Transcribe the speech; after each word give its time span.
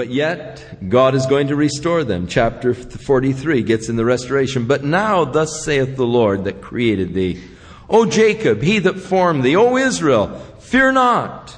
But 0.00 0.08
yet, 0.08 0.88
God 0.88 1.14
is 1.14 1.26
going 1.26 1.48
to 1.48 1.56
restore 1.56 2.04
them. 2.04 2.26
Chapter 2.26 2.72
43 2.72 3.62
gets 3.62 3.90
in 3.90 3.96
the 3.96 4.04
restoration. 4.06 4.64
But 4.64 4.82
now, 4.82 5.26
thus 5.26 5.62
saith 5.62 5.94
the 5.94 6.06
Lord 6.06 6.44
that 6.44 6.62
created 6.62 7.12
thee. 7.12 7.42
O 7.86 8.06
Jacob, 8.06 8.62
he 8.62 8.78
that 8.78 8.98
formed 8.98 9.42
thee. 9.42 9.56
O 9.56 9.76
Israel, 9.76 10.38
fear 10.58 10.90
not. 10.90 11.54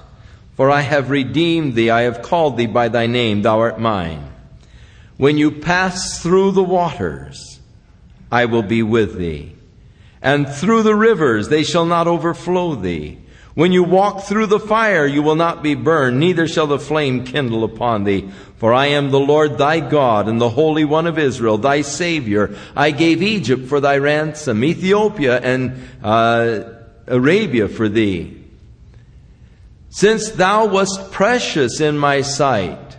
For 0.57 0.73
I 0.73 0.81
have 0.81 1.09
redeemed 1.09 1.77
thee. 1.77 1.91
I 1.91 2.03
have 2.03 2.23
called 2.23 2.57
thee 2.57 2.67
by 2.67 2.89
thy 2.89 3.07
name. 3.07 3.43
Thou 3.43 3.61
art 3.61 3.79
mine. 3.79 4.33
When 5.19 5.39
you 5.39 5.53
pass 5.53 6.21
through 6.21 6.51
the 6.51 6.65
waters, 6.65 7.61
I 8.33 8.47
will 8.47 8.65
be 8.65 8.83
with 8.83 9.19
thee. 9.19 9.55
And 10.21 10.49
through 10.49 10.83
the 10.83 10.97
rivers, 10.97 11.49
they 11.49 11.63
shall 11.63 11.87
not 11.87 12.09
overflow 12.09 12.75
thee. 12.75 13.21
When 13.55 13.73
you 13.73 13.83
walk 13.83 14.23
through 14.23 14.47
the 14.47 14.61
fire, 14.61 15.07
you 15.07 15.23
will 15.23 15.35
not 15.35 15.63
be 15.63 15.75
burned, 15.75 16.19
neither 16.19 16.49
shall 16.49 16.67
the 16.67 16.79
flame 16.79 17.25
kindle 17.25 17.65
upon 17.65 18.05
thee. 18.05 18.31
For 18.57 18.73
I 18.73 18.87
am 18.87 19.11
the 19.11 19.21
Lord 19.21 19.59
thy 19.59 19.81
God, 19.81 20.27
and 20.27 20.41
the 20.41 20.49
Holy 20.49 20.85
One 20.85 21.07
of 21.07 21.19
Israel, 21.19 21.59
thy 21.59 21.83
Savior. 21.83 22.57
I 22.75 22.93
gave 22.93 23.23
Egypt 23.23 23.67
for 23.67 23.81
thy 23.81 23.99
ransom, 23.99 24.65
Ethiopia 24.65 25.39
and 25.39 25.87
uh, 26.03 26.61
Arabia 27.07 27.69
for 27.69 27.89
thee. 27.89 28.39
Since 29.91 30.31
thou 30.31 30.67
wast 30.67 31.13
precious 31.13 31.81
in 31.81 31.99
my 31.99 32.23
sight, 32.23 32.97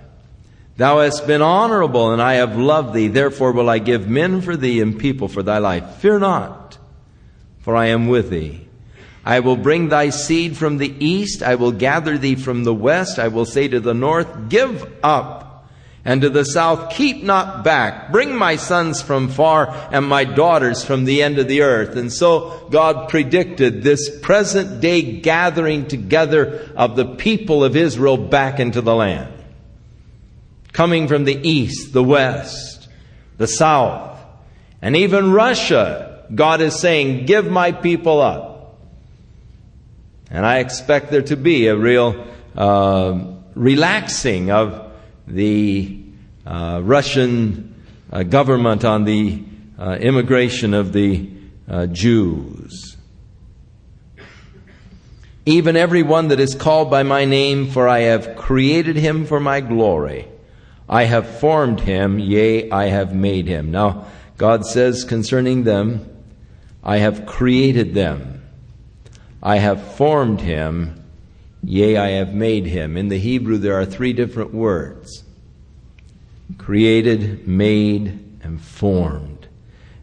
thou 0.78 1.00
hast 1.00 1.26
been 1.26 1.42
honorable, 1.42 2.12
and 2.12 2.22
I 2.22 2.36
have 2.36 2.56
loved 2.56 2.94
thee. 2.94 3.08
Therefore 3.08 3.54
will 3.54 3.72
I 3.72 3.80
give 3.80 4.08
men 4.08 4.42
for 4.42 4.56
thee 4.56 4.82
and 4.82 5.00
people 5.00 5.28
for 5.28 5.42
thy 5.42 5.58
life. 5.58 5.96
Fear 5.96 6.20
not, 6.20 6.78
for 7.62 7.76
I 7.76 7.88
am 7.88 8.08
with 8.08 8.30
thee. 8.30 8.68
I 9.26 9.40
will 9.40 9.56
bring 9.56 9.90
thy 9.90 10.10
seed 10.10 10.58
from 10.58 10.78
the 10.78 10.94
east. 11.00 11.42
I 11.42 11.56
will 11.56 11.72
gather 11.72 12.18
thee 12.18 12.36
from 12.36 12.64
the 12.64 12.74
west. 12.74 13.20
I 13.20 13.30
will 13.30 13.46
say 13.46 13.68
to 13.68 13.80
the 13.80 13.94
north, 13.94 14.50
Give 14.50 14.86
up. 15.02 15.70
And 16.06 16.22
to 16.22 16.30
the 16.30 16.44
south, 16.44 16.92
Keep 16.92 17.24
not 17.24 17.64
back. 17.64 18.12
Bring 18.12 18.36
my 18.36 18.58
sons 18.58 19.02
from 19.02 19.30
far 19.30 19.70
and 19.92 20.06
my 20.06 20.26
daughters 20.26 20.84
from 20.84 21.06
the 21.06 21.24
end 21.24 21.40
of 21.40 21.48
the 21.48 21.62
earth. 21.62 21.96
And 21.96 22.12
so 22.12 22.68
God 22.70 23.08
predicted 23.08 23.82
this 23.82 24.20
present 24.20 24.82
day 24.82 25.22
gathering 25.22 25.88
together 25.88 26.70
of 26.76 26.98
the 26.98 27.06
people 27.06 27.64
of 27.64 27.78
Israel 27.78 28.18
back 28.18 28.60
into 28.60 28.82
the 28.82 28.96
land. 28.96 29.34
Coming 30.74 31.08
from 31.08 31.24
the 31.24 31.48
east, 31.48 31.94
the 31.94 32.04
west, 32.04 32.90
the 33.38 33.48
south, 33.48 34.20
and 34.82 34.98
even 34.98 35.32
Russia, 35.32 36.26
God 36.34 36.60
is 36.60 36.78
saying, 36.78 37.26
Give 37.26 37.46
my 37.46 37.72
people 37.72 38.20
up. 38.20 38.53
And 40.30 40.46
I 40.46 40.60
expect 40.60 41.12
there 41.12 41.22
to 41.24 41.36
be 41.36 41.68
a 41.68 41.76
real 41.76 42.26
uh, 42.56 43.20
relaxing 43.56 44.52
of 44.52 44.92
the 45.28 46.04
uh, 46.46 46.82
Russian 46.84 47.76
uh, 48.12 48.24
government 48.24 48.84
on 48.86 49.06
the 49.06 49.44
uh, 49.78 49.98
immigration 50.00 50.74
of 50.74 50.94
the 50.94 51.30
uh, 51.68 51.88
Jews. 51.88 52.98
Even 55.46 55.76
every 55.76 56.04
one 56.04 56.30
that 56.30 56.40
is 56.40 56.56
called 56.56 56.90
by 56.90 57.04
my 57.04 57.26
name, 57.26 57.70
for 57.70 57.88
I 57.88 58.02
have 58.02 58.36
created 58.36 58.96
him 58.96 59.26
for 59.26 59.40
my 59.40 59.60
glory. 59.60 60.28
I 60.88 61.04
have 61.04 61.40
formed 61.40 61.82
him, 61.82 62.20
yea, 62.20 62.70
I 62.70 62.86
have 62.86 63.14
made 63.14 63.48
him. 63.48 63.72
Now, 63.72 64.06
God 64.38 64.66
says 64.66 65.04
concerning 65.04 65.64
them, 65.64 66.10
I 66.84 66.98
have 66.98 67.26
created 67.26 67.94
them. 67.94 68.43
I 69.46 69.58
have 69.58 69.96
formed 69.96 70.40
him, 70.40 71.04
yea, 71.62 71.98
I 71.98 72.12
have 72.12 72.34
made 72.34 72.66
him. 72.66 72.96
In 72.96 73.10
the 73.10 73.20
Hebrew, 73.20 73.58
there 73.58 73.78
are 73.78 73.86
three 73.86 74.14
different 74.14 74.54
words 74.54 75.24
created, 76.58 77.46
made, 77.46 78.40
and 78.42 78.62
formed. 78.62 79.48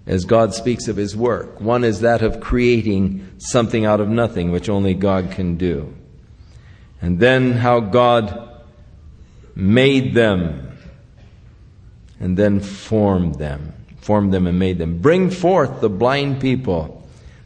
As 0.06 0.24
God 0.27 0.52
speaks 0.52 0.88
of 0.88 0.96
his 0.96 1.16
work, 1.16 1.58
one 1.61 1.84
is 1.84 2.00
that 2.00 2.20
of 2.20 2.41
creating 2.41 3.30
something 3.39 3.86
out 3.86 4.01
of 4.01 4.08
nothing, 4.08 4.51
which 4.51 4.68
only 4.68 4.92
God 4.92 5.30
can 5.30 5.57
do. 5.57 5.95
And 7.01 7.18
then 7.18 7.52
how 7.52 7.80
God 7.80 8.61
made 9.55 10.14
them 10.14 10.77
and 12.18 12.36
then 12.36 12.61
formed 12.61 13.36
them, 13.36 13.72
formed 14.02 14.34
them 14.34 14.46
and 14.46 14.58
made 14.58 14.77
them. 14.77 14.98
Bring 14.98 15.30
forth 15.30 15.80
the 15.80 15.89
blind 15.89 16.40
people 16.40 16.99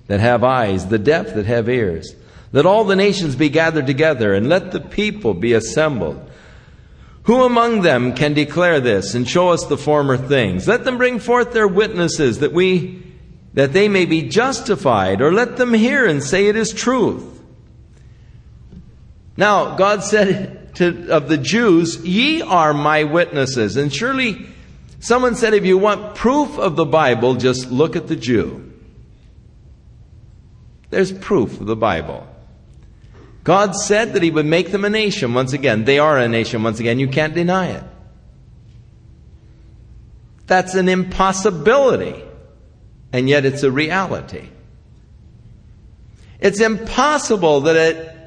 that 0.07 0.21
have 0.21 0.45
eyes, 0.45 0.87
the 0.89 0.99
deaf 0.99 1.35
that 1.35 1.47
have 1.47 1.69
ears. 1.69 2.15
Let 2.53 2.67
all 2.67 2.85
the 2.85 2.97
nations 2.97 3.37
be 3.37 3.49
gathered 3.49 3.87
together, 3.87 4.35
and 4.35 4.49
let 4.49 4.73
the 4.73 4.81
people 4.81 5.35
be 5.35 5.53
assembled. 5.53 6.31
Who 7.25 7.43
among 7.43 7.81
them 7.81 8.15
can 8.15 8.35
declare 8.35 8.81
this 8.81 9.15
and 9.15 9.29
show 9.29 9.49
us 9.49 9.65
the 9.65 9.79
former 9.79 10.17
things? 10.17 10.69
Let 10.69 10.85
them 10.85 10.99
bring 10.99 11.19
forth 11.19 11.53
their 11.53 11.69
witnesses 11.69 12.41
that 12.41 12.53
we 12.53 13.03
that 13.55 13.73
they 13.73 13.89
may 13.89 14.05
be 14.05 14.23
justified, 14.23 15.23
or 15.23 15.33
let 15.33 15.57
them 15.57 15.73
hear 15.73 16.07
and 16.07 16.23
say 16.23 16.49
it 16.49 16.57
is 16.57 16.73
truth. 16.73 17.41
Now, 19.37 19.77
God 19.77 20.03
said 20.03 20.75
to, 20.77 21.09
of 21.11 21.29
the 21.29 21.39
Jews, 21.39 22.05
Ye 22.05 22.43
are 22.43 22.75
my 22.75 23.05
witnesses. 23.05 23.77
And 23.77 23.93
surely 23.93 24.47
someone 24.99 25.37
said, 25.37 25.55
if 25.55 25.65
you 25.65 25.79
want 25.79 26.17
proof 26.17 26.59
of 26.59 26.77
the 26.77 26.85
Bible, 26.85 27.35
just 27.35 27.71
look 27.71 27.97
at 27.97 28.09
the 28.09 28.17
Jew. 28.17 28.74
There's 30.95 31.11
proof 31.11 31.61
of 31.61 31.67
the 31.67 31.75
Bible. 31.75 32.25
God 33.43 33.75
said 33.75 34.13
that 34.13 34.23
He 34.23 34.31
would 34.31 34.47
make 34.47 34.71
them 34.71 34.85
a 34.85 34.89
nation 34.89 35.35
once 35.35 35.53
again. 35.53 35.85
They 35.87 35.99
are 35.99 36.17
a 36.17 36.29
nation 36.29 36.63
once 36.63 36.79
again. 36.79 37.01
You 37.01 37.09
can't 37.09 37.35
deny 37.35 37.71
it. 37.71 37.83
That's 40.47 40.77
an 40.77 40.89
impossibility, 40.89 42.23
and 43.13 43.29
yet 43.29 43.45
it's 43.45 43.65
a 43.65 43.73
reality. 43.73 44.51
It's 46.39 46.61
impossible 46.61 47.63
that 47.63 47.77
an 47.77 48.21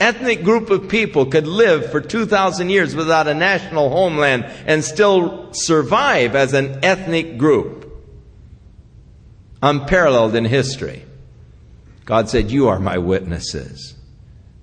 ethnic 0.00 0.42
group 0.42 0.70
of 0.70 0.88
people 0.88 1.26
could 1.26 1.46
live 1.46 1.92
for 1.92 2.00
2,000 2.00 2.70
years 2.70 2.96
without 2.96 3.28
a 3.28 3.34
national 3.34 3.90
homeland 3.90 4.46
and 4.66 4.82
still 4.82 5.52
survive 5.52 6.34
as 6.34 6.54
an 6.54 6.82
ethnic 6.82 7.36
group, 7.36 7.92
unparalleled 9.62 10.34
in 10.34 10.46
history. 10.46 11.04
God 12.04 12.28
said, 12.28 12.50
You 12.50 12.68
are 12.68 12.78
my 12.78 12.98
witnesses, 12.98 13.94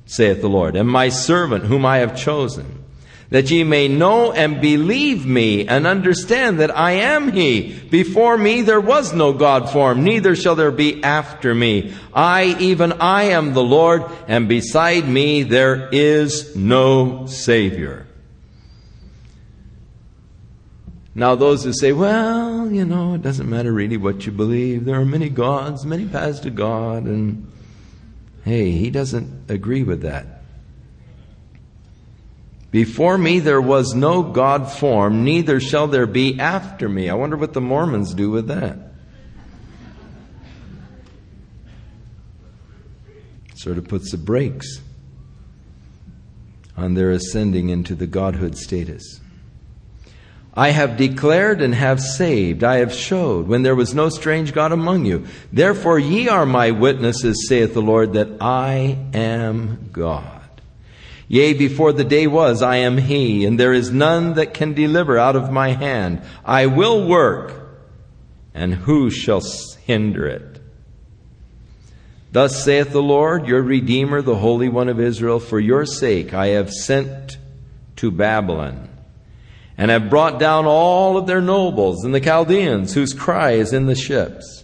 saith 0.06 0.41
the 0.41 0.50
Lord, 0.50 0.75
and 0.75 0.88
my 0.88 1.09
servant 1.09 1.66
whom 1.66 1.85
I 1.85 1.97
have 1.97 2.16
chosen, 2.16 2.84
that 3.29 3.50
ye 3.50 3.63
may 3.63 3.88
know 3.88 4.31
and 4.31 4.62
believe 4.62 5.25
me 5.25 5.68
and 5.68 5.88
understand 5.88 6.59
that 6.59 6.75
I 6.78 6.91
am 6.91 7.31
he. 7.31 7.79
Before 7.90 8.38
me 8.38 8.62
there 8.62 8.81
was 8.81 9.13
no 9.13 9.34
God 9.34 9.69
formed, 9.69 10.03
neither 10.03 10.35
shall 10.35 10.56
there 10.56 10.72
be 10.72 11.03
after 11.03 11.56
me. 11.56 11.94
I, 12.13 12.56
even 12.59 12.94
I 12.94 13.24
am 13.24 13.53
the 13.53 13.63
Lord, 13.63 14.03
and 14.28 14.47
beside 14.47 15.08
me 15.08 15.44
there 15.44 15.90
is 15.91 16.56
no 16.56 17.25
Savior. 17.25 18.06
Now, 21.14 21.36
those 21.36 21.64
who 21.66 21.74
say, 21.74 21.92
well, 21.92 22.72
you 22.72 22.86
know, 22.86 23.16
it 23.16 23.22
doesn't 23.22 23.50
matter 23.50 23.74
really 23.74 23.98
what 23.98 24.26
you 24.26 24.32
believe. 24.32 24.86
There 24.86 25.00
are 25.00 25.06
many 25.06 25.30
gods, 25.30 25.86
many 25.86 26.06
paths 26.06 26.40
to 26.42 26.50
God, 26.50 27.04
and 27.04 27.52
hey, 28.46 28.72
he 28.72 28.90
doesn't 28.90 29.50
agree 29.50 29.84
with 29.84 30.02
that. 30.04 30.42
Before 32.72 33.18
me 33.18 33.40
there 33.40 33.60
was 33.60 33.94
no 33.94 34.24
God 34.24 34.72
form, 34.72 35.26
neither 35.26 35.60
shall 35.60 35.88
there 35.88 36.08
be 36.08 36.40
after 36.40 36.88
me. 36.88 37.10
I 37.10 37.14
wonder 37.16 37.36
what 37.36 37.52
the 37.52 37.60
Mormons 37.60 38.14
do 38.14 38.32
with 38.32 38.48
that. 38.48 38.78
Sort 43.56 43.78
of 43.78 43.90
puts 43.90 44.12
the 44.12 44.18
brakes 44.18 44.80
on 46.78 46.94
their 46.94 47.12
ascending 47.12 47.68
into 47.68 47.94
the 47.94 48.08
Godhood 48.08 48.58
status. 48.58 49.20
I 50.53 50.72
have 50.72 50.98
declared 50.98 51.62
and 51.62 51.74
have 51.74 52.02
saved, 52.02 52.64
I 52.64 52.78
have 52.78 52.94
showed, 52.94 53.48
when 53.48 53.64
there 53.64 53.76
was 53.76 53.94
no 53.94 54.09
strange 54.09 54.53
God 54.53 54.74
among 54.74 55.06
you. 55.06 55.26
Therefore 55.52 55.98
ye 55.98 56.28
are 56.28 56.46
my 56.46 56.72
witnesses, 56.72 57.48
saith 57.48 57.74
the 57.74 57.82
Lord, 57.82 58.14
that 58.14 58.42
I 58.42 58.98
am 59.14 59.90
God. 59.94 60.40
Yea, 61.30 61.53
before 61.53 61.94
the 61.94 62.03
day 62.03 62.28
was, 62.28 62.62
I 62.62 62.78
am 62.78 62.98
He, 62.98 63.46
and 63.46 63.58
there 63.58 63.72
is 63.72 63.92
none 63.92 64.34
that 64.34 64.53
can 64.53 64.74
deliver 64.74 65.18
out 65.18 65.38
of 65.38 65.53
my 65.53 65.70
hand. 65.70 66.22
I 66.44 66.66
will 66.66 67.08
work, 67.08 67.54
and 68.54 68.74
who 68.74 69.09
shall 69.09 69.42
hinder 69.86 70.28
it? 70.28 70.59
Thus 72.34 72.62
saith 72.62 72.92
the 72.92 73.02
Lord, 73.02 73.47
your 73.47 73.62
Redeemer, 73.62 74.22
the 74.22 74.36
Holy 74.36 74.68
One 74.68 74.90
of 74.90 75.00
Israel, 75.00 75.40
for 75.40 75.62
your 75.62 75.86
sake 75.86 76.34
I 76.34 76.47
have 76.47 76.70
sent 76.70 77.38
to 77.96 78.12
Babylon 78.12 78.90
and 79.82 79.90
have 79.90 80.12
brought 80.12 80.38
down 80.38 80.68
all 80.68 81.18
of 81.18 81.26
their 81.26 81.42
nobles 81.42 82.04
and 82.04 82.14
the 82.14 82.22
Chaldeans 82.22 82.94
whose 82.94 83.16
cry 83.16 83.54
is 83.54 83.74
in 83.74 83.88
the 83.88 83.96
ships. 83.96 84.64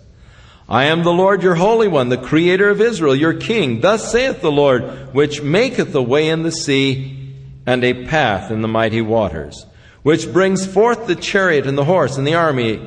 I 0.70 0.84
am 0.86 1.02
the 1.02 1.12
Lord 1.12 1.42
your 1.42 1.56
Holy 1.56 1.88
One, 1.88 2.10
the 2.10 2.20
Creator 2.20 2.70
of 2.70 2.82
Israel, 2.82 3.16
your 3.16 3.34
King. 3.34 3.82
Thus 3.82 4.12
saith 4.12 4.42
the 4.42 4.52
Lord, 4.52 5.16
which 5.16 5.42
maketh 5.42 5.96
a 5.96 6.04
way 6.04 6.30
in 6.30 6.44
the 6.44 6.52
sea, 6.52 7.34
and 7.66 7.84
a 7.84 8.06
path 8.06 8.52
in 8.52 8.62
the 8.62 8.68
mighty 8.68 9.02
waters, 9.02 9.66
which 10.04 10.32
brings 10.32 10.68
forth 10.68 11.08
the 11.08 11.16
chariot 11.16 11.66
and 11.66 11.80
the 11.80 11.86
horse 11.86 12.20
and 12.20 12.28
the 12.28 12.36
army 12.36 12.80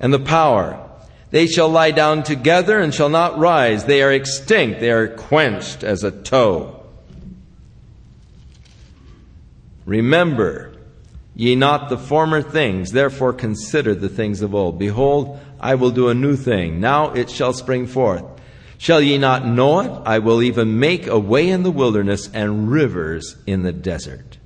and 0.00 0.14
the 0.14 0.18
power. 0.18 0.82
They 1.30 1.46
shall 1.46 1.68
lie 1.68 1.90
down 1.90 2.22
together 2.22 2.80
and 2.80 2.94
shall 2.94 3.10
not 3.10 3.38
rise. 3.38 3.84
They 3.84 4.02
are 4.02 4.12
extinct. 4.14 4.80
They 4.80 4.90
are 4.90 5.08
quenched 5.08 5.84
as 5.84 6.04
a 6.04 6.10
tow. 6.10 6.86
Remember 9.84 10.69
ye 11.34 11.54
not 11.54 11.88
the 11.88 11.98
former 11.98 12.42
things, 12.42 12.92
therefore 12.92 13.32
consider 13.32 13.94
the 13.94 14.08
things 14.08 14.42
of 14.42 14.54
old. 14.54 14.78
Behold, 14.78 15.38
I 15.58 15.74
will 15.74 15.90
do 15.90 16.08
a 16.08 16.14
new 16.14 16.36
thing. 16.36 16.80
Now 16.80 17.12
it 17.12 17.30
shall 17.30 17.52
spring 17.52 17.86
forth. 17.86 18.24
Shall 18.78 19.00
ye 19.00 19.18
not 19.18 19.46
know 19.46 19.80
it? 19.80 20.02
I 20.06 20.20
will 20.20 20.42
even 20.42 20.78
make 20.78 21.06
a 21.06 21.18
way 21.18 21.50
in 21.50 21.62
the 21.62 21.70
wilderness 21.70 22.30
and 22.32 22.70
rivers 22.70 23.36
in 23.46 23.62
the 23.62 23.72
desert. 23.72 24.38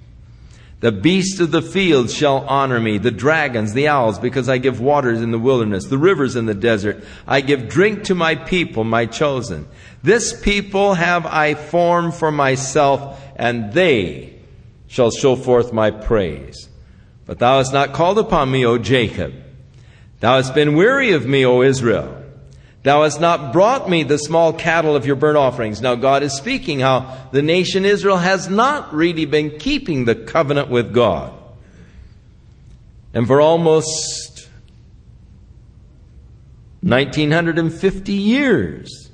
The 0.81 0.93
beasts 0.93 1.41
of 1.41 1.51
the 1.51 1.63
field 1.63 2.11
shall 2.11 2.41
honor 2.41 2.79
me, 2.79 2.99
the 2.99 3.11
dragons, 3.11 3.73
the 3.73 3.89
owls, 3.89 4.19
because 4.19 4.49
I 4.49 4.59
give 4.59 4.81
waters 4.81 5.23
in 5.23 5.31
the 5.31 5.39
wilderness, 5.39 5.87
the 5.87 5.97
rivers 5.97 6.37
in 6.37 6.47
the 6.47 6.53
desert. 6.53 7.05
I 7.27 7.41
give 7.41 7.69
drink 7.69 8.05
to 8.05 8.15
my 8.15 8.35
people, 8.35 8.85
my 8.85 9.07
chosen. 9.07 9.67
This 10.03 10.39
people 10.39 10.95
have 10.95 11.25
I 11.25 11.55
formed 11.55 12.15
for 12.15 12.31
myself, 12.31 13.19
and 13.37 13.73
they 13.73 14.35
shall 14.87 15.11
show 15.11 15.37
forth 15.37 15.73
my 15.73 15.91
praise. 15.91 16.69
But 17.26 17.38
thou 17.38 17.59
hast 17.59 17.73
not 17.73 17.93
called 17.93 18.19
upon 18.19 18.50
me, 18.50 18.67
O 18.67 18.79
Jacob. 18.79 19.35
Thou 20.21 20.37
hast 20.37 20.55
been 20.55 20.75
weary 20.75 21.12
of 21.12 21.26
me, 21.26 21.44
O 21.44 21.62
Israel. 21.62 22.23
Thou 22.82 23.03
hast 23.03 23.19
not 23.19 23.53
brought 23.53 23.88
me 23.88 24.03
the 24.03 24.19
small 24.19 24.53
cattle 24.53 24.94
of 24.94 25.06
your 25.06 25.17
burnt 25.17 25.38
offerings. 25.38 25.81
Now 25.81 25.94
God 25.94 26.23
is 26.23 26.37
speaking 26.37 26.81
how 26.81 27.29
the 27.32 27.41
nation 27.41 27.87
Israel 27.87 28.19
has 28.19 28.50
not 28.50 28.93
really 28.93 29.25
been 29.25 29.59
keeping 29.59 30.05
the 30.05 30.15
covenant 30.15 30.69
with 30.69 30.93
God. 30.93 31.32
And 33.15 33.27
for 33.27 33.41
almost 33.41 34.49
1950 36.82 38.12
years, 38.12 39.11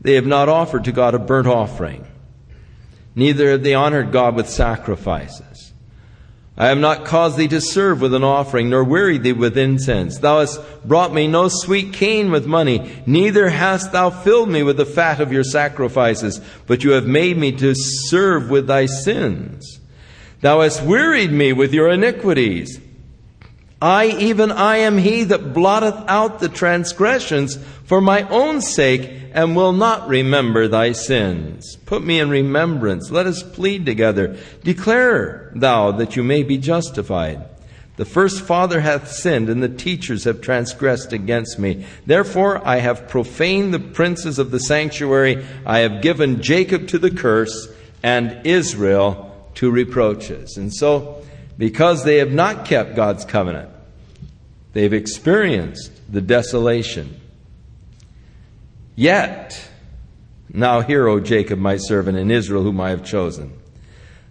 they 0.00 0.14
have 0.14 0.26
not 0.26 0.48
offered 0.48 0.84
to 0.84 0.92
God 0.92 1.14
a 1.16 1.18
burnt 1.18 1.48
offering. 1.48 2.06
Neither 3.16 3.50
have 3.50 3.64
they 3.64 3.74
honored 3.74 4.12
God 4.12 4.36
with 4.36 4.48
sacrifices. 4.48 5.49
I 6.56 6.68
have 6.68 6.78
not 6.78 7.04
caused 7.04 7.36
thee 7.36 7.48
to 7.48 7.60
serve 7.60 8.00
with 8.00 8.12
an 8.12 8.24
offering, 8.24 8.70
nor 8.70 8.84
wearied 8.84 9.22
thee 9.22 9.32
with 9.32 9.56
incense. 9.56 10.18
Thou 10.18 10.40
hast 10.40 10.60
brought 10.84 11.14
me 11.14 11.26
no 11.26 11.48
sweet 11.48 11.92
cane 11.92 12.30
with 12.30 12.46
money, 12.46 13.02
neither 13.06 13.48
hast 13.48 13.92
thou 13.92 14.10
filled 14.10 14.50
me 14.50 14.62
with 14.62 14.76
the 14.76 14.84
fat 14.84 15.20
of 15.20 15.32
your 15.32 15.44
sacrifices, 15.44 16.40
but 16.66 16.84
you 16.84 16.90
have 16.90 17.06
made 17.06 17.38
me 17.38 17.52
to 17.52 17.74
serve 17.74 18.50
with 18.50 18.66
thy 18.66 18.86
sins. 18.86 19.80
Thou 20.40 20.60
hast 20.60 20.82
wearied 20.82 21.32
me 21.32 21.52
with 21.52 21.72
your 21.72 21.88
iniquities. 21.88 22.80
I, 23.82 24.08
even 24.08 24.52
I, 24.52 24.78
am 24.78 24.98
he 24.98 25.24
that 25.24 25.54
blotteth 25.54 26.04
out 26.06 26.40
the 26.40 26.48
transgressions 26.48 27.56
for 27.84 28.00
my 28.00 28.22
own 28.28 28.60
sake, 28.60 29.10
and 29.32 29.56
will 29.56 29.72
not 29.72 30.08
remember 30.08 30.68
thy 30.68 30.92
sins. 30.92 31.76
Put 31.86 32.04
me 32.04 32.20
in 32.20 32.28
remembrance. 32.28 33.10
Let 33.10 33.26
us 33.26 33.42
plead 33.42 33.86
together. 33.86 34.36
Declare 34.62 35.52
thou 35.54 35.92
that 35.92 36.16
you 36.16 36.22
may 36.22 36.42
be 36.42 36.58
justified. 36.58 37.44
The 37.96 38.04
first 38.04 38.42
father 38.42 38.80
hath 38.80 39.10
sinned, 39.10 39.48
and 39.48 39.62
the 39.62 39.68
teachers 39.68 40.24
have 40.24 40.40
transgressed 40.40 41.12
against 41.12 41.58
me. 41.58 41.84
Therefore 42.06 42.66
I 42.66 42.76
have 42.76 43.08
profaned 43.08 43.72
the 43.72 43.78
princes 43.78 44.38
of 44.38 44.50
the 44.50 44.60
sanctuary. 44.60 45.44
I 45.64 45.80
have 45.80 46.02
given 46.02 46.42
Jacob 46.42 46.88
to 46.88 46.98
the 46.98 47.10
curse, 47.10 47.68
and 48.02 48.46
Israel 48.46 49.26
to 49.56 49.70
reproaches. 49.70 50.56
And 50.56 50.72
so, 50.72 51.24
because 51.60 52.04
they 52.04 52.16
have 52.16 52.32
not 52.32 52.64
kept 52.64 52.96
God's 52.96 53.26
covenant, 53.26 53.68
they've 54.72 54.94
experienced 54.94 55.92
the 56.10 56.22
desolation. 56.22 57.20
Yet, 58.96 59.70
now 60.50 60.80
hear, 60.80 61.06
O 61.06 61.20
Jacob, 61.20 61.58
my 61.58 61.76
servant, 61.76 62.16
and 62.16 62.32
Israel, 62.32 62.62
whom 62.62 62.80
I 62.80 62.88
have 62.88 63.04
chosen. 63.04 63.52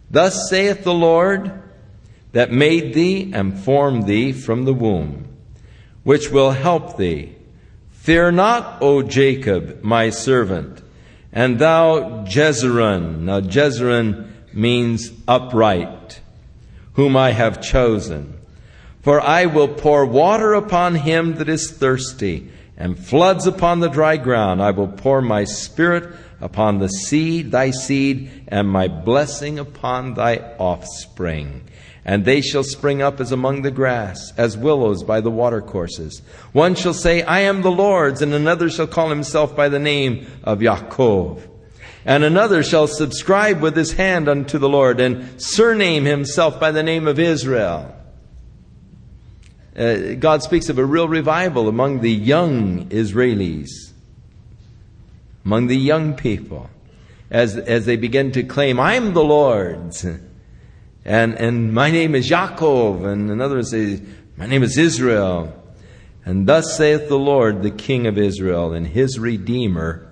Thus 0.09 0.49
saith 0.49 0.83
the 0.83 0.91
Lord 0.91 1.61
that 2.31 2.51
made 2.51 2.95
thee 2.95 3.31
and 3.31 3.59
formed 3.59 4.07
thee 4.07 4.31
from 4.31 4.65
the 4.65 4.73
womb, 4.73 5.27
which 6.01 6.31
will 6.31 6.49
help 6.49 6.97
thee. 6.97 7.35
Fear 7.91 8.31
not, 8.31 8.81
O 8.81 9.03
Jacob, 9.03 9.83
my 9.83 10.09
servant, 10.09 10.81
and 11.31 11.59
thou 11.59 12.25
Jeshurun. 12.25 13.19
Now, 13.19 13.41
Jeshurun 13.41 14.31
means 14.51 15.11
upright 15.27 16.21
whom 16.99 17.15
I 17.15 17.31
have 17.31 17.61
chosen. 17.61 18.37
For 19.03 19.21
I 19.21 19.45
will 19.45 19.69
pour 19.69 20.05
water 20.05 20.53
upon 20.53 20.95
him 20.95 21.35
that 21.35 21.47
is 21.47 21.71
thirsty, 21.71 22.51
and 22.75 22.99
floods 22.99 23.47
upon 23.47 23.79
the 23.79 23.87
dry 23.87 24.17
ground. 24.17 24.61
I 24.61 24.71
will 24.71 24.89
pour 24.89 25.21
my 25.21 25.45
spirit 25.45 26.13
upon 26.41 26.79
the 26.79 26.89
seed, 26.89 27.51
thy 27.53 27.71
seed, 27.71 28.43
and 28.49 28.67
my 28.67 28.89
blessing 28.89 29.57
upon 29.57 30.15
thy 30.15 30.39
offspring. 30.59 31.63
And 32.03 32.25
they 32.25 32.41
shall 32.41 32.63
spring 32.63 33.01
up 33.01 33.21
as 33.21 33.31
among 33.31 33.61
the 33.61 33.71
grass, 33.71 34.33
as 34.35 34.57
willows 34.57 35.01
by 35.01 35.21
the 35.21 35.31
watercourses. 35.31 36.21
One 36.51 36.75
shall 36.75 36.93
say, 36.93 37.21
I 37.21 37.39
am 37.41 37.61
the 37.61 37.71
Lord's, 37.71 38.21
and 38.21 38.33
another 38.33 38.69
shall 38.69 38.87
call 38.87 39.07
himself 39.07 39.55
by 39.55 39.69
the 39.69 39.79
name 39.79 40.27
of 40.43 40.59
Yaakov. 40.59 41.48
And 42.09 42.23
another 42.23 42.63
shall 42.63 42.87
subscribe 42.87 43.61
with 43.61 43.75
his 43.75 43.93
hand 43.93 44.27
unto 44.27 44.57
the 44.57 44.67
Lord 44.67 44.99
and 44.99 45.39
surname 45.39 46.05
himself 46.05 46.59
by 46.59 46.71
the 46.71 46.81
name 46.81 47.07
of 47.07 47.19
Israel. 47.19 47.95
Uh, 49.77 50.15
God 50.15 50.41
speaks 50.41 50.69
of 50.69 50.79
a 50.79 50.83
real 50.83 51.07
revival 51.07 51.67
among 51.67 52.01
the 52.01 52.11
young 52.11 52.89
Israelis, 52.89 53.91
among 55.45 55.67
the 55.67 55.77
young 55.77 56.15
people, 56.15 56.71
as, 57.29 57.55
as 57.55 57.85
they 57.85 57.95
begin 57.95 58.31
to 58.31 58.41
claim, 58.41 58.79
I'm 58.79 59.13
the 59.13 59.23
Lord's. 59.23 60.03
And, 60.03 61.35
and 61.35 61.71
my 61.75 61.91
name 61.91 62.15
is 62.15 62.27
Yaakov. 62.27 63.05
And 63.05 63.29
another 63.29 63.61
says, 63.61 64.01
My 64.35 64.47
name 64.47 64.63
is 64.63 64.79
Israel. 64.79 65.53
And 66.25 66.47
thus 66.47 66.75
saith 66.75 67.07
the 67.07 67.19
Lord, 67.19 67.61
the 67.61 67.69
King 67.69 68.07
of 68.07 68.17
Israel, 68.17 68.73
and 68.73 68.87
his 68.87 69.19
Redeemer, 69.19 70.08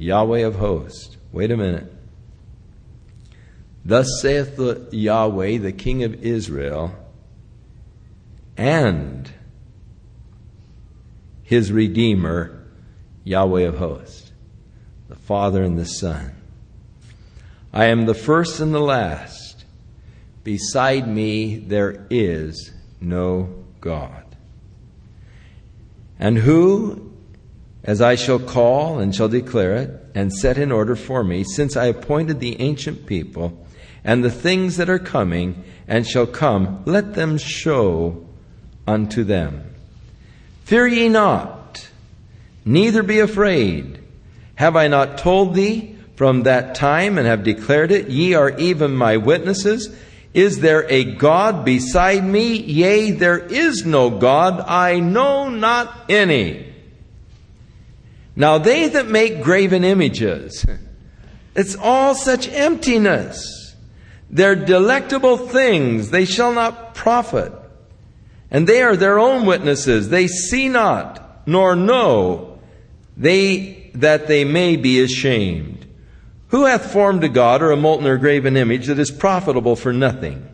Yahweh 0.00 0.40
of 0.40 0.54
hosts. 0.54 1.18
Wait 1.30 1.50
a 1.50 1.56
minute. 1.58 1.92
Thus 3.84 4.08
saith 4.22 4.56
the 4.56 4.88
Yahweh, 4.90 5.58
the 5.58 5.72
King 5.72 6.04
of 6.04 6.24
Israel, 6.24 6.94
and 8.56 9.30
his 11.42 11.70
Redeemer, 11.70 12.64
Yahweh 13.24 13.62
of 13.62 13.76
hosts, 13.76 14.32
the 15.10 15.16
Father 15.16 15.62
and 15.62 15.78
the 15.78 15.84
Son. 15.84 16.34
I 17.70 17.86
am 17.86 18.06
the 18.06 18.14
first 18.14 18.58
and 18.58 18.72
the 18.72 18.80
last. 18.80 19.66
Beside 20.44 21.06
me 21.06 21.56
there 21.56 22.06
is 22.08 22.72
no 23.02 23.64
God. 23.82 24.24
And 26.18 26.38
who 26.38 27.09
as 27.82 28.00
I 28.00 28.14
shall 28.14 28.38
call 28.38 28.98
and 28.98 29.14
shall 29.14 29.28
declare 29.28 29.74
it, 29.76 29.90
and 30.14 30.32
set 30.32 30.58
in 30.58 30.70
order 30.70 30.96
for 30.96 31.24
me, 31.24 31.44
since 31.44 31.76
I 31.76 31.86
appointed 31.86 32.40
the 32.40 32.60
ancient 32.60 33.06
people, 33.06 33.66
and 34.04 34.24
the 34.24 34.30
things 34.30 34.76
that 34.76 34.90
are 34.90 34.98
coming 34.98 35.64
and 35.86 36.06
shall 36.06 36.26
come, 36.26 36.82
let 36.86 37.14
them 37.14 37.38
show 37.38 38.26
unto 38.86 39.24
them. 39.24 39.74
Fear 40.64 40.86
ye 40.86 41.08
not, 41.08 41.88
neither 42.64 43.02
be 43.02 43.20
afraid. 43.20 43.98
Have 44.54 44.76
I 44.76 44.88
not 44.88 45.18
told 45.18 45.54
thee 45.54 45.96
from 46.16 46.42
that 46.42 46.74
time 46.74 47.18
and 47.18 47.26
have 47.26 47.42
declared 47.42 47.90
it? 47.90 48.08
Ye 48.08 48.34
are 48.34 48.50
even 48.58 48.94
my 48.94 49.16
witnesses. 49.16 49.94
Is 50.32 50.60
there 50.60 50.86
a 50.88 51.04
God 51.04 51.64
beside 51.64 52.24
me? 52.24 52.56
Yea, 52.56 53.10
there 53.10 53.38
is 53.38 53.84
no 53.84 54.10
God. 54.10 54.60
I 54.60 55.00
know 55.00 55.48
not 55.48 56.04
any. 56.08 56.69
Now 58.40 58.56
they 58.56 58.88
that 58.88 59.06
make 59.06 59.42
graven 59.42 59.84
images, 59.84 60.64
it's 61.54 61.76
all 61.76 62.14
such 62.14 62.48
emptiness. 62.48 63.76
They're 64.30 64.56
delectable 64.56 65.36
things. 65.36 66.08
They 66.08 66.24
shall 66.24 66.50
not 66.50 66.94
profit. 66.94 67.52
And 68.50 68.66
they 68.66 68.80
are 68.80 68.96
their 68.96 69.18
own 69.18 69.44
witnesses. 69.44 70.08
They 70.08 70.26
see 70.26 70.70
not, 70.70 71.46
nor 71.46 71.76
know, 71.76 72.58
they, 73.14 73.90
that 73.92 74.26
they 74.26 74.46
may 74.46 74.76
be 74.76 75.02
ashamed. 75.02 75.86
Who 76.48 76.64
hath 76.64 76.90
formed 76.90 77.22
a 77.22 77.28
God 77.28 77.60
or 77.60 77.72
a 77.72 77.76
molten 77.76 78.06
or 78.06 78.16
graven 78.16 78.56
image 78.56 78.86
that 78.86 78.98
is 78.98 79.10
profitable 79.10 79.76
for 79.76 79.92
nothing? 79.92 80.48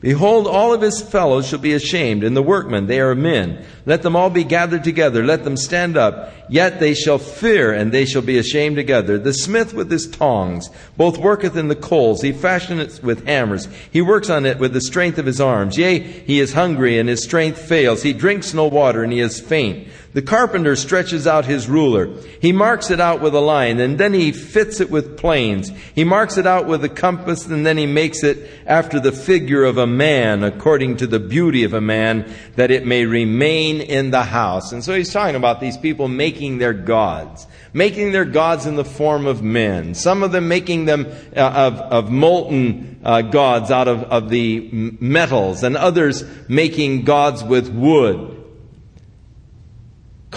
Behold, 0.00 0.46
all 0.46 0.72
of 0.72 0.80
his 0.80 1.02
fellows 1.02 1.48
shall 1.48 1.58
be 1.58 1.72
ashamed, 1.72 2.22
and 2.22 2.36
the 2.36 2.42
workmen, 2.42 2.86
they 2.86 3.00
are 3.00 3.16
men. 3.16 3.64
Let 3.84 4.02
them 4.02 4.14
all 4.14 4.30
be 4.30 4.44
gathered 4.44 4.84
together, 4.84 5.24
let 5.24 5.42
them 5.42 5.56
stand 5.56 5.96
up. 5.96 6.32
Yet 6.48 6.78
they 6.78 6.94
shall 6.94 7.18
fear, 7.18 7.72
and 7.72 7.90
they 7.90 8.04
shall 8.04 8.22
be 8.22 8.38
ashamed 8.38 8.76
together. 8.76 9.18
The 9.18 9.32
smith 9.32 9.74
with 9.74 9.90
his 9.90 10.08
tongs 10.08 10.70
both 10.96 11.18
worketh 11.18 11.56
in 11.56 11.66
the 11.66 11.74
coals, 11.74 12.22
he 12.22 12.32
fashioneth 12.32 13.02
with 13.02 13.26
hammers. 13.26 13.66
He 13.90 14.00
works 14.00 14.30
on 14.30 14.46
it 14.46 14.60
with 14.60 14.72
the 14.72 14.80
strength 14.80 15.18
of 15.18 15.26
his 15.26 15.40
arms. 15.40 15.76
Yea, 15.76 15.98
he 15.98 16.38
is 16.38 16.52
hungry, 16.52 16.96
and 16.96 17.08
his 17.08 17.24
strength 17.24 17.58
fails. 17.60 18.04
He 18.04 18.12
drinks 18.12 18.54
no 18.54 18.68
water, 18.68 19.02
and 19.02 19.12
he 19.12 19.18
is 19.18 19.40
faint. 19.40 19.88
The 20.14 20.22
carpenter 20.22 20.74
stretches 20.74 21.26
out 21.26 21.44
his 21.44 21.68
ruler. 21.68 22.08
He 22.40 22.50
marks 22.50 22.90
it 22.90 22.98
out 22.98 23.20
with 23.20 23.34
a 23.34 23.40
line, 23.40 23.78
and 23.78 23.98
then 23.98 24.14
he 24.14 24.32
fits 24.32 24.80
it 24.80 24.90
with 24.90 25.18
planes. 25.18 25.70
He 25.94 26.02
marks 26.02 26.38
it 26.38 26.46
out 26.46 26.66
with 26.66 26.82
a 26.82 26.88
compass, 26.88 27.46
and 27.46 27.66
then 27.66 27.76
he 27.76 27.84
makes 27.84 28.24
it 28.24 28.48
after 28.66 29.00
the 29.00 29.12
figure 29.12 29.64
of 29.64 29.76
a 29.76 29.86
man, 29.86 30.42
according 30.42 30.96
to 30.98 31.06
the 31.06 31.20
beauty 31.20 31.62
of 31.64 31.74
a 31.74 31.80
man, 31.82 32.32
that 32.56 32.70
it 32.70 32.86
may 32.86 33.04
remain 33.04 33.82
in 33.82 34.10
the 34.10 34.22
house. 34.22 34.72
And 34.72 34.82
so 34.82 34.94
he's 34.94 35.12
talking 35.12 35.36
about 35.36 35.60
these 35.60 35.76
people 35.76 36.08
making 36.08 36.56
their 36.56 36.72
gods. 36.72 37.46
Making 37.74 38.12
their 38.12 38.24
gods 38.24 38.64
in 38.64 38.76
the 38.76 38.86
form 38.86 39.26
of 39.26 39.42
men. 39.42 39.94
Some 39.94 40.22
of 40.22 40.32
them 40.32 40.48
making 40.48 40.86
them 40.86 41.06
uh, 41.36 41.40
of, 41.40 41.74
of 41.74 42.10
molten 42.10 42.98
uh, 43.04 43.20
gods 43.22 43.70
out 43.70 43.88
of, 43.88 44.04
of 44.04 44.30
the 44.30 44.70
metals, 44.72 45.62
and 45.62 45.76
others 45.76 46.24
making 46.48 47.04
gods 47.04 47.44
with 47.44 47.68
wood 47.68 48.37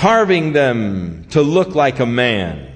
carving 0.02 0.52
them 0.52 1.24
to 1.30 1.44
look 1.44 1.76
like 1.76 2.00
a 2.00 2.06
man 2.08 2.74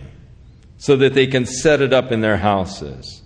so 0.77 0.95
that 0.95 1.15
they 1.15 1.25
can 1.25 1.43
set 1.43 1.81
it 1.81 1.91
up 1.91 2.11
in 2.11 2.21
their 2.21 2.37
houses. 2.37 3.23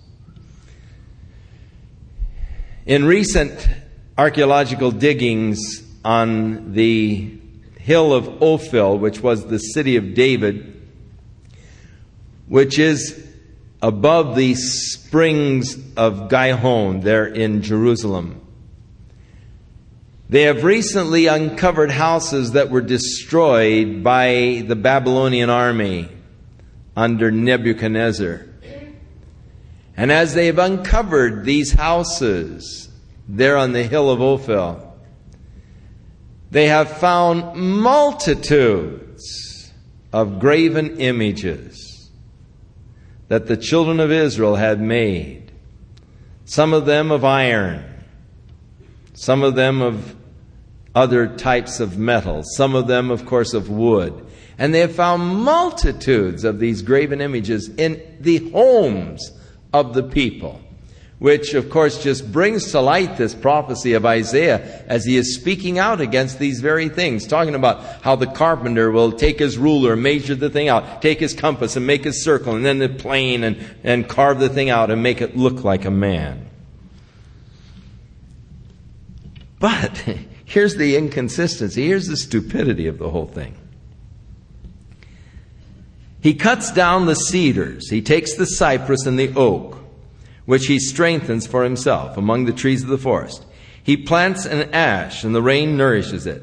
In 2.86 3.04
recent 3.04 3.68
archaeological 4.16 4.90
diggings 4.90 5.82
on 6.02 6.72
the 6.72 7.38
hill 7.78 8.14
of 8.14 8.42
Ophel, 8.42 8.98
which 8.98 9.20
was 9.20 9.44
the 9.44 9.58
city 9.58 9.96
of 9.96 10.14
David, 10.14 10.80
which 12.48 12.78
is 12.78 13.22
above 13.82 14.34
the 14.34 14.54
springs 14.54 15.76
of 15.98 16.30
Gihon 16.30 17.00
there 17.00 17.26
in 17.26 17.60
Jerusalem. 17.60 18.40
They 20.30 20.42
have 20.42 20.62
recently 20.62 21.26
uncovered 21.26 21.90
houses 21.90 22.52
that 22.52 22.70
were 22.70 22.82
destroyed 22.82 24.04
by 24.04 24.62
the 24.64 24.76
Babylonian 24.76 25.50
army 25.50 26.08
under 26.96 27.32
Nebuchadnezzar. 27.32 28.46
And 29.96 30.12
as 30.12 30.34
they 30.34 30.46
have 30.46 30.60
uncovered 30.60 31.44
these 31.44 31.72
houses 31.72 32.88
there 33.28 33.56
on 33.56 33.72
the 33.72 33.82
hill 33.82 34.08
of 34.08 34.20
Ophel, 34.20 34.96
they 36.52 36.68
have 36.68 36.98
found 36.98 37.56
multitudes 37.56 39.72
of 40.12 40.38
graven 40.38 41.00
images 41.00 42.08
that 43.26 43.48
the 43.48 43.56
children 43.56 43.98
of 43.98 44.12
Israel 44.12 44.54
had 44.54 44.80
made. 44.80 45.50
Some 46.44 46.72
of 46.72 46.86
them 46.86 47.10
of 47.10 47.24
iron, 47.24 47.84
some 49.12 49.42
of 49.42 49.56
them 49.56 49.82
of 49.82 50.18
other 50.94 51.28
types 51.28 51.80
of 51.80 51.98
metals, 51.98 52.54
some 52.56 52.74
of 52.74 52.86
them, 52.86 53.10
of 53.10 53.26
course, 53.26 53.54
of 53.54 53.70
wood. 53.70 54.26
And 54.58 54.74
they 54.74 54.80
have 54.80 54.94
found 54.94 55.36
multitudes 55.42 56.44
of 56.44 56.58
these 56.58 56.82
graven 56.82 57.20
images 57.20 57.68
in 57.76 58.02
the 58.20 58.50
homes 58.50 59.32
of 59.72 59.94
the 59.94 60.02
people, 60.02 60.60
which, 61.18 61.54
of 61.54 61.70
course, 61.70 62.02
just 62.02 62.30
brings 62.30 62.72
to 62.72 62.80
light 62.80 63.16
this 63.16 63.34
prophecy 63.34 63.94
of 63.94 64.04
Isaiah 64.04 64.84
as 64.86 65.04
he 65.04 65.16
is 65.16 65.34
speaking 65.34 65.78
out 65.78 66.00
against 66.00 66.38
these 66.38 66.60
very 66.60 66.88
things, 66.88 67.26
talking 67.26 67.54
about 67.54 67.82
how 68.02 68.16
the 68.16 68.26
carpenter 68.26 68.90
will 68.90 69.12
take 69.12 69.38
his 69.38 69.56
ruler, 69.56 69.96
measure 69.96 70.34
the 70.34 70.50
thing 70.50 70.68
out, 70.68 71.00
take 71.00 71.20
his 71.20 71.32
compass 71.32 71.76
and 71.76 71.86
make 71.86 72.04
a 72.04 72.12
circle, 72.12 72.54
and 72.54 72.64
then 72.64 72.78
the 72.78 72.88
plane 72.88 73.44
and, 73.44 73.64
and 73.84 74.08
carve 74.08 74.40
the 74.40 74.48
thing 74.48 74.70
out 74.70 74.90
and 74.90 75.02
make 75.02 75.22
it 75.22 75.36
look 75.36 75.64
like 75.64 75.84
a 75.84 75.90
man. 75.90 76.50
But 79.58 80.04
Here's 80.50 80.74
the 80.74 80.96
inconsistency. 80.96 81.86
Here's 81.86 82.08
the 82.08 82.16
stupidity 82.16 82.88
of 82.88 82.98
the 82.98 83.08
whole 83.08 83.28
thing. 83.28 83.54
He 86.20 86.34
cuts 86.34 86.72
down 86.72 87.06
the 87.06 87.14
cedars. 87.14 87.88
He 87.88 88.02
takes 88.02 88.34
the 88.34 88.46
cypress 88.46 89.06
and 89.06 89.16
the 89.16 89.32
oak, 89.36 89.78
which 90.46 90.66
he 90.66 90.80
strengthens 90.80 91.46
for 91.46 91.62
himself 91.62 92.16
among 92.16 92.46
the 92.46 92.52
trees 92.52 92.82
of 92.82 92.88
the 92.88 92.98
forest. 92.98 93.44
He 93.80 93.96
plants 93.96 94.44
an 94.44 94.74
ash, 94.74 95.22
and 95.22 95.32
the 95.32 95.40
rain 95.40 95.76
nourishes 95.76 96.26
it. 96.26 96.42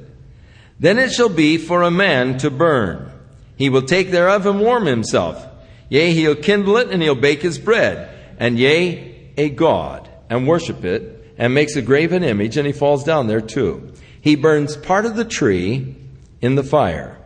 Then 0.79 0.99
it 0.99 1.11
shall 1.11 1.27
be 1.27 1.57
for 1.57 1.81
a 1.81 1.91
man 1.91 2.37
to 2.37 2.49
burn. 2.49 3.11
He 3.57 3.67
will 3.67 3.81
take 3.81 4.11
thereof 4.11 4.45
and 4.45 4.61
warm 4.61 4.85
himself. 4.85 5.45
Yea, 5.89 6.13
he'll 6.13 6.35
kindle 6.35 6.77
it, 6.77 6.89
and 6.91 7.01
he'll 7.01 7.13
bake 7.13 7.41
his 7.41 7.59
bread. 7.59 8.09
And 8.39 8.57
yea, 8.57 9.31
a 9.35 9.49
god, 9.49 10.07
and 10.29 10.47
worship 10.47 10.85
it, 10.85 11.16
and 11.37 11.53
makes 11.53 11.75
a 11.75 11.81
graven 11.81 12.23
image, 12.23 12.57
and 12.57 12.65
he 12.65 12.73
falls 12.73 13.03
down 13.03 13.27
there 13.27 13.41
too. 13.41 13.93
He 14.19 14.35
burns 14.35 14.75
part 14.75 15.05
of 15.05 15.15
the 15.15 15.25
tree 15.25 15.95
in 16.41 16.55
the 16.55 16.63
fire. 16.63 17.17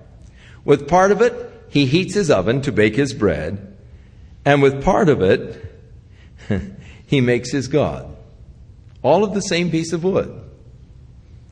With 0.63 0.87
part 0.87 1.11
of 1.11 1.21
it, 1.21 1.65
he 1.69 1.85
heats 1.85 2.13
his 2.13 2.29
oven 2.29 2.61
to 2.63 2.71
bake 2.71 2.95
his 2.95 3.13
bread, 3.13 3.75
and 4.45 4.61
with 4.61 4.83
part 4.83 5.09
of 5.09 5.21
it, 5.21 5.63
he 7.05 7.21
makes 7.21 7.51
his 7.51 7.67
God. 7.67 8.15
All 9.01 9.23
of 9.23 9.33
the 9.33 9.41
same 9.41 9.71
piece 9.71 9.93
of 9.93 10.03
wood. 10.03 10.41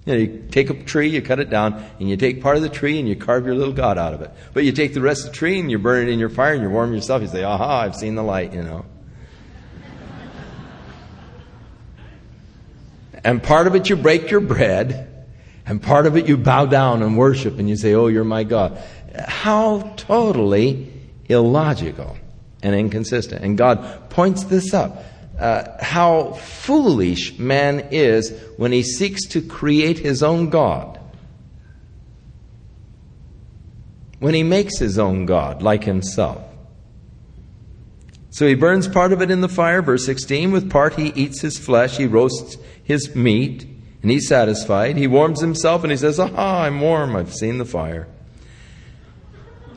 You, 0.05 0.13
know, 0.13 0.19
you 0.19 0.47
take 0.49 0.69
a 0.69 0.83
tree, 0.83 1.09
you 1.09 1.21
cut 1.21 1.39
it 1.39 1.49
down, 1.49 1.83
and 1.99 2.09
you 2.09 2.17
take 2.17 2.41
part 2.41 2.57
of 2.57 2.63
the 2.63 2.69
tree 2.69 2.99
and 2.99 3.07
you 3.07 3.15
carve 3.15 3.45
your 3.45 3.55
little 3.55 3.73
God 3.73 3.97
out 3.97 4.13
of 4.13 4.21
it. 4.21 4.31
But 4.53 4.63
you 4.63 4.71
take 4.71 4.93
the 4.93 5.01
rest 5.01 5.25
of 5.25 5.31
the 5.31 5.37
tree 5.37 5.59
and 5.59 5.69
you 5.69 5.77
burn 5.77 6.07
it 6.07 6.11
in 6.11 6.19
your 6.19 6.29
fire 6.29 6.53
and 6.53 6.63
you 6.63 6.69
warm 6.69 6.93
yourself. 6.93 7.21
You 7.21 7.27
say, 7.27 7.43
aha, 7.43 7.81
I've 7.81 7.95
seen 7.95 8.15
the 8.15 8.23
light, 8.23 8.53
you 8.53 8.63
know. 8.63 8.85
And 13.23 13.41
part 13.41 13.67
of 13.67 13.75
it 13.75 13.89
you 13.89 13.95
break 13.95 14.31
your 14.31 14.39
bread, 14.39 15.25
and 15.65 15.81
part 15.81 16.05
of 16.05 16.17
it 16.17 16.27
you 16.27 16.38
bow 16.38 16.65
down 16.65 17.01
and 17.01 17.17
worship, 17.17 17.59
and 17.59 17.69
you 17.69 17.75
say, 17.75 17.93
Oh, 17.93 18.07
you're 18.07 18.23
my 18.23 18.43
God. 18.43 18.81
How 19.27 19.93
totally 19.97 20.91
illogical 21.27 22.17
and 22.61 22.75
inconsistent. 22.75 23.43
And 23.43 23.57
God 23.57 24.09
points 24.09 24.45
this 24.45 24.73
up. 24.73 25.03
Uh, 25.39 25.81
how 25.81 26.33
foolish 26.33 27.39
man 27.39 27.88
is 27.91 28.38
when 28.57 28.73
he 28.73 28.83
seeks 28.83 29.25
to 29.27 29.41
create 29.41 29.97
his 29.97 30.21
own 30.21 30.49
God. 30.49 30.99
When 34.19 34.33
he 34.33 34.43
makes 34.43 34.77
his 34.77 34.99
own 34.99 35.25
God 35.25 35.61
like 35.61 35.85
himself. 35.85 36.49
So 38.31 38.48
he 38.48 38.53
burns 38.53 38.88
part 38.88 39.12
of 39.12 39.21
it 39.21 39.31
in 39.31 39.41
the 39.41 39.50
fire, 39.50 39.81
verse 39.81 40.05
16. 40.05 40.51
With 40.51 40.69
part 40.69 40.95
he 40.95 41.07
eats 41.15 41.41
his 41.41 41.57
flesh, 41.57 41.98
he 41.98 42.05
roasts 42.05 42.57
his 42.83 43.15
meat, 43.15 43.63
and 44.01 44.12
he's 44.12 44.27
satisfied. 44.27 44.98
He 44.98 45.07
warms 45.07 45.41
himself 45.41 45.83
and 45.83 45.91
he 45.91 45.98
says, 45.98 46.19
Aha, 46.19 46.63
I'm 46.63 46.79
warm. 46.79 47.15
I've 47.15 47.33
seen 47.33 47.57
the 47.57 47.65
fire. 47.65 48.07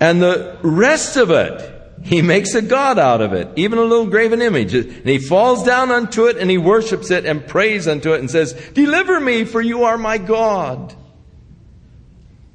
And 0.00 0.20
the 0.20 0.58
rest 0.62 1.16
of 1.16 1.30
it, 1.30 1.82
he 2.02 2.22
makes 2.22 2.54
a 2.54 2.62
god 2.62 2.98
out 2.98 3.20
of 3.20 3.32
it, 3.32 3.48
even 3.56 3.78
a 3.78 3.82
little 3.82 4.06
graven 4.06 4.42
image. 4.42 4.74
And 4.74 5.08
he 5.08 5.18
falls 5.18 5.62
down 5.64 5.90
unto 5.90 6.26
it 6.26 6.36
and 6.36 6.50
he 6.50 6.58
worships 6.58 7.10
it 7.10 7.24
and 7.24 7.46
prays 7.46 7.86
unto 7.86 8.12
it 8.12 8.20
and 8.20 8.30
says, 8.30 8.52
Deliver 8.74 9.20
me, 9.20 9.44
for 9.44 9.60
you 9.60 9.84
are 9.84 9.98
my 9.98 10.18
God. 10.18 10.94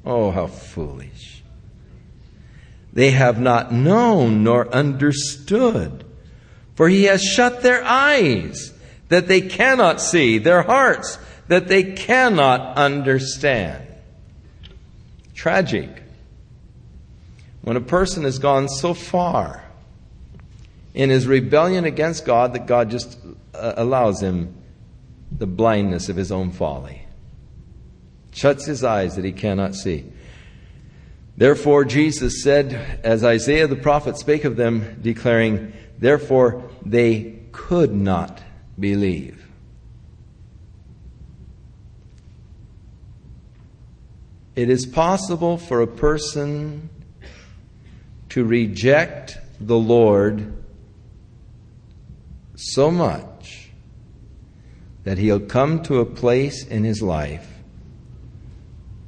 Oh, 0.04 0.30
how 0.30 0.46
foolish. 0.46 1.37
They 2.98 3.12
have 3.12 3.40
not 3.40 3.70
known 3.70 4.42
nor 4.42 4.68
understood. 4.74 6.04
For 6.74 6.88
he 6.88 7.04
has 7.04 7.22
shut 7.22 7.62
their 7.62 7.84
eyes 7.84 8.72
that 9.08 9.28
they 9.28 9.40
cannot 9.40 10.00
see, 10.00 10.38
their 10.38 10.62
hearts 10.62 11.16
that 11.46 11.68
they 11.68 11.92
cannot 11.92 12.76
understand. 12.76 13.86
Tragic. 15.32 16.02
When 17.62 17.76
a 17.76 17.80
person 17.80 18.24
has 18.24 18.40
gone 18.40 18.68
so 18.68 18.94
far 18.94 19.62
in 20.92 21.08
his 21.08 21.28
rebellion 21.28 21.84
against 21.84 22.24
God 22.24 22.52
that 22.54 22.66
God 22.66 22.90
just 22.90 23.16
uh, 23.54 23.74
allows 23.76 24.20
him 24.20 24.56
the 25.30 25.46
blindness 25.46 26.08
of 26.08 26.16
his 26.16 26.32
own 26.32 26.50
folly, 26.50 27.06
shuts 28.32 28.66
his 28.66 28.82
eyes 28.82 29.14
that 29.14 29.24
he 29.24 29.30
cannot 29.30 29.76
see. 29.76 30.04
Therefore, 31.38 31.84
Jesus 31.84 32.42
said, 32.42 33.00
as 33.04 33.22
Isaiah 33.22 33.68
the 33.68 33.76
prophet 33.76 34.18
spake 34.18 34.44
of 34.44 34.56
them, 34.56 34.98
declaring, 35.00 35.72
Therefore 35.96 36.68
they 36.84 37.38
could 37.52 37.94
not 37.94 38.42
believe. 38.76 39.46
It 44.56 44.68
is 44.68 44.84
possible 44.84 45.58
for 45.58 45.80
a 45.80 45.86
person 45.86 46.90
to 48.30 48.44
reject 48.44 49.38
the 49.60 49.78
Lord 49.78 50.52
so 52.56 52.90
much 52.90 53.70
that 55.04 55.18
he'll 55.18 55.38
come 55.38 55.84
to 55.84 56.00
a 56.00 56.04
place 56.04 56.66
in 56.66 56.82
his 56.82 57.00
life 57.00 57.48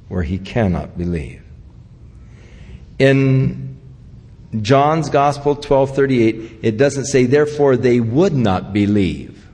where 0.07 0.23
he 0.23 0.37
cannot 0.37 0.97
believe. 0.97 1.43
In 3.01 3.79
John's 4.61 5.09
Gospel 5.09 5.55
12:38, 5.55 6.59
it 6.61 6.77
doesn't 6.77 7.05
say 7.07 7.25
therefore 7.25 7.75
they 7.75 7.99
would 7.99 8.35
not 8.35 8.73
believe. 8.73 9.47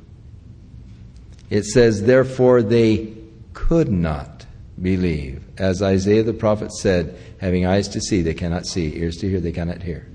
It 1.50 1.64
says 1.64 2.04
therefore 2.04 2.62
they 2.62 3.14
could 3.54 3.90
not 3.90 4.46
believe. 4.82 5.46
As 5.58 5.82
Isaiah 5.82 6.24
the 6.24 6.34
prophet 6.34 6.74
said, 6.74 7.16
having 7.38 7.66
eyes 7.66 7.88
to 7.90 8.02
see 8.02 8.22
they 8.22 8.34
cannot 8.34 8.66
see, 8.66 8.98
ears 8.98 9.16
to 9.20 9.30
hear 9.30 9.40
they 9.40 9.54
cannot 9.54 9.82
hear. 9.82 10.06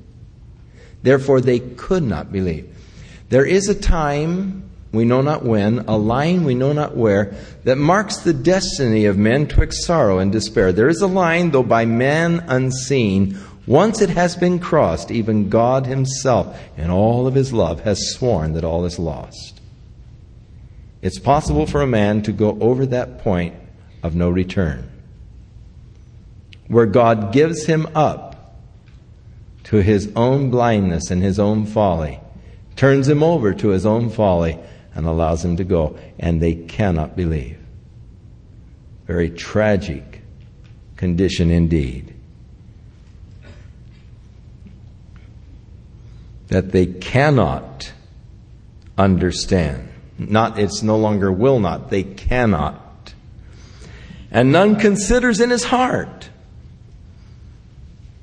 Therefore 1.02 1.40
they 1.40 1.60
could 1.60 2.02
not 2.02 2.32
believe. 2.32 2.68
There 3.30 3.46
is 3.46 3.66
a 3.66 3.74
time 3.74 4.62
we 4.92 5.04
know 5.04 5.22
not 5.22 5.44
when, 5.44 5.80
a 5.80 5.96
line 5.96 6.44
we 6.44 6.54
know 6.54 6.72
not 6.72 6.96
where, 6.96 7.34
that 7.64 7.78
marks 7.78 8.18
the 8.18 8.34
destiny 8.34 9.06
of 9.06 9.16
men 9.16 9.46
twixt 9.46 9.84
sorrow 9.84 10.18
and 10.18 10.30
despair. 10.30 10.72
There 10.72 10.88
is 10.88 11.00
a 11.00 11.06
line, 11.06 11.50
though 11.50 11.62
by 11.62 11.86
man 11.86 12.44
unseen, 12.46 13.38
once 13.66 14.02
it 14.02 14.10
has 14.10 14.36
been 14.36 14.58
crossed, 14.58 15.10
even 15.10 15.48
God 15.48 15.86
Himself, 15.86 16.58
in 16.76 16.90
all 16.90 17.26
of 17.26 17.34
His 17.34 17.52
love, 17.52 17.80
has 17.80 18.12
sworn 18.12 18.52
that 18.52 18.64
all 18.64 18.84
is 18.84 18.98
lost. 18.98 19.60
It's 21.00 21.18
possible 21.18 21.66
for 21.66 21.82
a 21.82 21.86
man 21.86 22.22
to 22.22 22.32
go 22.32 22.56
over 22.60 22.86
that 22.86 23.18
point 23.18 23.54
of 24.02 24.14
no 24.14 24.30
return, 24.30 24.88
where 26.68 26.86
God 26.86 27.32
gives 27.32 27.66
him 27.66 27.88
up 27.94 28.32
to 29.64 29.76
his 29.82 30.12
own 30.14 30.50
blindness 30.50 31.10
and 31.10 31.22
his 31.22 31.38
own 31.38 31.66
folly, 31.66 32.20
turns 32.76 33.08
him 33.08 33.22
over 33.22 33.52
to 33.54 33.68
his 33.68 33.86
own 33.86 34.10
folly, 34.10 34.58
and 34.94 35.06
allows 35.06 35.44
him 35.44 35.56
to 35.56 35.64
go, 35.64 35.98
and 36.18 36.40
they 36.40 36.54
cannot 36.54 37.16
believe. 37.16 37.58
Very 39.06 39.30
tragic 39.30 40.22
condition 40.96 41.50
indeed. 41.50 42.14
That 46.48 46.72
they 46.72 46.86
cannot 46.86 47.92
understand. 48.98 49.88
Not, 50.18 50.58
it's 50.58 50.82
no 50.82 50.98
longer 50.98 51.32
will 51.32 51.58
not, 51.58 51.90
they 51.90 52.02
cannot. 52.02 53.14
And 54.30 54.52
none 54.52 54.76
considers 54.76 55.40
in 55.40 55.50
his 55.50 55.64
heart. 55.64 56.30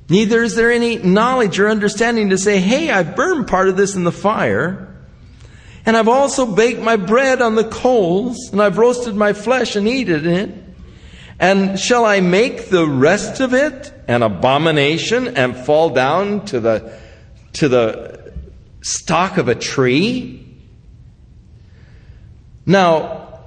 Neither 0.09 0.41
is 0.41 0.55
there 0.55 0.71
any 0.71 0.97
knowledge 0.97 1.59
or 1.59 1.69
understanding 1.69 2.29
to 2.29 2.37
say, 2.37 2.59
hey, 2.59 2.89
I've 2.89 3.15
burned 3.15 3.47
part 3.47 3.69
of 3.69 3.77
this 3.77 3.95
in 3.95 4.03
the 4.03 4.11
fire. 4.11 4.88
And 5.89 5.97
I've 5.97 6.07
also 6.07 6.45
baked 6.45 6.81
my 6.81 6.97
bread 6.97 7.41
on 7.41 7.55
the 7.55 7.63
coals, 7.63 8.51
and 8.51 8.61
I've 8.61 8.77
roasted 8.77 9.15
my 9.15 9.33
flesh 9.33 9.75
and 9.75 9.87
eaten 9.87 10.27
it. 10.27 10.51
And 11.39 11.79
shall 11.79 12.05
I 12.05 12.19
make 12.19 12.69
the 12.69 12.85
rest 12.85 13.39
of 13.39 13.55
it 13.55 13.91
an 14.07 14.21
abomination 14.21 15.35
and 15.35 15.57
fall 15.57 15.89
down 15.89 16.45
to 16.45 16.59
the, 16.59 16.95
to 17.53 17.67
the 17.67 18.33
stock 18.81 19.39
of 19.39 19.47
a 19.47 19.55
tree? 19.55 20.55
Now, 22.67 23.39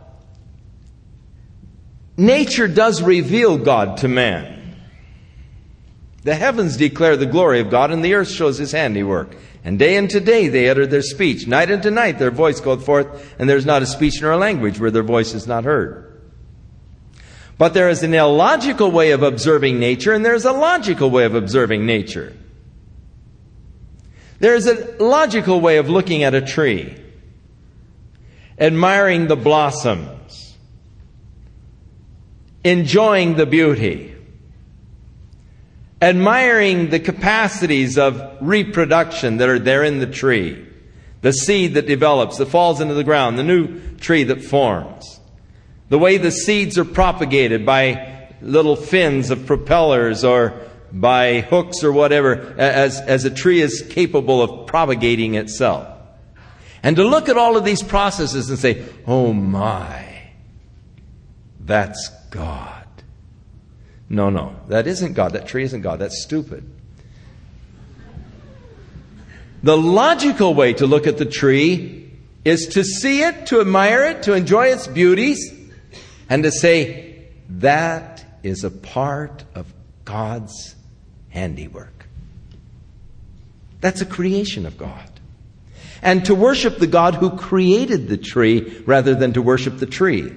nature 2.17 2.67
does 2.67 3.03
reveal 3.03 3.57
God 3.57 3.99
to 3.99 4.09
man. 4.09 4.75
The 6.25 6.35
heavens 6.35 6.77
declare 6.77 7.17
the 7.17 7.25
glory 7.25 7.61
of 7.61 7.71
God, 7.71 7.93
and 7.93 8.05
the 8.05 8.15
earth 8.15 8.31
shows 8.31 8.59
his 8.59 8.73
handiwork. 8.73 9.37
And 9.65 9.79
day 9.79 9.97
unto 9.97 10.19
day 10.19 10.49
they 10.49 10.69
utter 10.69 10.87
their 10.87 11.03
speech. 11.03 11.47
Night 11.47 11.71
unto 11.71 11.91
night 11.91 12.19
their 12.19 12.31
voice 12.31 12.61
goeth 12.61 12.85
forth, 12.85 13.35
and 13.39 13.49
there 13.49 13.57
is 13.57 13.67
not 13.67 13.83
a 13.83 13.87
speech 13.87 14.21
nor 14.21 14.33
a 14.33 14.37
language 14.37 14.81
where 14.81 14.91
their 14.91 15.03
voice 15.03 15.35
is 15.35 15.47
not 15.47 15.65
heard. 15.65 16.09
But 17.59 17.75
there 17.75 17.89
is 17.89 18.03
an 18.03 18.13
illogical 18.13 18.91
way 18.91 19.13
of 19.13 19.23
observing 19.23 19.79
nature, 19.79 20.13
and 20.13 20.25
there 20.25 20.35
is 20.35 20.45
a 20.45 20.53
logical 20.53 21.11
way 21.11 21.25
of 21.25 21.35
observing 21.35 21.87
nature. 21.87 22.33
There 24.41 24.57
is 24.57 24.67
a 24.67 24.97
logical 25.01 25.61
way 25.61 25.77
of 25.77 25.89
looking 25.89 26.25
at 26.25 26.35
a 26.35 26.41
tree, 26.41 26.97
admiring 28.59 29.29
the 29.29 29.37
blossoms, 29.37 30.57
enjoying 32.65 33.37
the 33.37 33.47
beauty 33.47 34.12
admiring 36.03 36.91
the 36.91 36.99
capacities 36.99 37.97
of 37.97 38.21
reproduction 38.41 39.37
that 39.37 39.49
are 39.49 39.61
there 39.61 39.85
in 39.85 40.01
the 40.01 40.07
tree. 40.07 40.67
The 41.21 41.33
seed 41.33 41.75
that 41.75 41.87
develops, 41.87 42.39
that 42.39 42.47
falls 42.47 42.81
into 42.81 42.95
the 42.95 43.05
ground, 43.05 43.39
the 43.39 43.45
new 43.45 43.97
tree 43.99 44.25
that 44.25 44.43
forms. 44.43 45.21
The 45.89 45.99
way 45.99 46.17
the 46.19 46.33
seeds 46.33 46.77
are 46.77 46.85
propagated 46.85 47.65
by 47.65 48.29
little 48.41 48.75
fins 48.75 49.31
of 49.31 49.47
propellers 49.47 50.25
or 50.25 50.61
by 50.91 51.41
hooks 51.41 51.85
or 51.85 51.93
whatever, 51.93 52.55
as, 52.59 53.01
as 53.01 53.25
a 53.25 53.31
tree 53.31 53.61
is 53.61 53.87
capable 53.89 54.43
of 54.43 54.67
propagating 54.67 55.37
itself. 55.37 55.89
And 56.83 56.97
to 56.97 57.05
look 57.05 57.29
at 57.29 57.37
all 57.37 57.57
of 57.57 57.65
these 57.65 57.83
processes 57.83 58.51
and 58.51 58.59
say, 58.59 58.85
oh 59.07 59.33
my, 59.33 60.33
that's 61.61 62.11
God. 62.31 62.72
No, 64.13 64.29
no, 64.29 64.55
that 64.69 64.87
isn't 64.87 65.15
God. 65.15 65.33
That 65.33 65.47
tree 65.47 65.65
isn't 65.65 65.81
God. 65.81 65.99
That's 65.99 66.23
stupid. 66.23 66.71
The 69.63 69.77
logical 69.77 70.53
way 70.53 70.75
to 70.75 70.87
look 70.87 71.07
at 71.07 71.17
the 71.17 71.25
tree 71.25 72.13
is 72.45 72.67
to 72.69 72.85
see 72.85 73.23
it, 73.23 73.47
to 73.47 73.63
admire 73.63 74.05
it, 74.05 74.25
to 74.25 74.35
enjoy 74.35 74.67
its 74.67 74.87
beauties, 74.87 75.55
and 76.29 76.43
to 76.43 76.51
say, 76.51 77.25
that 77.49 78.25
is 78.43 78.65
a 78.65 78.71
part 78.71 79.45
of 79.55 79.73
God's 80.05 80.75
handiwork. 81.31 82.07
That's 83.81 84.03
a 84.03 84.07
creation 84.07 84.67
of 84.67 84.77
God. 84.77 85.09
And 86.03 86.27
to 86.27 86.35
worship 86.35 86.79
the 86.79 86.87
God 86.87 87.15
who 87.15 87.31
created 87.39 88.09
the 88.09 88.19
tree 88.19 88.83
rather 88.85 89.15
than 89.15 89.33
to 89.33 89.41
worship 89.41 89.79
the 89.79 89.87
tree. 89.87 90.35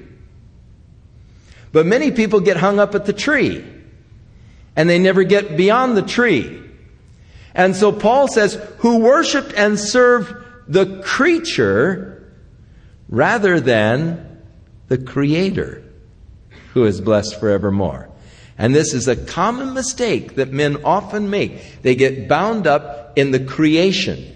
But 1.75 1.85
many 1.85 2.11
people 2.11 2.39
get 2.39 2.55
hung 2.55 2.79
up 2.79 2.95
at 2.95 3.03
the 3.03 3.11
tree 3.11 3.61
and 4.77 4.89
they 4.89 4.97
never 4.97 5.23
get 5.23 5.57
beyond 5.57 5.97
the 5.97 6.03
tree. 6.03 6.63
And 7.53 7.75
so 7.75 7.91
Paul 7.91 8.29
says, 8.29 8.53
who 8.77 8.99
worshiped 8.99 9.51
and 9.57 9.77
served 9.77 10.33
the 10.69 11.01
creature 11.03 12.33
rather 13.09 13.59
than 13.59 14.41
the 14.88 14.97
creator 14.97 15.83
who 16.73 16.85
is 16.85 17.01
blessed 17.01 17.41
forevermore. 17.41 18.09
And 18.57 18.73
this 18.73 18.93
is 18.93 19.09
a 19.09 19.17
common 19.17 19.73
mistake 19.73 20.35
that 20.35 20.53
men 20.53 20.77
often 20.85 21.29
make. 21.29 21.81
They 21.81 21.95
get 21.95 22.29
bound 22.29 22.67
up 22.67 23.17
in 23.17 23.31
the 23.31 23.43
creation 23.43 24.33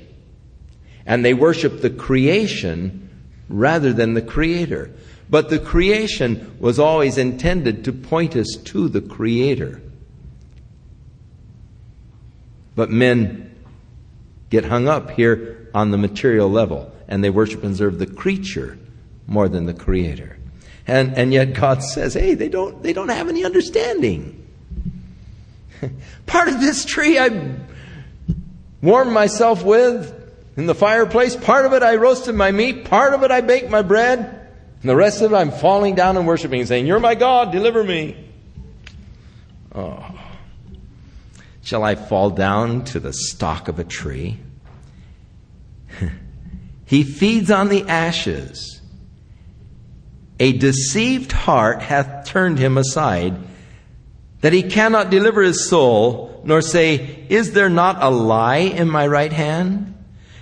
and 1.06 1.24
they 1.24 1.34
worship 1.34 1.80
the 1.80 1.90
creation 1.90 3.10
rather 3.48 3.94
than 3.94 4.14
the 4.14 4.22
creator. 4.22 4.92
But 5.30 5.50
the 5.50 5.60
creation 5.60 6.56
was 6.60 6.80
always 6.80 7.18
intended 7.18 7.86
to 7.86 7.94
point 7.94 8.36
us 8.36 8.56
to 8.66 8.90
the 8.90 9.02
Creator. 9.02 9.82
But 12.76 12.90
men 12.90 13.56
get 14.50 14.66
hung 14.66 14.88
up 14.88 15.12
here 15.12 15.70
on 15.74 15.92
the 15.92 15.98
material 15.98 16.50
level, 16.50 16.92
and 17.08 17.24
they 17.24 17.30
worship 17.30 17.64
and 17.64 17.78
serve 17.78 18.00
the 18.00 18.08
creature 18.08 18.80
more 19.28 19.48
than 19.48 19.66
the 19.66 19.74
Creator. 19.74 20.38
And, 20.88 21.16
and 21.16 21.32
yet 21.32 21.54
God 21.54 21.84
says, 21.84 22.16
hey, 22.16 22.34
they 22.34 22.50
don't, 22.50 22.82
they 22.82 22.94
don't 22.94 23.10
have 23.10 23.30
any 23.30 23.46
understanding. 23.46 24.48
Part 26.26 26.48
of 26.48 26.60
this 26.60 26.84
tree 26.86 27.20
I 27.20 27.56
warmed 28.82 29.12
myself 29.12 29.64
with 29.64 30.16
in 30.58 30.66
the 30.66 30.74
fireplace. 30.74 31.36
Part 31.36 31.68
of 31.68 31.74
it 31.74 31.84
I 31.84 31.98
roasted 31.98 32.34
my 32.34 32.52
meat. 32.52 32.86
Part 32.86 33.14
of 33.14 33.22
it 33.22 33.30
I 33.30 33.42
baked 33.42 33.70
my 33.70 33.84
bread. 33.84 34.39
And 34.82 34.90
the 34.90 34.96
rest 34.96 35.22
of 35.22 35.34
it, 35.34 35.36
I'm 35.36 35.52
falling 35.52 35.96
down 35.96 36.16
and 36.16 36.26
worshiping 36.26 36.60
and 36.60 36.68
saying, 36.68 36.88
You're 36.88 37.00
my 37.00 37.16
God, 37.16 37.52
deliver 37.52 37.84
me. 37.84 38.16
Oh. 39.76 40.06
Shall 41.62 41.84
I 41.84 41.96
fall 41.96 42.32
down 42.32 42.86
to 42.86 43.00
the 43.00 43.14
stalk 43.14 43.68
of 43.68 43.78
a 43.78 43.84
tree? 43.84 44.40
he 46.86 47.04
feeds 47.04 47.52
on 47.52 47.70
the 47.70 47.88
ashes. 47.88 48.82
A 50.40 50.54
deceived 50.54 51.34
heart 51.34 51.82
hath 51.82 52.26
turned 52.26 52.58
him 52.58 52.78
aside, 52.78 53.36
that 54.40 54.54
he 54.54 54.64
cannot 54.64 55.10
deliver 55.10 55.42
his 55.42 55.70
soul, 55.70 56.42
nor 56.46 56.62
say, 56.62 57.26
Is 57.28 57.52
there 57.52 57.70
not 57.70 57.98
a 58.02 58.10
lie 58.10 58.58
in 58.58 58.90
my 58.90 59.06
right 59.06 59.34
hand? 59.34 59.96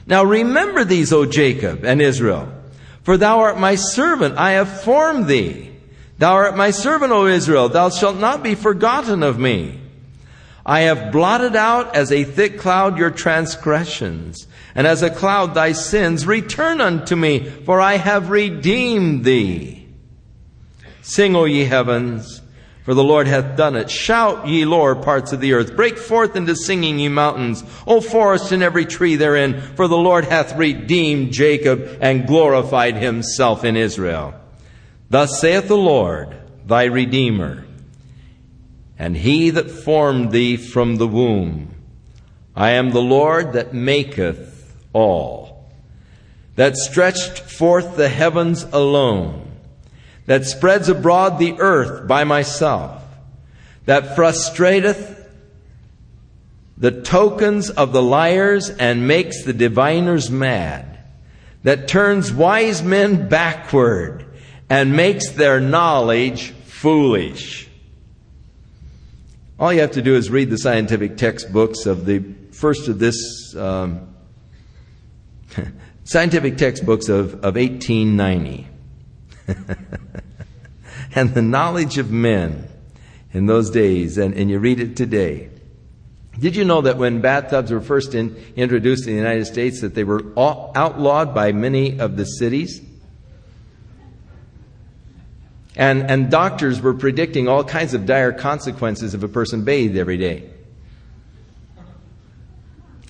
Now 0.06 0.24
remember 0.24 0.84
these, 0.84 1.12
O 1.12 1.26
Jacob 1.26 1.84
and 1.84 2.02
Israel. 2.02 2.57
For 3.08 3.16
thou 3.16 3.40
art 3.40 3.58
my 3.58 3.76
servant, 3.76 4.38
I 4.38 4.52
have 4.60 4.82
formed 4.82 5.28
thee. 5.28 5.72
Thou 6.18 6.34
art 6.34 6.58
my 6.58 6.72
servant, 6.72 7.14
O 7.14 7.26
Israel, 7.26 7.70
thou 7.70 7.90
shalt 7.90 8.18
not 8.18 8.44
be 8.44 8.54
forgotten 8.54 9.24
of 9.24 9.40
me. 9.40 9.80
I 10.66 10.82
have 10.82 11.14
blotted 11.14 11.56
out 11.56 11.96
as 11.96 12.12
a 12.12 12.26
thick 12.26 12.60
cloud 12.60 12.98
your 12.98 13.10
transgressions, 13.10 14.46
and 14.76 14.86
as 14.86 15.04
a 15.04 15.10
cloud 15.10 15.54
thy 15.54 15.72
sins. 15.72 16.28
Return 16.28 16.82
unto 16.82 17.16
me, 17.16 17.50
for 17.50 17.80
I 17.80 17.96
have 17.96 18.30
redeemed 18.30 19.24
thee. 19.24 19.88
Sing, 21.02 21.34
O 21.34 21.46
ye 21.46 21.64
heavens, 21.64 22.42
for 22.88 22.94
the 22.94 23.04
Lord 23.04 23.28
hath 23.28 23.58
done 23.58 23.76
it. 23.76 23.92
Shout, 23.92 24.48
ye 24.48 24.64
lower 24.64 24.96
parts 24.96 25.34
of 25.34 25.42
the 25.42 25.52
earth. 25.52 25.76
Break 25.76 25.98
forth 25.98 26.38
into 26.38 26.56
singing, 26.56 27.00
ye 27.00 27.10
mountains. 27.10 27.62
O 27.86 28.00
forest 28.00 28.54
and 28.54 28.64
every 28.64 28.86
tree 28.86 29.18
therein, 29.18 29.60
for 29.76 29.90
the 29.90 29.98
Lord 29.98 30.24
hath 30.24 30.56
redeemed 30.56 31.34
Jacob 31.34 31.98
and 32.00 32.26
glorified 32.26 32.96
himself 32.96 33.66
in 33.66 33.76
Israel. 33.76 34.34
Thus 35.10 35.38
saith 35.38 35.68
the 35.68 35.76
Lord, 35.76 36.34
thy 36.66 36.86
Redeemer 36.86 37.66
and 39.00 39.16
he 39.16 39.50
that 39.52 39.70
formed 39.70 40.32
thee 40.32 40.58
from 40.58 40.96
the 40.96 41.08
womb. 41.08 41.74
I 42.56 42.72
am 42.72 42.90
the 42.90 43.02
Lord 43.02 43.54
that 43.54 43.74
maketh 43.74 44.76
all, 44.94 45.70
that 46.56 46.76
stretched 46.76 47.38
forth 47.40 47.96
the 47.96 48.10
heavens 48.10 48.64
alone, 48.64 49.47
that 50.28 50.46
spreads 50.46 50.90
abroad 50.90 51.40
the 51.40 51.56
earth 51.60 52.08
by 52.08 52.24
myself, 52.24 53.02
that 53.86 54.16
frustrateth 54.16 55.16
the 56.78 57.02
tokens 57.02 57.72
of 57.72 57.92
the 57.92 58.04
liars 58.04 58.70
and 58.70 59.08
makes 59.08 59.44
the 59.44 59.54
diviners 59.54 60.30
mad, 60.30 61.00
that 61.64 61.88
turns 61.88 62.32
wise 62.32 62.84
men 62.84 63.28
backward 63.28 64.26
and 64.70 64.96
makes 64.96 65.32
their 65.32 65.60
knowledge 65.60 66.52
foolish. 66.52 67.68
All 69.60 69.74
you 69.74 69.80
have 69.80 69.92
to 69.92 70.02
do 70.02 70.16
is 70.16 70.30
read 70.30 70.50
the 70.52 70.58
scientific 70.58 71.18
textbooks 71.18 71.86
of 71.88 72.06
the 72.06 72.22
first 72.52 72.90
of 72.90 73.00
this 73.00 73.56
um, 73.56 74.14
scientific 76.04 76.58
textbooks 76.58 77.10
of, 77.10 77.34
of 77.36 77.56
1890. 77.56 78.68
and 81.18 81.34
the 81.34 81.42
knowledge 81.42 81.98
of 81.98 82.12
men 82.12 82.70
in 83.34 83.48
those 83.48 83.72
days, 83.72 84.20
and, 84.20 84.36
and 84.36 84.52
you 84.52 84.60
read 84.60 84.80
it 84.80 84.96
today. 84.96 85.50
Did 86.40 86.56
you 86.56 86.64
know 86.64 86.82
that 86.82 87.00
when 87.00 87.22
bathtubs 87.22 87.72
were 87.72 87.82
first 87.82 88.14
in, 88.14 88.36
introduced 88.56 89.08
in 89.08 89.14
the 89.14 89.18
United 89.18 89.46
States, 89.46 89.82
that 89.82 89.96
they 89.96 90.04
were 90.04 90.22
outlawed 90.38 91.34
by 91.34 91.54
many 91.54 92.00
of 92.00 92.18
the 92.18 92.26
cities? 92.26 92.82
And, 95.76 96.04
and 96.04 96.30
doctors 96.30 96.82
were 96.82 96.94
predicting 96.94 97.48
all 97.48 97.64
kinds 97.64 97.96
of 97.96 98.06
dire 98.06 98.32
consequences 98.32 99.16
if 99.16 99.24
a 99.24 99.28
person 99.28 99.64
bathed 99.64 99.98
every 99.98 100.18
day. 100.18 100.48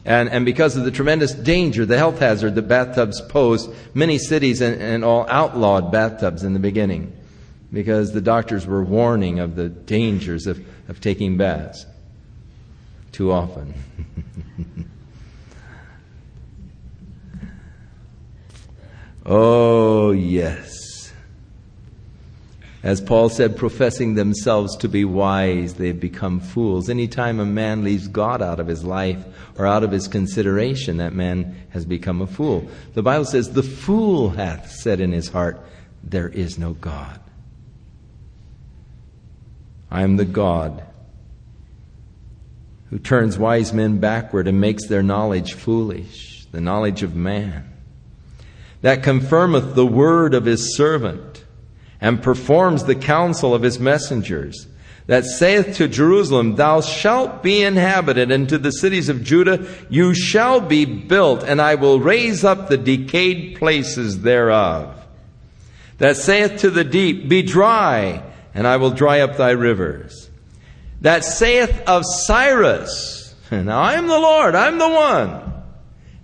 And, 0.05 0.29
and 0.29 0.45
because 0.45 0.77
of 0.77 0.85
the 0.85 0.91
tremendous 0.91 1.33
danger, 1.33 1.85
the 1.85 1.97
health 1.97 2.19
hazard 2.19 2.55
that 2.55 2.69
bathtubs 2.69 3.19
posed, 3.19 3.69
many 3.93 4.17
cities 4.17 4.61
and, 4.61 4.81
and 4.81 5.03
all 5.03 5.25
outlawed 5.27 5.91
bathtubs 5.91 6.45
in 6.45 6.53
the 6.53 6.59
beginning 6.59 7.16
because 7.77 8.11
the 8.11 8.21
doctors 8.21 8.65
were 8.65 8.83
warning 8.83 9.37
of 9.39 9.55
the 9.55 9.69
dangers 9.69 10.47
of, 10.47 10.59
of 10.89 10.99
taking 10.99 11.37
baths 11.37 11.85
too 13.11 13.31
often. 13.31 13.71
oh, 19.27 20.09
yes 20.09 20.87
as 22.81 22.99
Paul 22.99 23.29
said, 23.29 23.57
professing 23.57 24.15
themselves 24.15 24.75
to 24.77 24.89
be 24.89 25.05
wise, 25.05 25.75
they've 25.75 25.99
become 25.99 26.39
fools. 26.39 26.89
Anytime 26.89 27.39
a 27.39 27.45
man 27.45 27.83
leaves 27.83 28.07
God 28.07 28.41
out 28.41 28.59
of 28.59 28.65
his 28.65 28.83
life 28.83 29.23
or 29.59 29.67
out 29.67 29.83
of 29.83 29.91
his 29.91 30.07
consideration, 30.07 30.97
that 30.97 31.13
man 31.13 31.55
has 31.69 31.85
become 31.85 32.23
a 32.23 32.27
fool. 32.27 32.67
The 32.95 33.03
Bible 33.03 33.25
says, 33.25 33.51
The 33.51 33.61
fool 33.61 34.29
hath 34.29 34.71
said 34.71 34.99
in 34.99 35.11
his 35.11 35.27
heart, 35.27 35.63
There 36.03 36.29
is 36.29 36.57
no 36.57 36.73
God. 36.73 37.19
I 39.89 40.03
am 40.03 40.17
the 40.17 40.25
God 40.25 40.83
who 42.89 42.99
turns 42.99 43.37
wise 43.37 43.73
men 43.73 43.97
backward 43.99 44.47
and 44.47 44.61
makes 44.61 44.87
their 44.87 45.03
knowledge 45.03 45.53
foolish, 45.53 46.45
the 46.51 46.61
knowledge 46.61 47.03
of 47.03 47.15
man, 47.15 47.73
that 48.81 49.03
confirmeth 49.03 49.75
the 49.75 49.85
word 49.85 50.33
of 50.33 50.45
his 50.45 50.75
servant 50.75 51.43
and 51.99 52.21
performs 52.21 52.83
the 52.83 52.95
counsel 52.95 53.53
of 53.53 53.63
his 53.63 53.79
messengers, 53.79 54.67
that 55.07 55.25
saith 55.25 55.77
to 55.77 55.87
Jerusalem, 55.87 56.55
Thou 56.55 56.81
shalt 56.81 57.41
be 57.41 57.63
inhabited, 57.63 58.29
and 58.29 58.47
to 58.49 58.57
the 58.57 58.71
cities 58.71 59.09
of 59.09 59.23
Judah, 59.23 59.67
You 59.89 60.13
shall 60.13 60.61
be 60.61 60.85
built, 60.85 61.43
and 61.43 61.61
I 61.61 61.75
will 61.75 61.99
raise 61.99 62.43
up 62.43 62.67
the 62.67 62.77
decayed 62.77 63.57
places 63.57 64.21
thereof. 64.21 65.05
That 65.97 66.17
saith 66.17 66.59
to 66.61 66.69
the 66.69 66.83
deep, 66.83 67.27
Be 67.29 67.41
dry, 67.41 68.21
and 68.53 68.67
I 68.67 68.77
will 68.77 68.91
dry 68.91 69.21
up 69.21 69.37
thy 69.37 69.51
rivers. 69.51 70.29
That 71.01 71.23
saith 71.23 71.81
of 71.87 72.03
Cyrus, 72.05 73.35
Now 73.51 73.81
I 73.81 73.93
am 73.93 74.07
the 74.07 74.19
Lord, 74.19 74.55
I'm 74.55 74.77
the 74.77 74.89
one. 74.89 75.53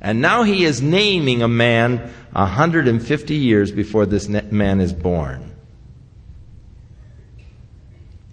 And 0.02 0.22
now 0.22 0.44
he 0.44 0.66
is 0.66 0.82
naming 0.82 1.42
a 1.42 1.48
man 1.48 2.12
150 2.34 3.36
years 3.36 3.72
before 3.72 4.06
this 4.06 4.28
man 4.28 4.82
is 4.82 4.92
born. 4.92 5.54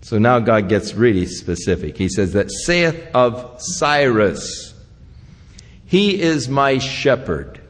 So 0.03 0.19
now 0.19 0.41
God 0.41 0.69
gets 0.69 0.95
really 0.95 1.27
specific. 1.27 1.97
He 1.97 2.09
says, 2.09 2.33
That 2.33 2.51
saith 2.51 3.11
of 3.15 3.61
Cyrus, 3.61 4.75
He 5.87 6.21
is 6.21 6.49
my 6.49 6.79
shepherd, 6.79 7.61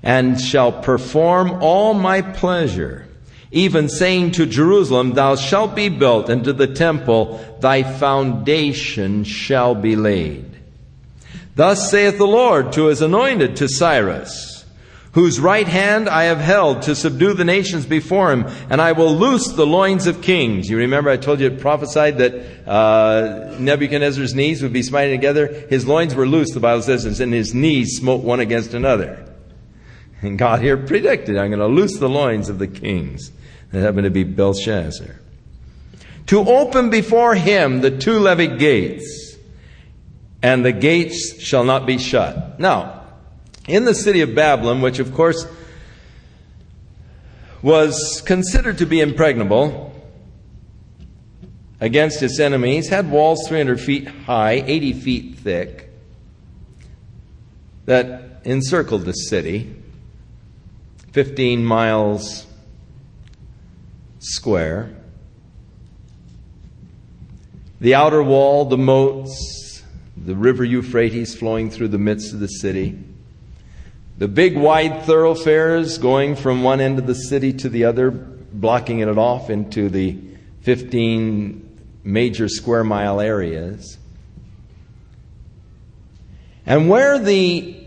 and 0.00 0.40
shall 0.40 0.70
perform 0.70 1.62
all 1.62 1.94
my 1.94 2.22
pleasure, 2.22 3.08
even 3.54 3.88
saying 3.88 4.32
to 4.32 4.46
Jerusalem, 4.46 5.12
Thou 5.12 5.36
shalt 5.36 5.74
be 5.74 5.88
built, 5.88 6.28
and 6.28 6.44
to 6.44 6.52
the 6.52 6.66
temple, 6.66 7.40
Thy 7.60 7.82
foundation 7.82 9.24
shall 9.24 9.74
be 9.74 9.96
laid. 9.96 10.50
Thus 11.54 11.90
saith 11.90 12.18
the 12.18 12.26
Lord 12.26 12.72
to 12.72 12.86
his 12.86 13.00
anointed, 13.00 13.56
to 13.56 13.68
Cyrus 13.68 14.54
whose 15.14 15.38
right 15.38 15.68
hand 15.68 16.08
I 16.08 16.24
have 16.24 16.40
held 16.40 16.82
to 16.82 16.96
subdue 16.96 17.34
the 17.34 17.44
nations 17.44 17.86
before 17.86 18.32
him, 18.32 18.46
and 18.68 18.82
I 18.82 18.92
will 18.92 19.14
loose 19.14 19.46
the 19.46 19.66
loins 19.66 20.08
of 20.08 20.20
kings. 20.20 20.68
You 20.68 20.76
remember 20.78 21.08
I 21.08 21.16
told 21.16 21.38
you 21.38 21.46
it 21.46 21.60
prophesied 21.60 22.18
that 22.18 22.68
uh, 22.68 23.56
Nebuchadnezzar's 23.58 24.34
knees 24.34 24.60
would 24.62 24.72
be 24.72 24.82
smiting 24.82 25.12
together. 25.12 25.46
His 25.70 25.86
loins 25.86 26.16
were 26.16 26.26
loose, 26.26 26.52
the 26.52 26.60
Bible 26.60 26.82
says, 26.82 27.20
and 27.20 27.32
his 27.32 27.54
knees 27.54 27.96
smote 27.96 28.24
one 28.24 28.40
against 28.40 28.74
another. 28.74 29.24
And 30.20 30.36
God 30.36 30.60
here 30.60 30.76
predicted, 30.76 31.36
I'm 31.36 31.50
going 31.50 31.60
to 31.60 31.66
loose 31.66 31.96
the 31.98 32.08
loins 32.08 32.48
of 32.48 32.58
the 32.58 32.66
kings. 32.66 33.30
That 33.74 33.80
happened 33.80 34.04
to 34.04 34.10
be 34.10 34.22
Belshazzar. 34.22 35.16
To 36.26 36.38
open 36.38 36.90
before 36.90 37.34
him 37.34 37.80
the 37.80 37.90
two 37.90 38.20
levee 38.20 38.56
gates, 38.56 39.36
and 40.40 40.64
the 40.64 40.70
gates 40.70 41.40
shall 41.42 41.64
not 41.64 41.84
be 41.84 41.98
shut. 41.98 42.60
Now, 42.60 43.02
in 43.66 43.84
the 43.84 43.94
city 43.94 44.20
of 44.20 44.32
Babylon, 44.32 44.80
which 44.80 45.00
of 45.00 45.12
course 45.12 45.44
was 47.62 48.22
considered 48.24 48.78
to 48.78 48.86
be 48.86 49.00
impregnable 49.00 49.92
against 51.80 52.22
its 52.22 52.38
enemies, 52.38 52.88
had 52.88 53.10
walls 53.10 53.48
300 53.48 53.80
feet 53.80 54.06
high, 54.06 54.62
80 54.64 54.92
feet 54.92 55.38
thick, 55.38 55.90
that 57.86 58.40
encircled 58.44 59.04
the 59.04 59.12
city, 59.12 59.74
15 61.10 61.64
miles 61.64 62.46
square. 64.24 64.94
The 67.80 67.94
outer 67.94 68.22
wall, 68.22 68.64
the 68.64 68.78
moats, 68.78 69.82
the 70.16 70.34
river 70.34 70.64
Euphrates 70.64 71.34
flowing 71.34 71.70
through 71.70 71.88
the 71.88 71.98
midst 71.98 72.32
of 72.32 72.40
the 72.40 72.48
city. 72.48 72.98
The 74.16 74.28
big 74.28 74.56
wide 74.56 75.02
thoroughfares 75.02 75.98
going 75.98 76.36
from 76.36 76.62
one 76.62 76.80
end 76.80 76.98
of 76.98 77.06
the 77.06 77.14
city 77.14 77.52
to 77.54 77.68
the 77.68 77.84
other, 77.84 78.10
blocking 78.10 79.00
it 79.00 79.08
off 79.18 79.50
into 79.50 79.88
the 79.88 80.18
15 80.62 82.00
major 82.04 82.48
square 82.48 82.84
mile 82.84 83.20
areas. 83.20 83.98
And 86.64 86.88
where 86.88 87.18
the 87.18 87.83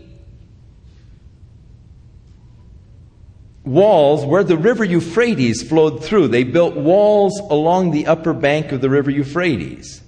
walls, 3.68 4.24
where 4.24 4.42
the 4.42 4.56
river 4.56 4.84
Euphrates 4.84 5.62
flowed 5.62 6.02
through, 6.02 6.28
they 6.28 6.44
built 6.44 6.74
walls 6.74 7.38
along 7.50 7.90
the 7.90 8.06
upper 8.06 8.32
bank 8.32 8.72
of 8.72 8.80
the 8.80 8.90
river 8.90 9.10
Euphrates. 9.10 10.02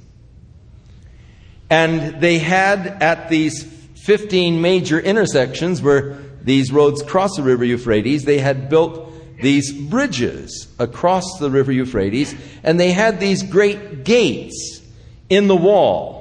And 1.69 2.21
they 2.21 2.39
had 2.39 2.87
at 3.03 3.29
these 3.29 3.63
15 3.63 4.61
major 4.61 4.99
intersections 4.99 5.83
where 5.83 6.19
these 6.43 6.73
roads 6.73 7.03
cross 7.03 7.37
the 7.37 7.43
river 7.43 7.65
Euphrates, 7.65 8.25
they 8.25 8.39
had 8.39 8.69
built 8.69 9.13
these 9.43 9.73
bridges 9.73 10.69
across 10.79 11.39
the 11.39 11.51
river 11.51 11.71
Euphrates, 11.71 12.35
and 12.63 12.81
they 12.81 12.93
had 12.93 13.21
these 13.21 13.43
great 13.43 14.05
gates 14.05 14.81
in 15.29 15.47
the 15.49 15.57
wall. 15.57 16.19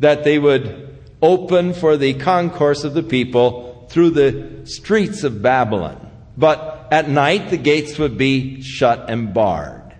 that 0.00 0.24
they 0.24 0.38
would 0.38 0.98
open 1.22 1.74
for 1.74 1.96
the 1.96 2.14
concourse 2.14 2.84
of 2.84 2.94
the 2.94 3.02
people 3.02 3.86
through 3.90 4.10
the 4.10 4.62
streets 4.64 5.22
of 5.24 5.42
Babylon. 5.42 6.09
But 6.40 6.88
at 6.90 7.06
night, 7.06 7.50
the 7.50 7.58
gates 7.58 7.98
would 7.98 8.16
be 8.16 8.62
shut 8.62 9.10
and 9.10 9.34
barred. 9.34 9.94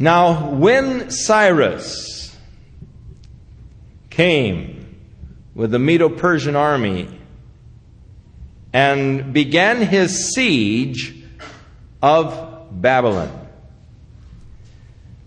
Now, 0.00 0.50
when 0.50 1.10
Cyrus 1.10 2.36
came 4.10 4.96
with 5.54 5.70
the 5.70 5.78
Medo 5.78 6.08
Persian 6.08 6.56
army 6.56 7.08
and 8.72 9.32
began 9.32 9.80
his 9.80 10.34
siege 10.34 11.14
of 12.02 12.66
Babylon, 12.72 13.30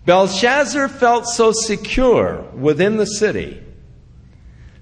Belshazzar 0.04 0.88
felt 0.88 1.26
so 1.26 1.52
secure 1.52 2.42
within 2.52 2.98
the 2.98 3.06
city 3.06 3.62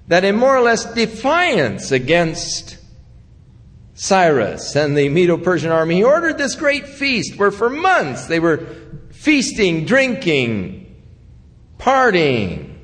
that 0.07 0.23
in 0.23 0.35
more 0.35 0.55
or 0.55 0.61
less 0.61 0.91
defiance 0.93 1.91
against 1.91 2.77
Cyrus 3.93 4.75
and 4.75 4.97
the 4.97 5.09
Medo 5.09 5.37
Persian 5.37 5.71
army, 5.71 5.95
he 5.95 6.03
ordered 6.03 6.37
this 6.37 6.55
great 6.55 6.87
feast 6.87 7.37
where 7.37 7.51
for 7.51 7.69
months 7.69 8.27
they 8.27 8.39
were 8.39 8.65
feasting, 9.11 9.85
drinking, 9.85 10.95
partying, 11.77 12.75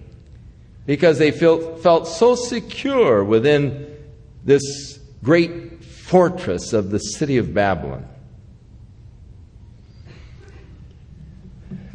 because 0.85 1.17
they 1.19 1.31
felt, 1.31 1.81
felt 1.81 2.07
so 2.07 2.35
secure 2.35 3.23
within 3.23 3.95
this 4.43 4.99
great 5.23 5.83
fortress 5.83 6.73
of 6.73 6.89
the 6.89 6.99
city 6.99 7.37
of 7.37 7.53
Babylon. 7.53 8.07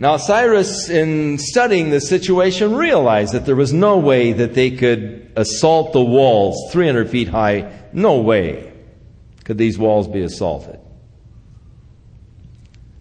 Now, 0.00 0.16
Cyrus, 0.16 0.88
in 0.88 1.38
studying 1.38 1.90
the 1.90 2.00
situation, 2.00 2.76
realized 2.76 3.32
that 3.32 3.46
there 3.46 3.56
was 3.56 3.72
no 3.72 3.98
way 3.98 4.32
that 4.32 4.54
they 4.54 4.70
could 4.70 5.32
assault 5.34 5.92
the 5.92 6.04
walls 6.04 6.70
300 6.70 7.10
feet 7.10 7.26
high. 7.26 7.72
No 7.92 8.20
way 8.20 8.72
could 9.44 9.58
these 9.58 9.76
walls 9.76 10.06
be 10.06 10.22
assaulted. 10.22 10.78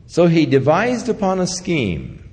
So 0.08 0.26
he 0.26 0.48
devised 0.48 1.08
upon 1.08 1.40
a 1.40 1.46
scheme 1.46 2.28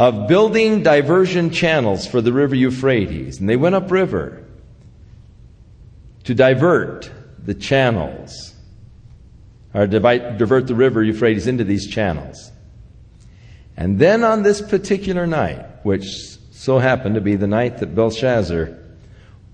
of 0.00 0.26
building 0.26 0.82
diversion 0.82 1.50
channels 1.50 2.04
for 2.04 2.20
the 2.20 2.32
river 2.32 2.56
Euphrates. 2.56 3.38
And 3.38 3.48
they 3.48 3.56
went 3.56 3.76
upriver 3.76 4.44
to 6.24 6.34
divert 6.34 7.12
the 7.38 7.54
channels, 7.54 8.54
or 9.72 9.86
divert 9.86 10.66
the 10.66 10.74
river 10.74 11.04
Euphrates 11.04 11.46
into 11.46 11.62
these 11.62 11.86
channels. 11.86 12.50
And 13.76 13.98
then 13.98 14.24
on 14.24 14.42
this 14.42 14.62
particular 14.62 15.26
night, 15.26 15.64
which 15.84 16.04
so 16.50 16.78
happened 16.78 17.14
to 17.16 17.20
be 17.20 17.36
the 17.36 17.46
night 17.46 17.78
that 17.78 17.94
Belshazzar 17.94 18.78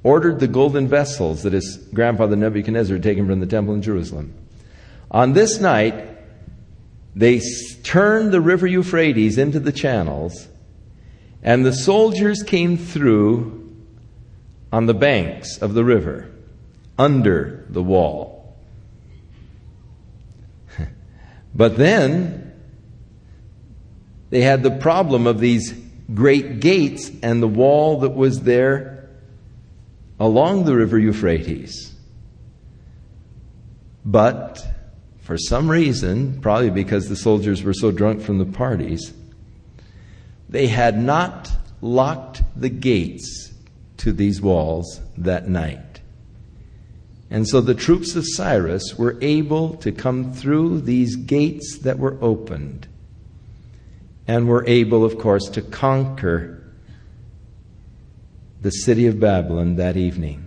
ordered 0.03 0.41
the 0.41 0.49
golden 0.49 0.89
vessels 0.89 1.43
that 1.43 1.53
his 1.53 1.77
grandfather 1.93 2.37
Nebuchadnezzar 2.37 2.97
had 2.97 3.03
taken 3.03 3.27
from 3.27 3.41
the 3.41 3.47
temple 3.47 3.75
in 3.75 3.83
Jerusalem, 3.83 4.35
on 5.11 5.35
this 5.35 5.61
night, 5.61 6.09
they 7.15 7.41
turned 7.83 8.33
the 8.33 8.41
river 8.41 8.67
Euphrates 8.67 9.37
into 9.37 9.61
the 9.61 9.73
channels, 9.73 10.49
and 11.43 11.65
the 11.65 11.73
soldiers 11.73 12.43
came 12.43 12.79
through 12.79 13.59
on 14.73 14.87
the 14.87 14.95
banks 14.95 15.59
of 15.59 15.75
the 15.75 15.85
river, 15.85 16.31
under 16.99 17.67
the 17.69 17.83
wall. 17.83 18.57
but 21.55 21.77
then, 21.77 22.52
they 24.33 24.41
had 24.41 24.63
the 24.63 24.71
problem 24.71 25.27
of 25.27 25.41
these 25.41 25.75
great 26.15 26.59
gates 26.59 27.11
and 27.23 27.43
the 27.43 27.47
wall 27.47 28.01
that 28.01 28.15
was 28.15 28.41
there 28.41 29.11
along 30.19 30.65
the 30.65 30.75
river 30.75 30.99
Euphrates. 30.99 31.95
But 34.07 34.67
for 35.21 35.37
some 35.37 35.71
reason, 35.71 36.41
probably 36.41 36.71
because 36.71 37.11
the 37.11 37.15
soldiers 37.15 37.63
were 37.63 37.75
so 37.75 37.91
drunk 37.91 38.23
from 38.23 38.39
the 38.39 38.47
parties, 38.47 39.13
they 40.49 40.67
had 40.69 40.99
not 40.99 41.53
locked 41.83 42.41
the 42.57 42.71
gates 42.71 43.53
to 43.99 44.13
these 44.13 44.41
walls 44.41 45.03
that 45.19 45.47
night. 45.47 46.01
And 47.29 47.47
so 47.47 47.61
the 47.61 47.75
troops 47.75 48.17
of 48.17 48.25
Cyrus 48.27 48.97
were 48.97 49.19
able 49.21 49.75
to 49.77 49.93
come 49.93 50.33
through 50.33 50.81
these 50.81 51.17
gates 51.17 51.81
that 51.81 51.99
were 51.99 52.17
opened 52.23 52.89
and 54.27 54.49
were 54.49 54.65
able, 54.67 55.05
of 55.05 55.19
course, 55.19 55.49
to 55.51 55.63
conquer 55.63 56.63
the 58.61 58.71
city 58.71 59.07
of 59.07 59.19
Babylon 59.19 59.77
that 59.77 59.97
evening. 59.97 60.47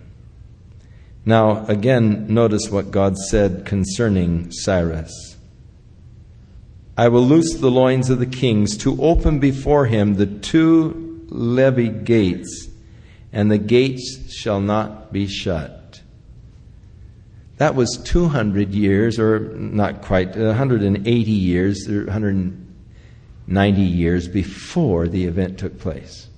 Now, 1.24 1.66
again, 1.66 2.32
notice 2.32 2.70
what 2.70 2.90
God 2.90 3.18
said 3.18 3.66
concerning 3.66 4.50
Cyrus. 4.52 5.36
I 6.96 7.08
will 7.08 7.24
loose 7.24 7.54
the 7.54 7.70
loins 7.70 8.08
of 8.08 8.20
the 8.20 8.26
kings 8.26 8.76
to 8.78 9.02
open 9.02 9.38
before 9.38 9.86
him 9.86 10.14
the 10.14 10.26
two 10.26 11.26
levy 11.28 11.88
gates, 11.88 12.68
and 13.32 13.50
the 13.50 13.58
gates 13.58 14.32
shall 14.32 14.60
not 14.60 15.12
be 15.12 15.26
shut. 15.26 16.00
That 17.58 17.74
was 17.74 17.98
200 18.04 18.72
years, 18.72 19.18
or 19.18 19.40
not 19.40 20.02
quite, 20.02 20.36
180 20.36 21.30
years, 21.30 21.88
or 21.88 22.04
100 22.04 22.65
90 23.46 23.80
years 23.80 24.28
before 24.28 25.08
the 25.08 25.24
event 25.24 25.58
took 25.58 25.78
place. 25.78 26.28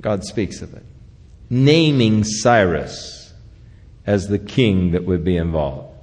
God 0.00 0.24
speaks 0.24 0.60
of 0.62 0.74
it, 0.74 0.84
naming 1.48 2.24
Cyrus 2.24 3.32
as 4.06 4.28
the 4.28 4.38
king 4.38 4.92
that 4.92 5.04
would 5.04 5.24
be 5.24 5.36
involved, 5.36 5.94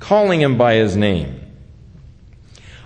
calling 0.00 0.40
him 0.40 0.56
by 0.56 0.74
his 0.74 0.96
name. 0.96 1.42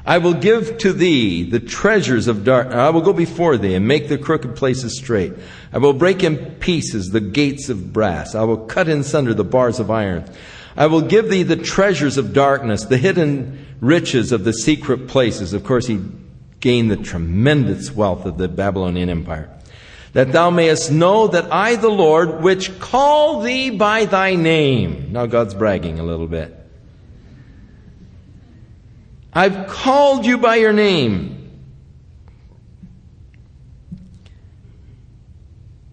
I 0.04 0.18
will 0.18 0.34
give 0.34 0.78
to 0.78 0.92
thee 0.92 1.44
the 1.44 1.60
treasures 1.60 2.26
of 2.26 2.42
dark. 2.42 2.68
I 2.68 2.90
will 2.90 3.02
go 3.02 3.12
before 3.12 3.56
thee 3.56 3.74
and 3.74 3.86
make 3.86 4.08
the 4.08 4.18
crooked 4.18 4.56
places 4.56 4.98
straight. 4.98 5.34
I 5.72 5.78
will 5.78 5.92
break 5.92 6.24
in 6.24 6.36
pieces 6.56 7.10
the 7.10 7.20
gates 7.20 7.68
of 7.68 7.92
brass. 7.92 8.34
I 8.34 8.42
will 8.42 8.56
cut 8.66 8.88
in 8.88 9.04
sunder 9.04 9.34
the 9.34 9.44
bars 9.44 9.78
of 9.78 9.90
iron. 9.90 10.24
I 10.76 10.86
will 10.86 11.02
give 11.02 11.28
thee 11.28 11.42
the 11.42 11.56
treasures 11.56 12.16
of 12.16 12.32
darkness, 12.32 12.84
the 12.84 12.96
hidden 12.96 13.59
riches 13.80 14.32
of 14.32 14.44
the 14.44 14.52
secret 14.52 15.08
places. 15.08 15.52
Of 15.52 15.64
course, 15.64 15.86
he 15.86 16.00
gained 16.60 16.90
the 16.90 16.96
tremendous 16.96 17.90
wealth 17.90 18.26
of 18.26 18.38
the 18.38 18.48
Babylonian 18.48 19.08
Empire. 19.08 19.50
That 20.12 20.32
thou 20.32 20.50
mayest 20.50 20.90
know 20.90 21.28
that 21.28 21.52
I, 21.52 21.76
the 21.76 21.88
Lord, 21.88 22.42
which 22.42 22.78
call 22.80 23.42
thee 23.42 23.70
by 23.70 24.04
thy 24.06 24.34
name. 24.34 25.12
Now 25.12 25.26
God's 25.26 25.54
bragging 25.54 25.98
a 25.98 26.02
little 26.02 26.26
bit. 26.26 26.56
I've 29.32 29.68
called 29.68 30.26
you 30.26 30.38
by 30.38 30.56
your 30.56 30.72
name. 30.72 31.39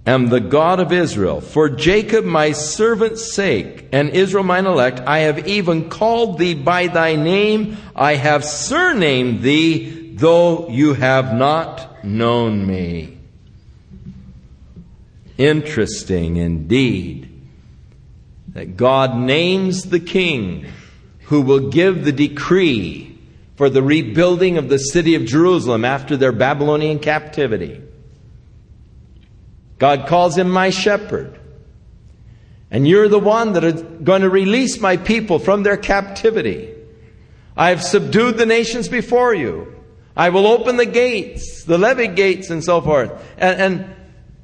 Am 0.08 0.30
the 0.30 0.40
God 0.40 0.80
of 0.80 0.92
Israel. 0.92 1.42
For 1.42 1.70
Jacob 1.70 2.26
my 2.26 2.54
servant's 2.54 3.32
sake, 3.34 3.90
and 3.92 4.10
Israel 4.10 4.44
mine 4.44 4.66
elect, 4.66 5.02
I 5.02 5.20
have 5.20 5.48
even 5.48 5.90
called 5.90 6.40
thee 6.40 6.56
by 6.56 6.88
thy 6.88 7.16
name. 7.16 7.78
I 7.96 8.16
have 8.16 8.46
surnamed 8.46 9.42
thee, 9.42 10.16
though 10.16 10.70
you 10.70 10.94
have 10.94 11.34
not 11.34 12.04
known 12.04 12.66
me. 12.66 13.18
Interesting 15.38 16.38
indeed 16.38 17.30
that 18.54 18.76
God 18.76 19.16
names 19.16 19.84
the 19.84 20.00
king 20.00 20.66
who 21.26 21.42
will 21.42 21.70
give 21.70 22.06
the 22.06 22.12
decree 22.12 23.20
for 23.56 23.70
the 23.70 23.84
rebuilding 23.84 24.58
of 24.58 24.70
the 24.70 24.80
city 24.80 25.14
of 25.16 25.26
Jerusalem 25.26 25.84
after 25.84 26.16
their 26.18 26.32
Babylonian 26.32 26.98
captivity. 27.00 27.82
God 29.78 30.08
calls 30.08 30.38
him 30.38 30.50
my 30.50 30.70
shepherd. 30.70 31.40
And 32.70 32.88
you're 32.88 33.08
the 33.08 33.20
one 33.20 33.54
that 33.54 33.64
is 33.64 33.82
going 33.82 34.24
to 34.24 34.30
release 34.30 34.80
my 34.80 34.98
people 34.98 35.40
from 35.40 35.64
their 35.64 35.78
captivity. 35.78 36.74
I 37.56 37.70
have 37.70 37.84
subdued 37.84 38.38
the 38.38 38.46
nations 38.46 38.88
before 38.90 39.34
you. 39.34 39.74
I 40.16 40.30
will 40.30 40.48
open 40.48 40.78
the 40.78 40.86
gates, 40.86 41.64
the 41.64 41.78
levee 41.78 42.08
gates, 42.08 42.50
and 42.50 42.64
so 42.64 42.82
forth. 42.82 43.12
And, 43.38 43.62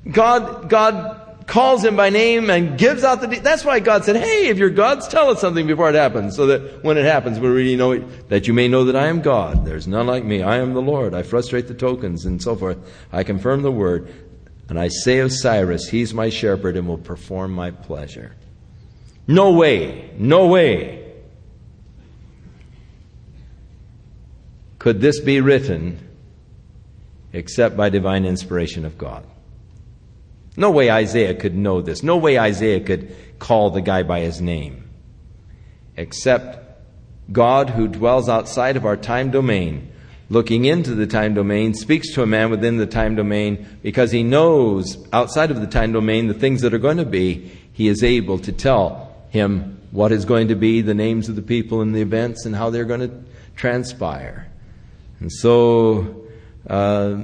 and 0.05 0.13
God, 0.13 0.69
God 0.69 1.45
calls 1.47 1.83
him 1.83 1.95
by 1.95 2.09
name 2.09 2.49
and 2.49 2.77
gives 2.77 3.03
out 3.03 3.21
the. 3.21 3.27
De- 3.27 3.39
That's 3.39 3.65
why 3.65 3.79
God 3.79 4.05
said, 4.05 4.15
"Hey, 4.15 4.47
if 4.47 4.57
you're 4.57 4.69
gods, 4.69 5.07
tell 5.07 5.29
us 5.29 5.41
something 5.41 5.67
before 5.67 5.89
it 5.89 5.95
happens, 5.95 6.35
so 6.35 6.47
that 6.47 6.83
when 6.83 6.97
it 6.97 7.05
happens, 7.05 7.39
we 7.39 7.47
really 7.49 7.75
know 7.75 7.91
it, 7.91 8.29
that 8.29 8.47
you 8.47 8.53
may 8.53 8.67
know 8.67 8.85
that 8.85 8.95
I 8.95 9.07
am 9.07 9.21
God. 9.21 9.65
There's 9.65 9.87
none 9.87 10.07
like 10.07 10.23
me. 10.23 10.41
I 10.41 10.57
am 10.57 10.73
the 10.73 10.81
Lord. 10.81 11.13
I 11.13 11.23
frustrate 11.23 11.67
the 11.67 11.73
tokens 11.73 12.25
and 12.25 12.41
so 12.41 12.55
forth. 12.55 12.77
I 13.11 13.23
confirm 13.23 13.61
the 13.61 13.71
word. 13.71 14.22
And 14.69 14.79
I 14.79 14.87
say 14.87 15.19
of 15.19 15.31
Cyrus, 15.31 15.89
He's 15.89 16.13
my 16.13 16.29
shepherd 16.29 16.77
and 16.77 16.87
will 16.87 16.97
perform 16.97 17.51
my 17.51 17.71
pleasure. 17.71 18.35
No 19.27 19.51
way, 19.51 20.11
no 20.17 20.47
way 20.47 21.13
could 24.79 24.99
this 24.99 25.19
be 25.21 25.39
written 25.39 25.97
except 27.31 27.77
by 27.77 27.89
divine 27.89 28.25
inspiration 28.25 28.83
of 28.83 28.97
God. 28.97 29.25
No 30.57 30.71
way 30.71 30.91
Isaiah 30.91 31.33
could 31.33 31.55
know 31.55 31.81
this. 31.81 32.03
No 32.03 32.17
way 32.17 32.37
Isaiah 32.37 32.81
could 32.81 33.15
call 33.39 33.69
the 33.69 33.81
guy 33.81 34.03
by 34.03 34.19
his 34.19 34.41
name. 34.41 34.89
Except 35.95 36.59
God, 37.31 37.69
who 37.69 37.87
dwells 37.87 38.27
outside 38.27 38.75
of 38.75 38.85
our 38.85 38.97
time 38.97 39.31
domain, 39.31 39.92
looking 40.33 40.65
into 40.65 40.95
the 40.95 41.07
time 41.07 41.35
domain, 41.35 41.73
speaks 41.73 42.11
to 42.13 42.23
a 42.23 42.25
man 42.25 42.49
within 42.49 42.77
the 42.77 42.87
time 42.87 43.15
domain 43.15 43.65
because 43.81 44.11
he 44.11 44.23
knows 44.23 44.97
outside 45.13 45.51
of 45.51 45.61
the 45.61 45.67
time 45.67 45.93
domain 45.93 46.27
the 46.27 46.33
things 46.33 46.61
that 46.61 46.73
are 46.73 46.79
going 46.79 46.97
to 46.97 47.05
be. 47.05 47.51
He 47.71 47.87
is 47.87 48.03
able 48.03 48.39
to 48.39 48.51
tell 48.51 49.15
him 49.29 49.79
what 49.91 50.11
is 50.11 50.25
going 50.25 50.47
to 50.47 50.55
be, 50.55 50.81
the 50.81 50.95
names 50.95 51.29
of 51.29 51.35
the 51.35 51.41
people 51.41 51.81
and 51.81 51.95
the 51.95 52.01
events, 52.01 52.45
and 52.45 52.55
how 52.55 52.71
they're 52.71 52.83
going 52.83 52.99
to 52.99 53.23
transpire. 53.55 54.51
And 55.19 55.31
so 55.31 56.25
uh, 56.67 57.23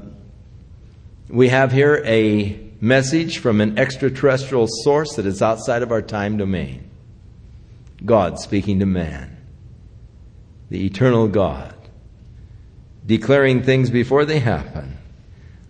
we 1.28 1.50
have 1.50 1.72
here 1.72 2.02
a 2.06 2.60
message 2.80 3.40
from 3.40 3.60
an 3.60 3.78
extraterrestrial 3.78 4.68
source 4.84 5.16
that 5.16 5.26
is 5.26 5.42
outside 5.42 5.82
of 5.82 5.92
our 5.92 6.02
time 6.02 6.38
domain. 6.38 6.90
God 8.06 8.40
speaking 8.40 8.80
to 8.80 8.86
man, 8.86 9.36
the 10.70 10.86
eternal 10.86 11.28
God, 11.28 11.76
declaring 13.10 13.64
things 13.64 13.90
before 13.90 14.24
they 14.24 14.38
happen, 14.38 14.96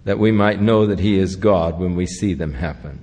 that 0.04 0.20
we 0.20 0.30
might 0.30 0.62
know 0.62 0.86
that 0.88 1.00
He 1.00 1.18
is 1.18 1.38
God 1.38 1.80
when 1.80 1.96
we 1.96 2.06
see 2.06 2.34
them 2.34 2.54
happen. 2.54 3.02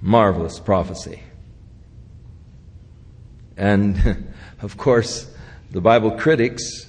Marvelous 0.00 0.60
prophecy. 0.60 1.20
And 3.56 4.32
of 4.62 4.76
course, 4.76 5.28
the 5.72 5.80
Bible 5.80 6.12
critics 6.12 6.86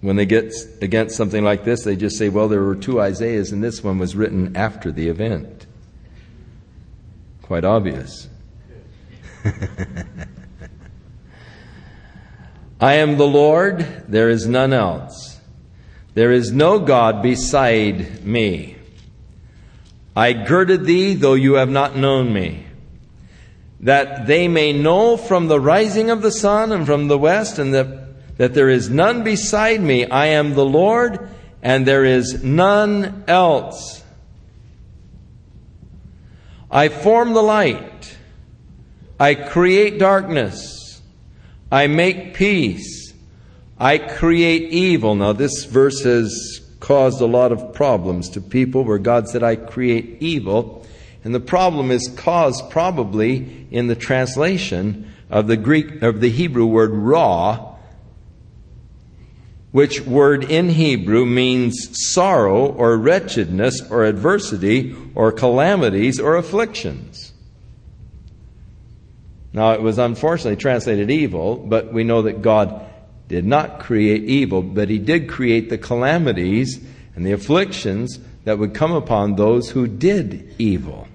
when 0.00 0.16
they 0.16 0.26
get 0.26 0.52
against 0.82 1.14
something 1.14 1.44
like 1.44 1.62
this, 1.62 1.84
they 1.84 1.94
just 1.94 2.16
say, 2.16 2.28
well, 2.28 2.48
there 2.48 2.62
were 2.62 2.74
two 2.74 3.00
Isaiahs, 3.00 3.52
and 3.52 3.62
this 3.62 3.84
one 3.84 3.98
was 3.98 4.16
written 4.16 4.56
after 4.56 4.90
the 4.90 5.08
event. 5.08 5.66
Quite 7.42 7.64
obvious. 7.64 8.26
I 12.80 12.94
am 12.94 13.18
the 13.18 13.26
Lord, 13.26 14.04
there 14.08 14.30
is 14.30 14.46
none 14.46 14.72
else. 14.72 15.38
There 16.14 16.32
is 16.32 16.50
no 16.50 16.78
God 16.78 17.22
beside 17.22 18.24
me. 18.24 18.76
I 20.16 20.32
girded 20.32 20.84
thee, 20.84 21.14
though 21.14 21.34
you 21.34 21.54
have 21.54 21.70
not 21.70 21.96
known 21.96 22.32
me, 22.32 22.66
that 23.80 24.26
they 24.26 24.48
may 24.48 24.72
know 24.72 25.16
from 25.16 25.46
the 25.46 25.60
rising 25.60 26.10
of 26.10 26.22
the 26.22 26.32
sun 26.32 26.72
and 26.72 26.86
from 26.86 27.08
the 27.08 27.18
west 27.18 27.58
and 27.58 27.72
the 27.72 28.00
that 28.40 28.54
there 28.54 28.70
is 28.70 28.88
none 28.88 29.22
beside 29.22 29.82
me. 29.82 30.06
I 30.06 30.28
am 30.28 30.54
the 30.54 30.64
Lord, 30.64 31.28
and 31.62 31.86
there 31.86 32.06
is 32.06 32.42
none 32.42 33.24
else. 33.28 34.02
I 36.70 36.88
form 36.88 37.34
the 37.34 37.42
light. 37.42 38.16
I 39.18 39.34
create 39.34 39.98
darkness. 39.98 40.79
I 41.70 41.86
make 41.86 42.34
peace. 42.34 43.14
I 43.78 43.98
create 43.98 44.72
evil. 44.72 45.14
Now, 45.14 45.32
this 45.32 45.64
verse 45.64 46.02
has 46.02 46.60
caused 46.80 47.20
a 47.20 47.26
lot 47.26 47.52
of 47.52 47.72
problems 47.72 48.28
to 48.30 48.40
people 48.40 48.84
where 48.84 48.98
God 48.98 49.28
said, 49.28 49.42
I 49.42 49.56
create 49.56 50.18
evil. 50.20 50.84
And 51.22 51.34
the 51.34 51.40
problem 51.40 51.90
is 51.90 52.12
caused 52.16 52.70
probably 52.70 53.66
in 53.70 53.86
the 53.86 53.94
translation 53.94 55.12
of 55.28 55.46
the 55.46 55.56
Greek, 55.56 56.02
of 56.02 56.20
the 56.20 56.30
Hebrew 56.30 56.66
word 56.66 56.90
ra, 56.90 57.76
which 59.70 60.00
word 60.00 60.50
in 60.50 60.70
Hebrew 60.70 61.24
means 61.24 61.88
sorrow 62.12 62.66
or 62.66 62.96
wretchedness 62.96 63.88
or 63.90 64.04
adversity 64.04 64.96
or 65.14 65.30
calamities 65.30 66.18
or 66.18 66.36
afflictions. 66.36 67.32
Now, 69.52 69.72
it 69.72 69.82
was 69.82 69.98
unfortunately 69.98 70.56
translated 70.56 71.10
evil, 71.10 71.56
but 71.56 71.92
we 71.92 72.04
know 72.04 72.22
that 72.22 72.42
God 72.42 72.86
did 73.28 73.44
not 73.44 73.80
create 73.80 74.24
evil, 74.24 74.62
but 74.62 74.88
He 74.88 74.98
did 74.98 75.28
create 75.28 75.70
the 75.70 75.78
calamities 75.78 76.80
and 77.14 77.26
the 77.26 77.32
afflictions 77.32 78.18
that 78.44 78.58
would 78.58 78.74
come 78.74 78.92
upon 78.92 79.36
those 79.36 79.70
who 79.70 79.86
did 79.86 80.54
evil. 80.58 81.08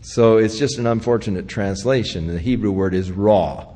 So 0.00 0.38
it's 0.38 0.58
just 0.58 0.78
an 0.78 0.86
unfortunate 0.86 1.48
translation. 1.48 2.28
The 2.28 2.38
Hebrew 2.38 2.70
word 2.70 2.94
is 2.94 3.10
ra, 3.10 3.66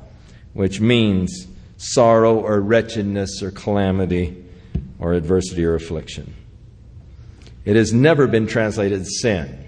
which 0.53 0.81
means 0.81 1.47
sorrow 1.77 2.39
or 2.39 2.59
wretchedness 2.59 3.43
or 3.43 3.51
calamity 3.51 4.43
or 4.99 5.13
adversity 5.13 5.63
or 5.63 5.75
affliction. 5.75 6.33
It 7.65 7.75
has 7.75 7.93
never 7.93 8.27
been 8.27 8.47
translated 8.47 9.05
sin. 9.05 9.67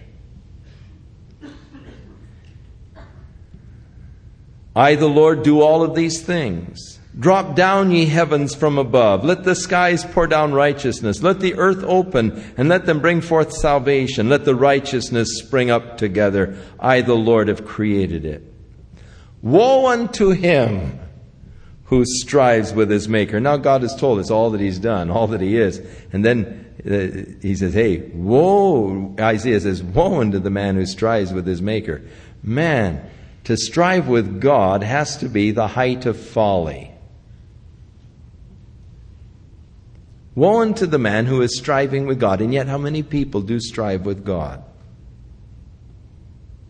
I, 4.76 4.96
the 4.96 5.08
Lord, 5.08 5.44
do 5.44 5.62
all 5.62 5.84
of 5.84 5.96
these 5.96 6.22
things. 6.22 7.00
Drop 7.18 7.56
down, 7.56 7.92
ye 7.92 8.08
heavens, 8.08 8.54
from 8.54 8.78
above. 8.78 9.24
Let 9.24 9.46
the 9.46 9.56
skies 9.56 10.04
pour 10.04 10.28
down 10.28 10.54
righteousness. 10.54 11.24
Let 11.24 11.40
the 11.40 11.56
earth 11.56 11.82
open, 11.84 12.44
and 12.58 12.68
let 12.68 12.86
them 12.86 13.00
bring 13.00 13.22
forth 13.22 13.54
salvation. 13.54 14.28
Let 14.28 14.44
the 14.44 14.56
righteousness 14.56 15.40
spring 15.40 15.72
up 15.72 15.98
together. 15.98 16.58
I, 16.78 17.02
the 17.02 17.16
Lord, 17.16 17.48
have 17.48 17.66
created 17.66 18.26
it. 18.26 18.44
Woe 19.42 19.88
unto 19.88 20.32
him 20.32 21.00
who 21.86 22.04
strives 22.04 22.74
with 22.74 22.90
his 22.90 23.08
maker. 23.08 23.40
Now 23.40 23.58
God 23.58 23.84
has 23.84 23.96
told 23.96 24.20
us 24.20 24.30
all 24.30 24.50
that 24.50 24.60
he's 24.60 24.80
done, 24.80 25.10
all 25.10 25.28
that 25.28 25.40
he 25.40 25.56
is. 25.56 25.82
And 26.12 26.26
then 26.26 26.66
uh, 26.84 27.38
he 27.42 27.56
says, 27.56 27.74
hey, 27.74 28.10
woe, 28.14 29.16
Isaiah 29.20 29.60
says, 29.60 29.84
woe 29.84 30.20
unto 30.20 30.40
the 30.40 30.50
man 30.50 30.76
who 30.76 30.86
strives 30.86 31.32
with 31.32 31.46
his 31.46 31.62
maker. 31.62 32.02
Man, 32.44 33.08
to 33.46 33.56
strive 33.56 34.08
with 34.08 34.42
God 34.42 34.84
has 34.84 35.18
to 35.18 35.30
be 35.30 35.52
the 35.52 35.68
height 35.68 36.06
of 36.06 36.20
folly. 36.20 36.92
Woe 40.34 40.62
unto 40.62 40.86
the 40.86 40.98
man 40.98 41.28
who 41.28 41.42
is 41.42 41.58
striving 41.58 42.06
with 42.06 42.20
God. 42.20 42.42
And 42.42 42.54
yet, 42.54 42.68
how 42.68 42.78
many 42.78 43.04
people 43.04 43.42
do 43.42 43.60
strive 43.60 44.06
with 44.06 44.26
God? 44.26 44.64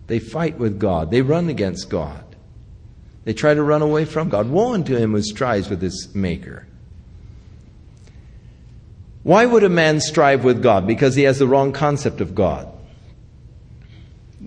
They 0.08 0.20
fight 0.20 0.60
with 0.60 0.80
God, 0.80 1.10
they 1.10 1.22
run 1.22 1.50
against 1.50 1.90
God. 1.90 2.22
They 3.24 3.34
try 3.34 3.56
to 3.56 3.64
run 3.64 3.82
away 3.82 4.06
from 4.06 4.30
God. 4.30 4.50
Woe 4.50 4.74
unto 4.74 4.96
him 4.96 5.14
who 5.14 5.22
strives 5.24 5.68
with 5.68 5.82
his 5.82 6.14
Maker. 6.14 6.68
Why 9.24 9.48
would 9.48 9.64
a 9.64 9.70
man 9.70 10.00
strive 10.00 10.44
with 10.44 10.62
God? 10.62 10.86
Because 10.86 11.16
he 11.16 11.24
has 11.24 11.40
the 11.40 11.48
wrong 11.48 11.72
concept 11.72 12.22
of 12.22 12.36
God. 12.36 12.72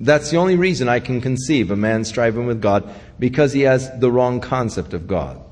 That's 0.01 0.31
the 0.31 0.37
only 0.37 0.57
reason 0.57 0.89
I 0.89 1.01
can 1.01 1.21
conceive 1.21 1.71
a 1.71 1.77
man 1.77 2.05
striving 2.05 2.47
with 2.47 2.63
God, 2.63 2.89
because 3.19 3.53
he 3.53 3.63
has 3.63 3.91
the 3.99 4.11
wrong 4.11 4.41
concept 4.41 4.95
of 4.95 5.09
God. 5.09 5.43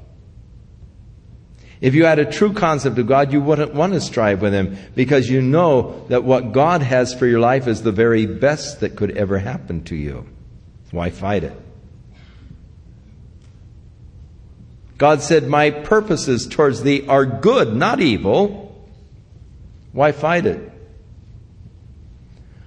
If 1.81 1.95
you 1.95 2.07
had 2.07 2.19
a 2.19 2.31
true 2.31 2.53
concept 2.53 2.99
of 2.99 3.07
God, 3.07 3.33
you 3.33 3.41
wouldn't 3.41 3.75
want 3.75 3.93
to 3.93 4.01
strive 4.01 4.41
with 4.41 4.55
Him 4.55 4.79
because 4.95 5.29
you 5.29 5.43
know 5.43 6.07
that 6.09 6.25
what 6.25 6.53
God 6.53 6.81
has 6.81 7.13
for 7.13 7.27
your 7.27 7.41
life 7.41 7.67
is 7.67 7.83
the 7.83 7.93
very 7.93 8.25
best 8.25 8.81
that 8.81 8.97
could 8.97 9.17
ever 9.17 9.39
happen 9.39 9.85
to 9.85 9.95
you. 9.95 10.27
Why 10.91 11.11
fight 11.11 11.45
it? 11.45 11.61
God 14.97 15.21
said, 15.21 15.49
My 15.49 15.71
purposes 15.71 16.47
towards 16.47 16.83
thee 16.83 17.07
are 17.07 17.27
good, 17.27 17.77
not 17.77 18.01
evil. 18.01 18.75
Why 19.93 20.13
fight 20.13 20.47
it? 20.47 20.73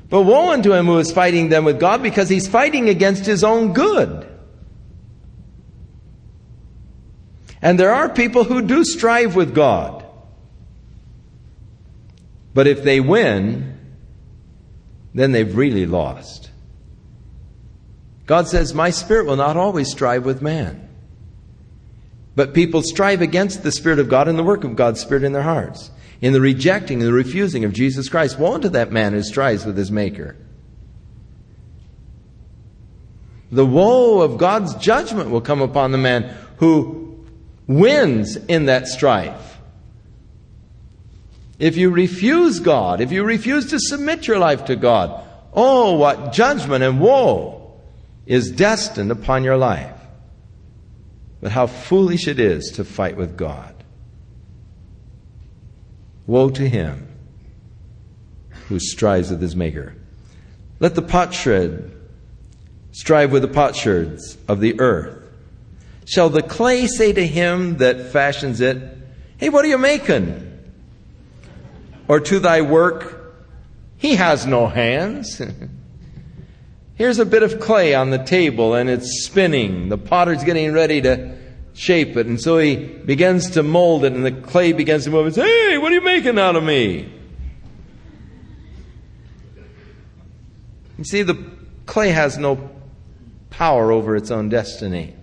But 0.09 0.23
woe 0.23 0.51
unto 0.51 0.73
him 0.73 0.87
who 0.87 0.97
is 0.97 1.11
fighting 1.11 1.49
them 1.49 1.65
with 1.65 1.79
God 1.79 2.01
because 2.01 2.29
he's 2.29 2.47
fighting 2.47 2.89
against 2.89 3.25
his 3.25 3.43
own 3.43 3.73
good. 3.73 4.27
And 7.61 7.79
there 7.79 7.93
are 7.93 8.09
people 8.09 8.43
who 8.43 8.61
do 8.61 8.83
strive 8.83 9.35
with 9.35 9.53
God. 9.53 10.05
But 12.53 12.67
if 12.67 12.83
they 12.83 12.99
win, 12.99 13.77
then 15.13 15.31
they've 15.31 15.55
really 15.55 15.85
lost. 15.85 16.49
God 18.25 18.47
says, 18.47 18.73
My 18.73 18.89
spirit 18.89 19.25
will 19.25 19.35
not 19.35 19.57
always 19.57 19.89
strive 19.91 20.25
with 20.25 20.41
man. 20.41 20.89
But 22.35 22.53
people 22.53 22.81
strive 22.81 23.21
against 23.21 23.63
the 23.63 23.71
Spirit 23.71 23.99
of 23.99 24.07
God 24.07 24.27
and 24.27 24.39
the 24.39 24.43
work 24.43 24.63
of 24.63 24.75
God's 24.75 25.01
Spirit 25.01 25.23
in 25.23 25.33
their 25.33 25.41
hearts, 25.41 25.91
in 26.21 26.33
the 26.33 26.41
rejecting 26.41 26.99
and 26.99 27.07
the 27.07 27.13
refusing 27.13 27.63
of 27.63 27.73
Jesus 27.73 28.09
Christ. 28.09 28.37
Woe 28.37 28.53
unto 28.53 28.69
that 28.69 28.91
man 28.91 29.13
who 29.13 29.23
strives 29.23 29.65
with 29.65 29.77
his 29.77 29.91
Maker. 29.91 30.35
The 33.51 33.65
woe 33.65 34.21
of 34.21 34.37
God's 34.37 34.75
judgment 34.75 35.29
will 35.31 35.41
come 35.41 35.61
upon 35.61 35.91
the 35.91 35.97
man 35.97 36.35
who 36.57 37.25
wins 37.67 38.35
in 38.35 38.65
that 38.65 38.87
strife. 38.87 39.57
If 41.57 41.75
you 41.75 41.89
refuse 41.89 42.59
God, 42.59 43.01
if 43.01 43.11
you 43.11 43.23
refuse 43.23 43.71
to 43.71 43.79
submit 43.79 44.27
your 44.27 44.39
life 44.39 44.65
to 44.65 44.75
God, 44.75 45.25
oh, 45.53 45.95
what 45.95 46.31
judgment 46.31 46.83
and 46.83 46.99
woe 46.99 47.73
is 48.25 48.51
destined 48.51 49.11
upon 49.11 49.43
your 49.43 49.57
life. 49.57 49.95
but 51.41 51.51
how 51.51 51.67
foolish 51.67 52.27
it 52.27 52.39
is 52.39 52.71
to 52.75 52.83
fight 52.83 53.15
with 53.15 53.37
God. 53.37 53.73
Woe 56.29 56.51
to 56.51 56.69
him 56.69 57.07
who 58.67 58.79
strives 58.79 59.31
with 59.31 59.41
his 59.41 59.55
Maker. 59.55 59.95
Let 60.79 60.93
the 60.93 61.01
potsherd 61.01 61.91
strive 62.91 63.31
with 63.31 63.41
the 63.41 63.47
potsherds 63.47 64.37
of 64.47 64.59
the 64.59 64.79
earth. 64.79 65.27
Shall 66.05 66.29
the 66.29 66.43
clay 66.43 66.85
say 66.85 67.13
to 67.13 67.25
him 67.25 67.77
that 67.77 68.11
fashions 68.11 68.61
it, 68.61 68.77
Hey, 69.37 69.49
what 69.49 69.65
are 69.65 69.69
you 69.69 69.79
making? 69.79 70.59
Or 72.07 72.19
to 72.19 72.37
thy 72.37 72.61
work, 72.61 73.33
He 73.97 74.13
has 74.13 74.45
no 74.45 74.67
hands. 74.67 75.41
Here's 76.93 77.17
a 77.17 77.25
bit 77.25 77.41
of 77.41 77.59
clay 77.59 77.95
on 77.95 78.11
the 78.11 78.23
table 78.23 78.75
and 78.75 78.87
it's 78.87 79.25
spinning. 79.25 79.89
The 79.89 79.97
potter's 79.97 80.43
getting 80.43 80.73
ready 80.73 81.01
to 81.01 81.38
shape 81.79 82.17
it. 82.17 82.27
And 82.27 82.39
so 82.39 82.57
he 82.57 82.75
begins 82.75 83.51
to 83.51 83.63
mold 83.63 84.03
it 84.03 84.11
and 84.11 84.25
the 84.25 84.33
clay 84.33 84.73
begins 84.73 85.05
to 85.05 85.11
move 85.11 85.27
and 85.27 85.35
says, 85.35 85.45
Hey, 85.45 85.77
what 85.77 85.91
are 85.91 85.95
you 85.95 86.01
making 86.01 86.37
out 86.37 86.57
of 86.57 86.63
me? 86.63 87.09
You 90.97 91.05
see, 91.05 91.23
the 91.23 91.41
clay 91.85 92.09
has 92.09 92.37
no 92.37 92.69
power 93.49 93.93
over 93.93 94.17
its 94.17 94.29
own 94.29 94.49
destiny. 94.49 95.15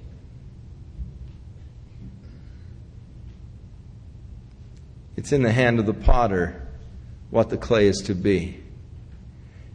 It's 5.15 5.33
in 5.33 5.43
the 5.43 5.53
hand 5.53 5.79
of 5.79 5.85
the 5.85 5.93
potter 5.93 6.67
what 7.29 7.51
the 7.51 7.59
clay 7.59 7.87
is 7.87 7.99
to 8.07 8.15
be. 8.15 8.63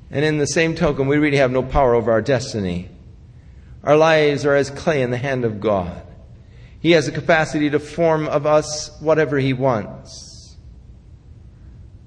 And 0.10 0.26
in 0.26 0.40
the 0.40 0.48
same 0.48 0.74
token, 0.74 1.06
we 1.06 1.18
really 1.18 1.38
have 1.38 1.52
no 1.52 1.62
power 1.62 1.94
over 1.94 2.12
our 2.12 2.24
destiny. 2.24 2.90
Our 3.84 3.96
lives 3.96 4.48
are 4.48 4.56
as 4.56 4.72
clay 4.72 5.04
in 5.04 5.12
the 5.12 5.18
hand 5.18 5.46
of 5.46 5.62
God. 5.62 6.08
He 6.82 6.92
has 6.92 7.06
the 7.06 7.12
capacity 7.12 7.70
to 7.70 7.80
form 7.80 8.28
of 8.28 8.46
us 8.46 9.00
whatever 9.00 9.38
He 9.38 9.54
wants. 9.54 10.32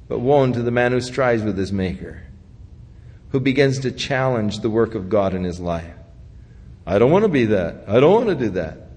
But 0.08 0.18
woe 0.18 0.42
unto 0.42 0.62
the 0.62 0.70
man 0.70 0.92
who 0.92 1.00
strives 1.00 1.42
with 1.42 1.56
his 1.56 1.72
Maker, 1.72 2.22
who 3.30 3.40
begins 3.40 3.78
to 3.80 3.90
challenge 3.90 4.60
the 4.60 4.70
work 4.70 4.94
of 4.94 5.08
God 5.08 5.34
in 5.34 5.44
his 5.44 5.60
life. 5.60 5.94
I 6.86 6.98
don't 6.98 7.10
want 7.10 7.24
to 7.24 7.30
be 7.30 7.46
that. 7.46 7.84
I 7.88 8.00
don't 8.00 8.12
want 8.12 8.38
to 8.38 8.44
do 8.44 8.50
that. 8.50 8.90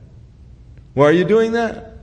Why 0.93 1.05
are 1.05 1.13
you 1.13 1.23
doing 1.23 1.53
that? 1.53 1.93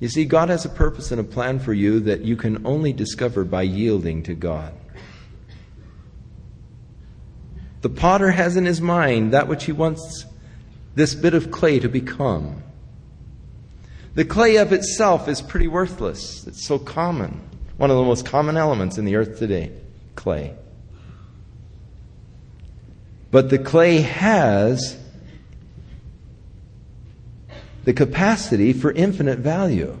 You 0.00 0.08
see, 0.08 0.24
God 0.24 0.48
has 0.48 0.64
a 0.64 0.68
purpose 0.68 1.12
and 1.12 1.20
a 1.20 1.24
plan 1.24 1.58
for 1.58 1.72
you 1.72 2.00
that 2.00 2.22
you 2.22 2.36
can 2.36 2.66
only 2.66 2.92
discover 2.92 3.44
by 3.44 3.62
yielding 3.62 4.22
to 4.24 4.34
God. 4.34 4.74
The 7.84 7.90
potter 7.90 8.30
has 8.30 8.56
in 8.56 8.64
his 8.64 8.80
mind 8.80 9.34
that 9.34 9.46
which 9.46 9.64
he 9.64 9.72
wants 9.72 10.24
this 10.94 11.14
bit 11.14 11.34
of 11.34 11.50
clay 11.50 11.80
to 11.80 11.88
become. 11.90 12.62
The 14.14 14.24
clay 14.24 14.56
of 14.56 14.72
itself 14.72 15.28
is 15.28 15.42
pretty 15.42 15.68
worthless. 15.68 16.46
It's 16.46 16.66
so 16.66 16.78
common. 16.78 17.42
One 17.76 17.90
of 17.90 17.98
the 17.98 18.02
most 18.02 18.24
common 18.24 18.56
elements 18.56 18.96
in 18.96 19.04
the 19.04 19.16
earth 19.16 19.38
today 19.38 19.70
clay. 20.14 20.54
But 23.30 23.50
the 23.50 23.58
clay 23.58 24.00
has 24.00 24.98
the 27.84 27.92
capacity 27.92 28.72
for 28.72 28.92
infinite 28.92 29.40
value 29.40 29.98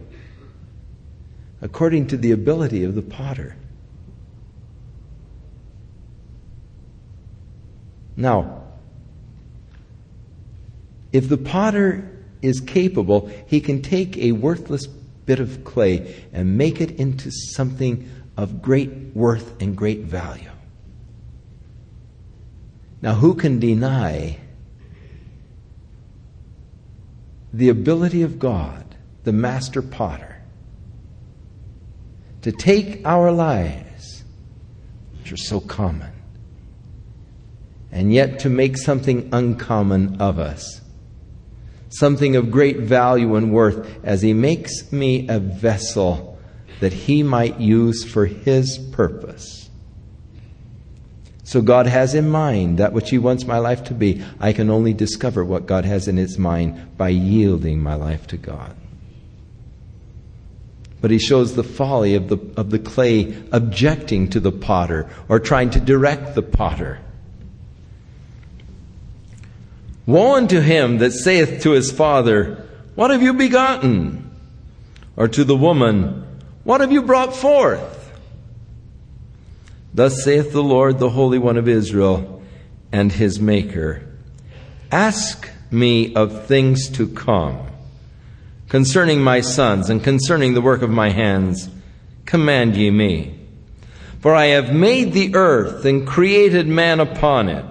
according 1.60 2.06
to 2.06 2.16
the 2.16 2.30
ability 2.30 2.82
of 2.82 2.94
the 2.94 3.02
potter. 3.02 3.56
Now, 8.16 8.62
if 11.12 11.28
the 11.28 11.38
potter 11.38 12.10
is 12.42 12.60
capable, 12.60 13.30
he 13.46 13.60
can 13.60 13.82
take 13.82 14.16
a 14.18 14.32
worthless 14.32 14.86
bit 14.86 15.40
of 15.40 15.64
clay 15.64 16.24
and 16.32 16.58
make 16.58 16.80
it 16.80 16.92
into 16.92 17.30
something 17.30 18.10
of 18.36 18.60
great 18.60 18.90
worth 19.14 19.60
and 19.60 19.76
great 19.76 20.00
value. 20.00 20.50
Now, 23.00 23.14
who 23.14 23.34
can 23.34 23.60
deny 23.60 24.38
the 27.52 27.68
ability 27.68 28.22
of 28.22 28.38
God, 28.38 28.96
the 29.24 29.32
master 29.32 29.82
potter, 29.82 30.42
to 32.42 32.50
take 32.50 33.06
our 33.06 33.30
lives, 33.30 34.24
which 35.18 35.32
are 35.32 35.36
so 35.36 35.60
common, 35.60 36.13
and 37.94 38.12
yet 38.12 38.40
to 38.40 38.50
make 38.50 38.76
something 38.76 39.28
uncommon 39.32 40.20
of 40.20 40.40
us, 40.40 40.80
something 41.90 42.34
of 42.34 42.50
great 42.50 42.80
value 42.80 43.36
and 43.36 43.52
worth, 43.52 43.88
as 44.04 44.20
He 44.20 44.32
makes 44.32 44.90
me 44.90 45.28
a 45.28 45.38
vessel 45.38 46.36
that 46.80 46.92
He 46.92 47.22
might 47.22 47.60
use 47.60 48.02
for 48.04 48.26
His 48.26 48.78
purpose. 48.78 49.70
So 51.44 51.62
God 51.62 51.86
has 51.86 52.16
in 52.16 52.28
mind 52.28 52.78
that 52.78 52.92
which 52.92 53.10
He 53.10 53.18
wants 53.18 53.46
my 53.46 53.58
life 53.58 53.84
to 53.84 53.94
be. 53.94 54.24
I 54.40 54.52
can 54.52 54.70
only 54.70 54.92
discover 54.92 55.44
what 55.44 55.66
God 55.66 55.84
has 55.84 56.08
in 56.08 56.16
His 56.16 56.36
mind 56.36 56.96
by 56.96 57.10
yielding 57.10 57.80
my 57.80 57.94
life 57.94 58.26
to 58.28 58.36
God. 58.36 58.74
But 61.00 61.12
He 61.12 61.18
shows 61.20 61.54
the 61.54 61.62
folly 61.62 62.16
of 62.16 62.26
the, 62.26 62.38
of 62.56 62.70
the 62.70 62.80
clay 62.80 63.36
objecting 63.52 64.30
to 64.30 64.40
the 64.40 64.50
potter 64.50 65.08
or 65.28 65.38
trying 65.38 65.70
to 65.70 65.80
direct 65.80 66.34
the 66.34 66.42
potter. 66.42 66.98
Woe 70.06 70.34
unto 70.34 70.60
him 70.60 70.98
that 70.98 71.12
saith 71.12 71.62
to 71.62 71.70
his 71.70 71.90
father, 71.90 72.66
What 72.94 73.10
have 73.10 73.22
you 73.22 73.32
begotten? 73.32 74.30
Or 75.16 75.28
to 75.28 75.44
the 75.44 75.56
woman, 75.56 76.26
What 76.64 76.80
have 76.80 76.92
you 76.92 77.02
brought 77.02 77.34
forth? 77.34 78.12
Thus 79.94 80.24
saith 80.24 80.52
the 80.52 80.62
Lord, 80.62 80.98
the 80.98 81.10
Holy 81.10 81.38
One 81.38 81.56
of 81.56 81.68
Israel, 81.68 82.42
and 82.92 83.12
his 83.12 83.40
Maker 83.40 84.02
Ask 84.90 85.48
me 85.70 86.14
of 86.14 86.46
things 86.46 86.88
to 86.90 87.08
come, 87.08 87.58
concerning 88.68 89.22
my 89.22 89.40
sons, 89.40 89.90
and 89.90 90.02
concerning 90.02 90.54
the 90.54 90.60
work 90.60 90.82
of 90.82 90.90
my 90.90 91.10
hands, 91.10 91.68
command 92.26 92.76
ye 92.76 92.90
me. 92.90 93.38
For 94.20 94.34
I 94.34 94.46
have 94.46 94.72
made 94.72 95.12
the 95.12 95.34
earth 95.34 95.84
and 95.84 96.06
created 96.06 96.66
man 96.66 97.00
upon 97.00 97.48
it. 97.48 97.64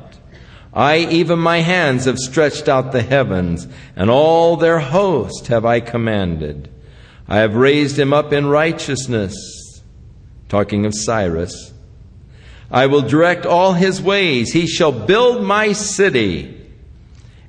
I, 0.74 0.98
even 0.98 1.38
my 1.38 1.60
hands, 1.60 2.06
have 2.06 2.18
stretched 2.18 2.68
out 2.68 2.92
the 2.92 3.04
heavens, 3.04 3.68
and 3.96 4.10
all 4.10 4.58
their 4.58 4.80
host 4.80 5.48
have 5.48 5.66
I 5.66 5.80
commanded. 5.80 6.70
I 7.28 7.38
have 7.40 7.56
raised 7.56 7.98
him 7.98 8.12
up 8.12 8.34
in 8.34 8.48
righteousness. 8.48 9.82
Talking 10.50 10.86
of 10.86 10.94
Cyrus. 10.96 11.74
I 12.72 12.88
will 12.88 13.02
direct 13.02 13.46
all 13.46 13.74
his 13.74 14.02
ways. 14.02 14.52
He 14.52 14.66
shall 14.66 14.92
build 14.92 15.44
my 15.44 15.74
city, 15.74 16.60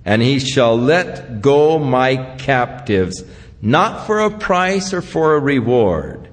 and 0.05 0.21
he 0.21 0.39
shall 0.39 0.77
let 0.79 1.41
go 1.41 1.79
my 1.79 2.17
captives, 2.37 3.25
not 3.63 4.07
for 4.07 4.21
a 4.21 4.31
price 4.31 4.93
or 4.93 5.01
for 5.01 5.35
a 5.35 5.41
reward, 5.41 6.29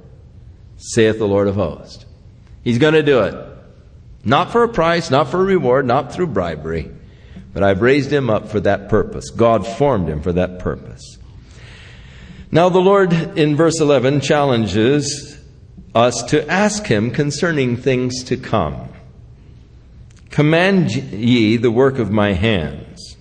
saith 0.76 1.20
the 1.20 1.28
Lord 1.28 1.48
of 1.48 1.56
hosts. 1.56 2.06
He's 2.64 2.80
going 2.80 2.96
to 2.96 3.04
do 3.04 3.22
it. 3.22 3.51
Not 4.24 4.52
for 4.52 4.64
a 4.64 4.70
price, 4.70 5.10
not 5.10 5.30
for 5.30 5.42
a 5.42 5.46
reward, 5.46 5.86
not 5.86 6.14
through 6.14 6.28
bribery, 6.28 6.92
but 7.54 7.64
I've 7.64 7.82
raised 7.82 8.12
him 8.12 8.30
up 8.30 8.50
for 8.50 8.60
that 8.60 8.90
purpose. 8.90 9.30
God 9.32 9.66
formed 9.66 10.08
him 10.08 10.22
for 10.22 10.34
that 10.34 10.60
purpose. 10.60 11.18
Now, 12.52 12.70
the 12.70 12.80
Lord 12.80 13.14
in 13.14 13.56
verse 13.56 13.80
11 13.80 14.22
challenges 14.22 15.40
us 15.96 16.22
to 16.24 16.48
ask 16.50 16.86
him 16.86 17.12
concerning 17.12 17.78
things 17.78 18.24
to 18.26 18.38
come. 18.38 18.90
Command 20.30 20.92
ye 20.92 21.58
the 21.58 21.72
work 21.72 22.00
of 22.00 22.12
my 22.12 22.34
hands. 22.34 23.18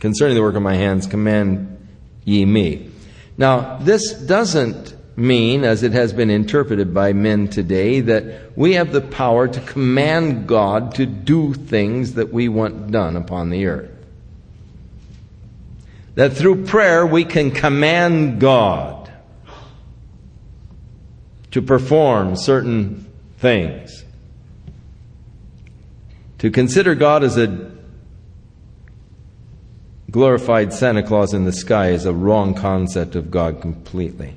Concerning 0.00 0.34
the 0.34 0.42
work 0.42 0.54
of 0.54 0.62
my 0.62 0.76
hands, 0.76 1.06
command 1.06 1.88
ye 2.24 2.44
me. 2.44 2.90
Now, 3.36 3.78
this 3.78 4.12
doesn't 4.12 4.94
mean, 5.16 5.64
as 5.64 5.82
it 5.82 5.92
has 5.92 6.12
been 6.12 6.30
interpreted 6.30 6.92
by 6.92 7.12
men 7.12 7.48
today, 7.48 8.00
that 8.00 8.56
we 8.56 8.74
have 8.74 8.92
the 8.92 9.00
power 9.00 9.46
to 9.46 9.60
command 9.60 10.46
God 10.46 10.94
to 10.96 11.06
do 11.06 11.54
things 11.54 12.14
that 12.14 12.32
we 12.32 12.48
want 12.48 12.90
done 12.90 13.16
upon 13.16 13.50
the 13.50 13.66
earth. 13.66 13.90
That 16.14 16.32
through 16.34 16.64
prayer 16.64 17.06
we 17.06 17.24
can 17.24 17.50
command 17.50 18.40
God 18.40 19.10
to 21.50 21.62
perform 21.62 22.36
certain 22.36 23.10
things. 23.38 24.04
To 26.38 26.50
consider 26.50 26.94
God 26.94 27.24
as 27.24 27.36
a 27.36 27.72
glorified 30.10 30.72
Santa 30.72 31.02
Claus 31.02 31.34
in 31.34 31.44
the 31.44 31.52
sky 31.52 31.90
is 31.90 32.06
a 32.06 32.12
wrong 32.12 32.54
concept 32.54 33.16
of 33.16 33.30
God 33.30 33.60
completely. 33.60 34.34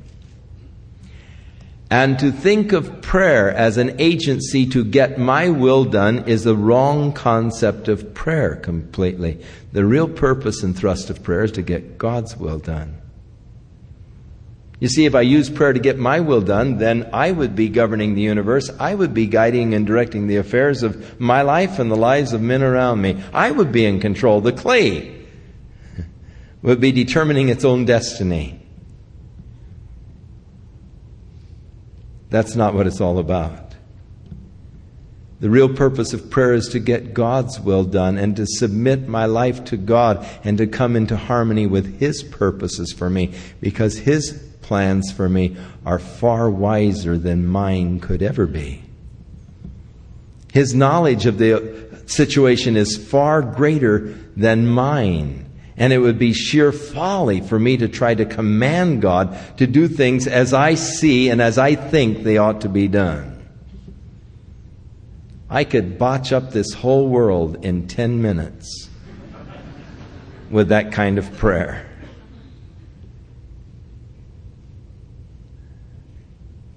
And 1.90 2.20
to 2.20 2.32
think 2.32 2.74
of 2.74 3.02
prayer 3.02 3.50
as 3.50 3.78
an 3.78 3.96
agency 4.00 4.66
to 4.68 4.84
get 4.84 5.18
my 5.18 5.50
will 5.50 5.86
done 5.86 6.28
is 6.28 6.46
a 6.46 6.56
wrong 6.56 7.14
concept 7.14 7.88
of 7.88 8.14
prayer 8.14 8.58
completely. 8.58 9.42
The 9.72 9.86
real 9.86 10.10
purpose 10.10 10.64
and 10.64 10.76
thrust 10.76 11.10
of 11.10 11.24
prayer 11.24 11.46
is 11.46 11.54
to 11.54 11.62
get 11.62 11.98
God's 11.98 12.36
will 12.36 12.60
done. 12.60 12.98
You 14.80 14.90
see, 14.90 15.06
if 15.06 15.16
I 15.16 15.22
use 15.22 15.50
prayer 15.50 15.74
to 15.74 15.80
get 15.80 15.98
my 15.98 16.20
will 16.20 16.42
done, 16.42 16.78
then 16.78 17.10
I 17.12 17.32
would 17.32 17.56
be 17.56 17.70
governing 17.70 18.14
the 18.14 18.22
universe. 18.22 18.70
I 18.80 18.94
would 18.94 19.14
be 19.14 19.26
guiding 19.26 19.74
and 19.74 19.88
directing 19.88 20.28
the 20.28 20.36
affairs 20.36 20.84
of 20.84 21.20
my 21.20 21.42
life 21.42 21.80
and 21.80 21.90
the 21.90 21.96
lives 21.96 22.34
of 22.34 22.42
men 22.42 22.62
around 22.62 23.02
me. 23.02 23.24
I 23.34 23.50
would 23.50 23.72
be 23.72 23.86
in 23.86 24.00
control. 24.00 24.42
The 24.42 24.52
clay 24.52 25.26
would 26.62 26.80
be 26.80 26.92
determining 26.92 27.50
its 27.50 27.66
own 27.66 27.86
destiny. 27.86 28.67
That's 32.30 32.56
not 32.56 32.74
what 32.74 32.88
it's 32.88 33.02
all 33.02 33.20
about. 33.20 33.68
The 35.40 35.50
real 35.50 35.70
purpose 35.70 36.14
of 36.14 36.32
prayer 36.32 36.54
is 36.54 36.68
to 36.70 36.80
get 36.80 37.14
God's 37.14 37.60
will 37.60 37.84
done 37.84 38.18
and 38.18 38.36
to 38.38 38.46
submit 38.48 39.08
my 39.08 39.26
life 39.26 39.64
to 39.66 39.78
God 39.78 40.26
and 40.44 40.58
to 40.58 40.66
come 40.66 40.96
into 40.96 41.16
harmony 41.16 41.68
with 41.68 42.00
His 42.00 42.24
purposes 42.24 42.92
for 42.92 43.10
me 43.10 43.34
because 43.62 44.00
His 44.00 44.32
plans 44.62 45.12
for 45.12 45.30
me 45.30 45.56
are 45.86 46.00
far 46.00 46.50
wiser 46.50 47.18
than 47.18 47.46
mine 47.46 48.00
could 48.00 48.24
ever 48.24 48.48
be. 48.48 48.84
His 50.52 50.74
knowledge 50.74 51.28
of 51.28 51.38
the 51.38 52.02
situation 52.08 52.76
is 52.76 52.98
far 52.98 53.44
greater 53.44 54.16
than 54.36 54.66
mine. 54.66 55.47
And 55.78 55.94
it 55.94 56.00
would 56.00 56.18
be 56.18 56.34
sheer 56.34 56.72
folly 56.72 57.40
for 57.40 57.60
me 57.60 57.78
to 57.78 57.88
try 57.88 58.16
to 58.16 58.26
command 58.26 59.02
God 59.02 59.38
to 59.58 59.68
do 59.68 59.88
things 59.88 60.26
as 60.26 60.54
I 60.54 60.74
see 60.74 61.30
and 61.30 61.40
as 61.40 61.58
I 61.58 61.76
think 61.76 62.24
they 62.24 62.38
ought 62.38 62.62
to 62.62 62.70
be 62.70 62.88
done. 62.88 63.38
I 65.50 65.64
could 65.64 65.98
botch 65.98 66.34
up 66.34 66.52
this 66.52 66.74
whole 66.74 67.08
world 67.08 67.64
in 67.64 67.88
10 67.88 68.22
minutes 68.22 68.90
with 70.50 70.70
that 70.70 70.92
kind 70.92 71.18
of 71.18 71.32
prayer. 71.38 71.86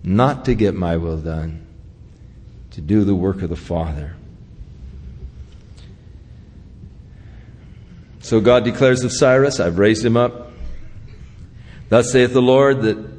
Not 0.03 0.45
to 0.45 0.55
get 0.55 0.75
my 0.75 0.97
will 0.97 1.19
done, 1.19 1.67
to 2.71 2.81
do 2.81 3.05
the 3.05 3.15
work 3.15 3.43
of 3.43 3.51
the 3.51 3.57
Father. 3.57 4.17
So 8.21 8.41
God 8.41 8.65
declares 8.65 9.03
of 9.03 9.13
Cyrus, 9.13 9.61
I've 9.61 9.79
raised 9.79 10.05
him 10.05 10.17
up. 10.17 10.53
Thus 11.89 12.13
saith 12.13 12.33
the 12.33 12.43
Lord 12.43 12.83
that 12.83 13.11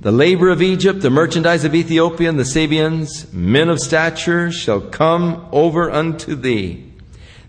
the 0.00 0.12
labor 0.12 0.48
of 0.48 0.62
Egypt, 0.62 1.02
the 1.02 1.10
merchandise 1.10 1.64
of 1.64 1.74
Ethiopia, 1.74 2.28
and 2.28 2.38
the 2.38 2.44
Sabeans, 2.44 3.30
men 3.32 3.68
of 3.68 3.78
stature, 3.78 4.50
shall 4.50 4.80
come 4.80 5.46
over 5.52 5.90
unto 5.90 6.34
thee. 6.34 6.86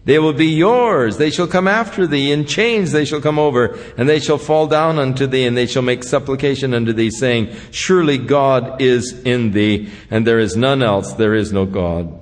They 0.04 0.18
will 0.18 0.34
be 0.34 0.48
yours. 0.48 1.18
They 1.18 1.30
shall 1.30 1.48
come 1.48 1.68
after 1.68 2.08
thee. 2.08 2.32
In 2.32 2.46
chains 2.46 2.92
they 2.92 3.06
shall 3.06 3.22
come 3.22 3.38
over, 3.38 3.78
and 3.98 4.10
they 4.10 4.20
shall 4.20 4.40
fall 4.40 4.68
down 4.68 4.98
unto 4.98 5.28
thee, 5.28 5.46
and 5.46 5.56
they 5.56 5.68
shall 5.68 5.84
make 5.84 6.04
supplication 6.04 6.74
unto 6.74 6.92
thee, 6.92 7.12
saying, 7.12 7.56
Surely 7.70 8.18
God 8.18 8.82
is 8.82 9.14
in 9.22 9.52
thee, 9.52 9.90
and 10.10 10.26
there 10.26 10.40
is 10.40 10.58
none 10.58 10.82
else. 10.82 11.14
There 11.14 11.36
is 11.36 11.54
no 11.54 11.66
God 11.66 12.20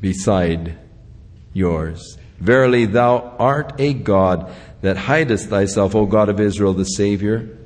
beside 0.00 0.78
yours. 1.52 2.16
Verily, 2.40 2.86
thou 2.86 3.36
art 3.38 3.74
a 3.78 3.92
God 3.92 4.52
that 4.80 4.96
hidest 4.96 5.48
thyself, 5.48 5.94
O 5.94 6.06
God 6.06 6.28
of 6.28 6.40
Israel, 6.40 6.72
the 6.72 6.84
Savior. 6.84 7.56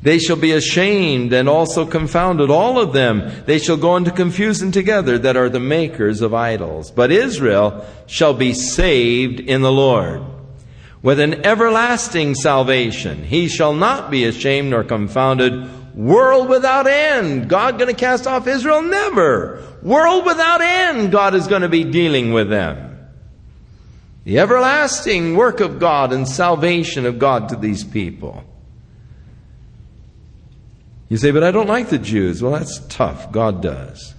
They 0.00 0.18
shall 0.18 0.36
be 0.36 0.52
ashamed 0.52 1.32
and 1.32 1.48
also 1.48 1.86
confounded, 1.86 2.50
all 2.50 2.80
of 2.80 2.92
them. 2.92 3.44
They 3.46 3.58
shall 3.58 3.76
go 3.76 3.96
into 3.96 4.10
confusion 4.10 4.72
together 4.72 5.16
that 5.18 5.36
are 5.36 5.48
the 5.48 5.60
makers 5.60 6.22
of 6.22 6.34
idols. 6.34 6.90
But 6.90 7.12
Israel 7.12 7.86
shall 8.06 8.34
be 8.34 8.52
saved 8.52 9.38
in 9.38 9.62
the 9.62 9.70
Lord 9.70 10.24
with 11.02 11.20
an 11.20 11.46
everlasting 11.46 12.34
salvation. 12.34 13.22
He 13.22 13.48
shall 13.48 13.74
not 13.74 14.10
be 14.10 14.24
ashamed 14.24 14.70
nor 14.70 14.82
confounded. 14.82 15.68
World 15.94 16.48
without 16.48 16.86
end. 16.86 17.48
God 17.48 17.78
going 17.78 17.94
to 17.94 18.00
cast 18.00 18.26
off 18.26 18.46
Israel? 18.46 18.82
Never. 18.82 19.62
World 19.82 20.24
without 20.24 20.62
end. 20.62 21.12
God 21.12 21.34
is 21.34 21.46
going 21.46 21.62
to 21.62 21.68
be 21.68 21.84
dealing 21.84 22.32
with 22.32 22.48
them. 22.48 22.91
The 24.24 24.38
everlasting 24.38 25.36
work 25.36 25.60
of 25.60 25.80
God 25.80 26.12
and 26.12 26.28
salvation 26.28 27.06
of 27.06 27.18
God 27.18 27.48
to 27.48 27.56
these 27.56 27.82
people. 27.82 28.44
You 31.08 31.16
say, 31.16 31.30
but 31.30 31.42
I 31.42 31.50
don't 31.50 31.68
like 31.68 31.88
the 31.88 31.98
Jews. 31.98 32.42
Well, 32.42 32.52
that's 32.52 32.78
tough. 32.86 33.32
God 33.32 33.60
does. 33.60 34.14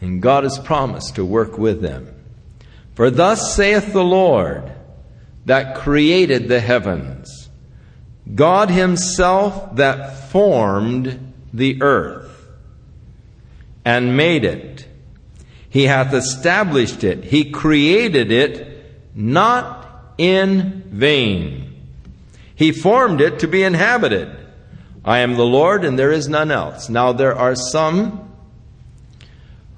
And 0.00 0.22
God 0.22 0.44
has 0.44 0.58
promised 0.58 1.16
to 1.16 1.24
work 1.24 1.58
with 1.58 1.82
them. 1.82 2.14
For 2.94 3.10
thus 3.10 3.54
saith 3.54 3.92
the 3.92 4.04
Lord 4.04 4.72
that 5.44 5.76
created 5.76 6.48
the 6.48 6.60
heavens, 6.60 7.48
God 8.34 8.70
Himself 8.70 9.76
that 9.76 10.30
formed 10.30 11.34
the 11.52 11.82
earth 11.82 12.17
and 13.88 14.18
made 14.18 14.44
it. 14.44 14.86
He 15.70 15.84
hath 15.84 16.12
established 16.12 17.04
it. 17.04 17.24
He 17.24 17.50
created 17.50 18.30
it 18.30 18.84
not 19.14 20.12
in 20.18 20.82
vain. 20.90 21.74
He 22.54 22.70
formed 22.70 23.22
it 23.22 23.38
to 23.38 23.48
be 23.48 23.62
inhabited. 23.62 24.28
I 25.06 25.20
am 25.20 25.36
the 25.36 25.46
Lord 25.46 25.86
and 25.86 25.98
there 25.98 26.12
is 26.12 26.28
none 26.28 26.50
else. 26.50 26.90
Now 26.90 27.12
there 27.12 27.34
are 27.34 27.54
some 27.54 28.30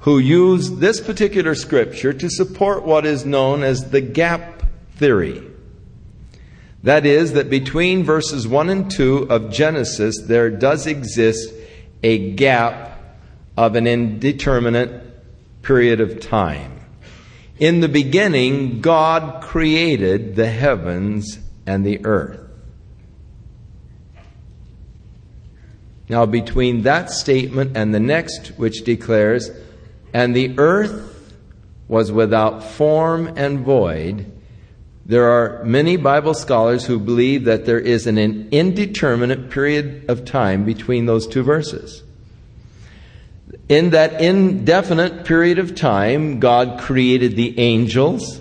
who 0.01 0.19
use 0.19 0.79
this 0.79 1.01
particular 1.01 1.55
scripture 1.55 2.13
to 2.13 2.29
support 2.29 2.85
what 2.85 3.07
is 3.07 3.25
known 3.25 3.63
as 3.63 3.91
the 3.91 4.01
gap 4.01 4.65
theory. 4.97 5.41
That 6.83 7.07
is, 7.07 7.35
that 7.35 7.49
between 7.49 8.03
verses 8.03 8.49
1 8.49 8.71
and 8.71 8.91
2 8.91 9.31
of 9.31 9.53
Genesis, 9.53 10.21
there 10.23 10.51
does 10.51 10.89
exist 10.89 11.55
a 12.03 12.33
gap 12.33 12.90
of 13.61 13.77
an 13.77 13.87
indeterminate 13.87 15.23
period 15.61 16.01
of 16.01 16.19
time. 16.19 16.81
In 17.59 17.81
the 17.81 17.91
beginning, 17.91 18.81
God 18.81 19.43
created 19.43 20.35
the 20.35 20.49
heavens 20.49 21.39
and 21.67 21.85
the 21.85 22.03
earth. 22.07 22.41
Now, 26.09 26.25
between 26.25 26.85
that 26.85 27.11
statement 27.11 27.77
and 27.77 27.93
the 27.93 28.01
next, 28.01 28.47
which 28.57 28.83
declares, 28.83 29.51
and 30.15 30.35
the 30.35 30.59
earth 30.59 31.35
was 31.87 32.11
without 32.11 32.65
form 32.65 33.31
and 33.37 33.61
void, 33.61 34.33
there 35.05 35.29
are 35.29 35.63
many 35.65 35.99
Bible 35.99 36.33
scholars 36.33 36.87
who 36.87 36.99
believe 36.99 37.45
that 37.45 37.67
there 37.67 37.79
is 37.79 38.07
an 38.07 38.17
indeterminate 38.17 39.51
period 39.51 40.09
of 40.09 40.25
time 40.25 40.65
between 40.65 41.05
those 41.05 41.27
two 41.27 41.43
verses. 41.43 42.05
In 43.71 43.91
that 43.91 44.21
indefinite 44.21 45.25
period 45.25 45.61
of 45.61 45.77
time, 45.77 46.41
God 46.41 46.81
created 46.81 47.37
the 47.37 47.57
angels, 47.57 48.41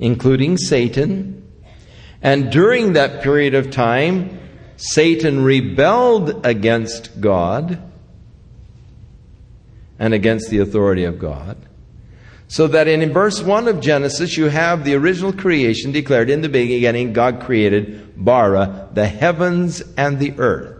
including 0.00 0.58
Satan. 0.58 1.48
And 2.20 2.50
during 2.50 2.94
that 2.94 3.22
period 3.22 3.54
of 3.54 3.70
time, 3.70 4.40
Satan 4.76 5.44
rebelled 5.44 6.44
against 6.44 7.20
God 7.20 7.80
and 10.00 10.12
against 10.12 10.50
the 10.50 10.58
authority 10.58 11.04
of 11.04 11.20
God. 11.20 11.56
So 12.48 12.66
that 12.66 12.88
in 12.88 13.12
verse 13.12 13.40
1 13.40 13.68
of 13.68 13.80
Genesis, 13.80 14.36
you 14.36 14.46
have 14.46 14.82
the 14.82 14.96
original 14.96 15.32
creation 15.32 15.92
declared 15.92 16.28
in 16.28 16.40
the 16.40 16.48
beginning, 16.48 17.12
God 17.12 17.40
created 17.40 18.14
bara, 18.16 18.88
the 18.92 19.06
heavens 19.06 19.80
and 19.96 20.18
the 20.18 20.34
earth. 20.38 20.77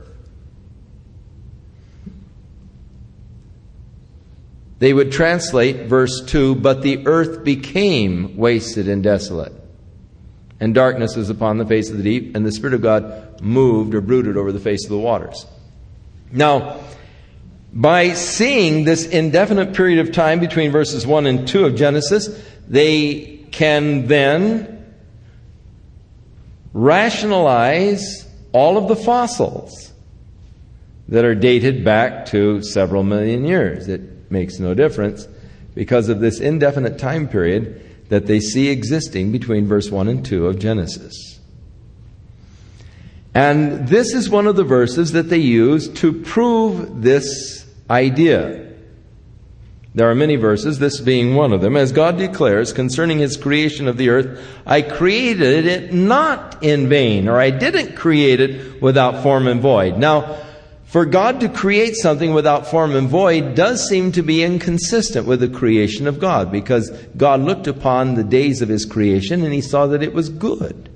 They 4.78 4.92
would 4.92 5.10
translate 5.10 5.86
verse 5.86 6.22
2 6.26 6.56
But 6.56 6.82
the 6.82 7.06
earth 7.06 7.44
became 7.44 8.36
wasted 8.36 8.88
and 8.88 9.02
desolate, 9.02 9.52
and 10.60 10.74
darkness 10.74 11.16
was 11.16 11.30
upon 11.30 11.58
the 11.58 11.66
face 11.66 11.90
of 11.90 11.96
the 11.96 12.02
deep, 12.02 12.36
and 12.36 12.46
the 12.46 12.52
Spirit 12.52 12.74
of 12.74 12.82
God 12.82 13.40
moved 13.40 13.94
or 13.94 14.00
brooded 14.00 14.36
over 14.36 14.52
the 14.52 14.60
face 14.60 14.84
of 14.84 14.90
the 14.90 14.98
waters. 14.98 15.46
Now, 16.30 16.80
by 17.72 18.14
seeing 18.14 18.84
this 18.84 19.06
indefinite 19.06 19.74
period 19.74 19.98
of 19.98 20.12
time 20.12 20.40
between 20.40 20.70
verses 20.70 21.06
1 21.06 21.26
and 21.26 21.46
2 21.46 21.64
of 21.64 21.74
Genesis, 21.74 22.28
they 22.66 23.46
can 23.50 24.06
then 24.06 24.84
rationalize 26.72 28.26
all 28.52 28.78
of 28.78 28.88
the 28.88 28.96
fossils 28.96 29.92
that 31.08 31.24
are 31.24 31.34
dated 31.34 31.84
back 31.84 32.26
to 32.26 32.62
several 32.62 33.02
million 33.02 33.44
years. 33.44 33.88
It 33.88 34.17
makes 34.30 34.58
no 34.58 34.74
difference 34.74 35.26
because 35.74 36.08
of 36.08 36.20
this 36.20 36.40
indefinite 36.40 36.98
time 36.98 37.28
period 37.28 37.80
that 38.08 38.26
they 38.26 38.40
see 38.40 38.68
existing 38.68 39.32
between 39.32 39.66
verse 39.66 39.90
1 39.90 40.08
and 40.08 40.24
2 40.24 40.46
of 40.46 40.58
Genesis. 40.58 41.38
And 43.34 43.86
this 43.86 44.14
is 44.14 44.28
one 44.28 44.46
of 44.46 44.56
the 44.56 44.64
verses 44.64 45.12
that 45.12 45.28
they 45.28 45.38
use 45.38 45.88
to 46.00 46.12
prove 46.12 47.02
this 47.02 47.66
idea. 47.90 48.66
There 49.94 50.10
are 50.10 50.14
many 50.14 50.36
verses, 50.36 50.78
this 50.78 51.00
being 51.00 51.34
one 51.34 51.52
of 51.52 51.60
them, 51.60 51.76
as 51.76 51.92
God 51.92 52.18
declares 52.18 52.72
concerning 52.72 53.18
his 53.18 53.36
creation 53.36 53.88
of 53.88 53.96
the 53.96 54.10
earth, 54.10 54.44
I 54.66 54.82
created 54.82 55.66
it 55.66 55.92
not 55.92 56.62
in 56.62 56.88
vain, 56.88 57.28
or 57.28 57.40
I 57.40 57.50
didn't 57.50 57.96
create 57.96 58.40
it 58.40 58.82
without 58.82 59.22
form 59.22 59.48
and 59.48 59.60
void. 59.60 59.98
Now, 59.98 60.38
for 60.88 61.04
God 61.04 61.40
to 61.40 61.50
create 61.50 61.96
something 61.96 62.32
without 62.32 62.66
form 62.66 62.96
and 62.96 63.10
void 63.10 63.54
does 63.54 63.86
seem 63.86 64.10
to 64.12 64.22
be 64.22 64.42
inconsistent 64.42 65.26
with 65.26 65.40
the 65.40 65.48
creation 65.48 66.06
of 66.06 66.18
God, 66.18 66.50
because 66.50 66.90
God 67.14 67.40
looked 67.40 67.66
upon 67.66 68.14
the 68.14 68.24
days 68.24 68.62
of 68.62 68.70
his 68.70 68.86
creation 68.86 69.44
and 69.44 69.52
he 69.52 69.60
saw 69.60 69.86
that 69.88 70.02
it 70.02 70.14
was 70.14 70.30
good. 70.30 70.88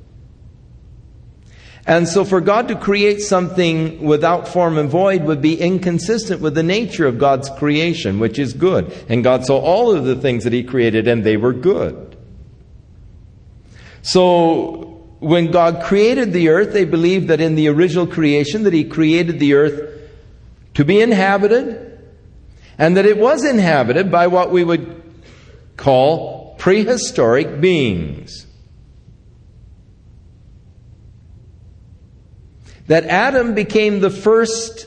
And 1.87 2.09
so 2.09 2.25
for 2.25 2.41
God 2.41 2.69
to 2.69 2.75
create 2.75 3.21
something 3.21 4.03
without 4.03 4.49
form 4.49 4.79
and 4.79 4.89
void 4.89 5.25
would 5.25 5.43
be 5.43 5.61
inconsistent 5.61 6.41
with 6.41 6.55
the 6.55 6.63
nature 6.63 7.07
of 7.07 7.19
God's 7.19 7.51
creation, 7.51 8.19
which 8.19 8.39
is 8.39 8.55
good. 8.55 8.91
And 9.11 9.23
God 9.23 9.45
saw 9.45 9.59
all 9.59 9.95
of 9.95 10.05
the 10.05 10.17
things 10.17 10.45
that 10.45 10.55
He 10.55 10.63
created 10.63 11.07
and 11.07 11.23
they 11.23 11.37
were 11.37 11.53
good. 11.53 12.17
So 14.01 14.92
when 15.23 15.51
God 15.51 15.83
created 15.83 16.33
the 16.33 16.49
earth, 16.49 16.73
they 16.73 16.85
believed 16.85 17.29
that 17.29 17.41
in 17.41 17.55
the 17.55 17.69
original 17.69 18.07
creation 18.07 18.65
that 18.65 18.73
He 18.73 18.85
created 18.85 19.39
the 19.39 19.55
earth 19.55 20.01
to 20.75 20.85
be 20.85 21.01
inhabited 21.01 21.99
and 22.79 22.97
that 22.97 23.07
it 23.07 23.19
was 23.19 23.45
inhabited 23.45 24.11
by 24.11 24.27
what 24.27 24.51
we 24.51 24.65
would 24.65 25.03
call 25.77 26.55
prehistoric 26.59 27.61
beings. 27.61 28.47
that 32.93 33.05
Adam 33.05 33.55
became 33.55 34.01
the 34.01 34.11
first 34.11 34.87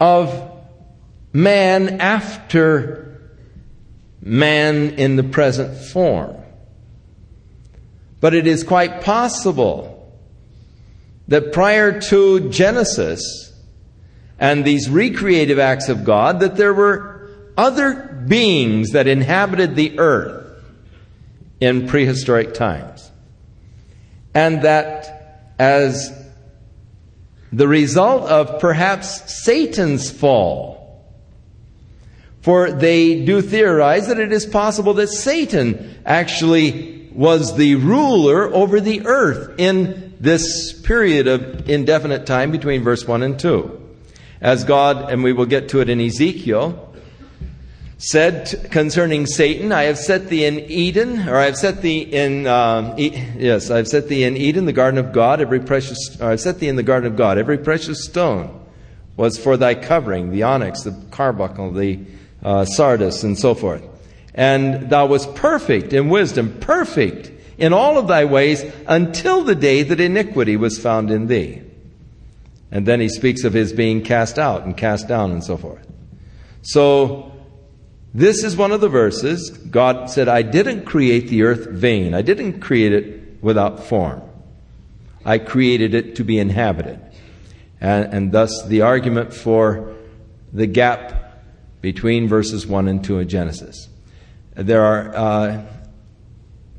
of 0.00 0.50
man 1.32 2.00
after 2.00 3.32
man 4.20 4.90
in 4.90 5.16
the 5.16 5.22
present 5.22 5.74
form. 5.74 6.36
But 8.22 8.34
it 8.34 8.46
is 8.46 8.62
quite 8.62 9.00
possible 9.02 10.10
that 11.26 11.52
prior 11.52 12.00
to 12.00 12.48
Genesis 12.50 13.52
and 14.38 14.64
these 14.64 14.88
recreative 14.88 15.58
acts 15.58 15.88
of 15.88 16.04
God, 16.04 16.38
that 16.38 16.54
there 16.56 16.72
were 16.72 17.28
other 17.56 18.24
beings 18.28 18.90
that 18.90 19.08
inhabited 19.08 19.74
the 19.74 19.98
earth 19.98 20.64
in 21.60 21.88
prehistoric 21.88 22.54
times. 22.54 23.10
And 24.34 24.62
that 24.62 25.54
as 25.58 26.16
the 27.52 27.66
result 27.66 28.30
of 28.30 28.60
perhaps 28.60 29.42
Satan's 29.44 30.12
fall. 30.12 31.04
For 32.40 32.70
they 32.70 33.24
do 33.24 33.42
theorize 33.42 34.06
that 34.06 34.20
it 34.20 34.30
is 34.32 34.46
possible 34.46 34.94
that 34.94 35.08
Satan 35.08 35.98
actually 36.06 37.01
was 37.14 37.56
the 37.56 37.76
ruler 37.76 38.52
over 38.52 38.80
the 38.80 39.06
earth 39.06 39.54
in 39.58 40.14
this 40.20 40.72
period 40.82 41.26
of 41.26 41.68
indefinite 41.68 42.26
time 42.26 42.50
between 42.50 42.82
verse 42.82 43.06
1 43.06 43.22
and 43.22 43.38
2. 43.38 43.80
As 44.40 44.64
God, 44.64 45.10
and 45.10 45.22
we 45.22 45.32
will 45.32 45.46
get 45.46 45.68
to 45.70 45.80
it 45.80 45.88
in 45.88 46.00
Ezekiel, 46.00 46.94
said 47.98 48.68
concerning 48.70 49.26
Satan, 49.26 49.70
I 49.70 49.84
have 49.84 49.98
set 49.98 50.28
thee 50.28 50.44
in 50.44 50.58
Eden, 50.58 51.28
or 51.28 51.36
I 51.36 51.44
have 51.44 51.56
set 51.56 51.82
thee 51.82 52.00
in, 52.00 52.46
um, 52.48 52.94
e- 52.98 53.16
yes, 53.36 53.70
I 53.70 53.76
have 53.76 53.86
set 53.86 54.08
thee 54.08 54.24
in 54.24 54.36
Eden, 54.36 54.64
the 54.64 54.72
garden 54.72 54.98
of 54.98 55.12
God, 55.12 55.40
every 55.40 55.60
precious, 55.60 56.20
I 56.20 56.30
have 56.30 56.40
set 56.40 56.58
thee 56.58 56.68
in 56.68 56.76
the 56.76 56.82
garden 56.82 57.10
of 57.10 57.16
God, 57.16 57.38
every 57.38 57.58
precious 57.58 58.04
stone 58.04 58.60
was 59.16 59.38
for 59.38 59.56
thy 59.56 59.74
covering, 59.74 60.32
the 60.32 60.42
onyx, 60.42 60.82
the 60.82 60.98
carbuncle, 61.10 61.70
the 61.70 62.00
uh, 62.42 62.64
sardius, 62.64 63.22
and 63.22 63.38
so 63.38 63.54
forth. 63.54 63.82
And 64.34 64.88
thou 64.88 65.06
wast 65.06 65.34
perfect 65.34 65.92
in 65.92 66.08
wisdom, 66.08 66.58
perfect 66.60 67.30
in 67.58 67.72
all 67.72 67.98
of 67.98 68.08
thy 68.08 68.24
ways, 68.24 68.64
until 68.86 69.44
the 69.44 69.54
day 69.54 69.82
that 69.82 70.00
iniquity 70.00 70.56
was 70.56 70.78
found 70.78 71.10
in 71.10 71.26
thee. 71.26 71.62
And 72.70 72.86
then 72.86 73.00
he 73.00 73.08
speaks 73.08 73.44
of 73.44 73.52
his 73.52 73.72
being 73.72 74.02
cast 74.02 74.38
out 74.38 74.64
and 74.64 74.76
cast 74.76 75.06
down 75.06 75.30
and 75.30 75.44
so 75.44 75.56
forth. 75.58 75.86
So, 76.62 77.32
this 78.14 78.44
is 78.44 78.56
one 78.56 78.72
of 78.72 78.80
the 78.80 78.88
verses. 78.88 79.50
God 79.50 80.10
said, 80.10 80.28
I 80.28 80.42
didn't 80.42 80.84
create 80.84 81.28
the 81.28 81.42
earth 81.42 81.68
vain. 81.68 82.14
I 82.14 82.22
didn't 82.22 82.60
create 82.60 82.92
it 82.92 83.42
without 83.42 83.84
form. 83.84 84.22
I 85.24 85.38
created 85.38 85.94
it 85.94 86.16
to 86.16 86.24
be 86.24 86.38
inhabited. 86.38 87.00
And, 87.80 88.12
and 88.12 88.32
thus 88.32 88.64
the 88.66 88.82
argument 88.82 89.32
for 89.32 89.94
the 90.52 90.66
gap 90.66 91.42
between 91.80 92.28
verses 92.28 92.66
1 92.66 92.88
and 92.88 93.02
2 93.02 93.20
of 93.20 93.28
Genesis. 93.28 93.88
There 94.54 94.82
are, 94.82 95.16
uh, 95.16 95.66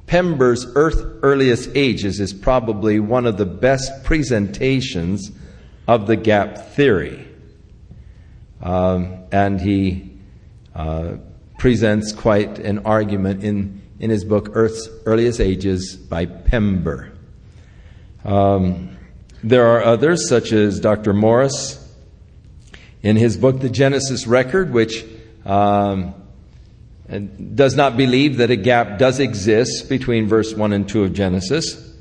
Pember's 0.06 0.66
Earth 0.76 1.04
Earliest 1.24 1.72
Ages 1.74 2.20
is 2.20 2.34
probably 2.34 3.00
one 3.00 3.26
of 3.26 3.38
the 3.38 3.46
best 3.46 4.04
presentations 4.04 5.32
of 5.88 6.06
the 6.06 6.16
gap 6.16 6.70
theory. 6.76 7.28
Um, 8.62 9.24
and 9.32 9.60
he 9.60 10.12
uh, 10.76 11.14
presents 11.58 12.12
quite 12.12 12.60
an 12.60 12.80
argument 12.86 13.44
in, 13.44 13.82
in 14.00 14.10
his 14.10 14.24
book, 14.24 14.52
Earth's 14.54 14.88
Earliest 15.06 15.40
Ages 15.40 15.96
by 15.96 16.26
Pember. 16.28 17.12
Um, 18.24 18.98
there 19.44 19.66
are 19.66 19.84
others, 19.84 20.30
such 20.30 20.52
as 20.52 20.80
Dr. 20.80 21.14
Morris 21.14 21.80
in 23.02 23.18
his 23.18 23.36
book, 23.36 23.60
The 23.60 23.70
Genesis 23.70 24.28
Record, 24.28 24.72
which 24.72 25.06
um, 25.46 26.14
does 27.10 27.76
not 27.76 27.98
believe 27.98 28.38
that 28.38 28.50
a 28.50 28.56
gap 28.56 28.98
does 28.98 29.20
exist 29.20 29.90
between 29.90 30.28
verse 30.28 30.54
1 30.54 30.74
and 30.74 30.88
2 30.88 31.04
of 31.04 31.14
Genesis. 31.14 31.94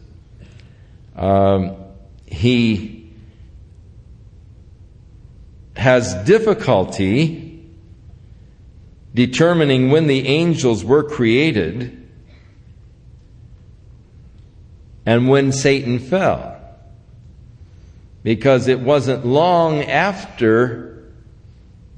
Um, 1.17 1.77
he 2.27 3.11
has 5.77 6.15
difficulty 6.25 7.69
determining 9.15 9.91
when 9.91 10.07
the 10.07 10.27
angels 10.29 10.85
were 10.85 11.03
created 11.03 11.99
and 15.05 15.29
when 15.29 15.53
Satan 15.53 15.99
fell. 15.99 16.49
Because 18.23 18.69
it 18.69 18.81
wasn't 18.81 19.27
long 19.27 19.83
after 19.83 20.92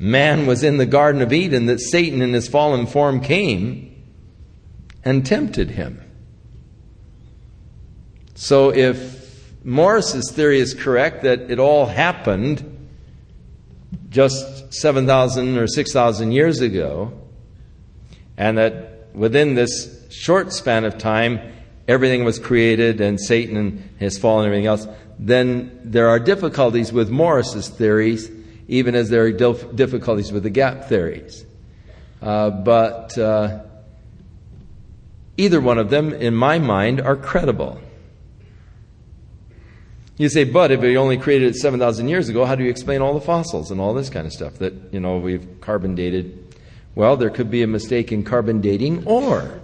man 0.05 0.46
was 0.46 0.62
in 0.62 0.76
the 0.76 0.84
Garden 0.84 1.22
of 1.22 1.32
Eden 1.32 1.64
that 1.64 1.80
Satan 1.80 2.20
in 2.20 2.34
his 2.34 2.46
fallen 2.46 2.86
form 2.86 3.20
came 3.22 3.90
and 5.02 5.24
tempted 5.24 5.70
him. 5.70 5.98
So 8.34 8.70
if 8.70 9.50
Morris's 9.64 10.30
theory 10.30 10.59
is 10.59 10.74
correct 10.74 11.22
that 11.22 11.50
it 11.50 11.59
all 11.59 11.86
happened 11.86 12.70
just 14.11 14.74
7,000 14.74 15.57
or 15.57 15.66
6,000 15.66 16.32
years 16.32 16.61
ago, 16.61 17.18
and 18.36 18.59
that 18.59 19.09
within 19.14 19.55
this 19.55 20.07
short 20.12 20.52
span 20.52 20.84
of 20.84 20.98
time, 20.98 21.40
everything 21.88 22.24
was 22.24 22.38
created 22.38 23.00
and 23.00 23.18
Satan 23.18 23.57
and 23.57 23.90
his 23.98 24.18
fall 24.18 24.40
and 24.40 24.46
everything 24.46 24.66
else, 24.66 24.86
then 25.18 25.80
there 25.82 26.09
are 26.09 26.18
difficulties 26.18 26.92
with 26.92 27.09
Morris's 27.09 27.68
theories, 27.68 28.30
even 28.68 28.94
as 28.94 29.10
there 29.10 29.24
are 29.24 29.32
difficulties 29.32 30.32
with 30.32 30.42
the 30.42 30.50
gap 30.50 30.88
theories. 30.88 31.44
Uh, 32.22 32.50
but 32.50 33.16
uh, 33.18 33.60
either 35.36 35.60
one 35.60 35.78
of 35.78 35.90
them, 35.90 36.12
in 36.12 36.34
my 36.34 36.58
mind, 36.58 37.00
are 37.00 37.16
credible. 37.16 37.80
You 40.16 40.28
say, 40.28 40.44
but 40.44 40.70
if 40.70 40.80
we 40.80 40.96
only 40.96 41.18
created 41.18 41.54
it 41.54 41.56
7,000 41.56 42.08
years 42.08 42.28
ago, 42.28 42.44
how 42.44 42.54
do 42.54 42.62
you 42.62 42.70
explain 42.70 43.02
all 43.02 43.14
the 43.14 43.20
fossils 43.20 43.70
and 43.70 43.80
all 43.80 43.94
this 43.94 44.08
kind 44.08 44.26
of 44.26 44.32
stuff 44.32 44.54
that, 44.58 44.72
you 44.92 45.00
know, 45.00 45.18
we've 45.18 45.60
carbon 45.60 45.94
dated? 45.94 46.54
Well, 46.94 47.16
there 47.16 47.30
could 47.30 47.50
be 47.50 47.62
a 47.62 47.66
mistake 47.66 48.12
in 48.12 48.22
carbon 48.22 48.60
dating, 48.60 49.06
or 49.06 49.60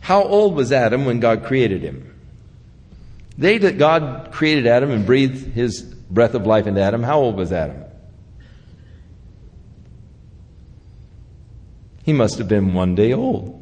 how 0.00 0.22
old 0.22 0.56
was 0.56 0.72
Adam 0.72 1.04
when 1.04 1.20
God 1.20 1.44
created 1.44 1.82
him? 1.82 2.06
They 3.36 3.58
that 3.58 3.78
God 3.78 4.32
created 4.32 4.66
Adam 4.66 4.90
and 4.90 5.04
breathed 5.04 5.52
his 5.52 5.94
breath 6.10 6.34
of 6.34 6.46
life 6.46 6.66
into 6.66 6.80
Adam, 6.80 7.02
how 7.02 7.20
old 7.20 7.36
was 7.36 7.52
Adam? 7.52 7.84
He 12.02 12.12
must 12.12 12.38
have 12.38 12.48
been 12.48 12.74
one 12.74 12.94
day 12.94 13.12
old. 13.12 13.56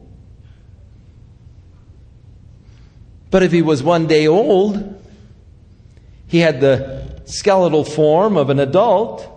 But 3.31 3.43
if 3.43 3.53
he 3.53 3.63
was 3.63 3.83
one 3.83 4.07
day 4.07 4.27
old, 4.27 5.03
he 6.27 6.39
had 6.39 6.61
the 6.61 7.21
skeletal 7.27 7.85
form 7.85 8.37
of 8.37 8.49
an 8.49 8.59
adult. 8.59 9.29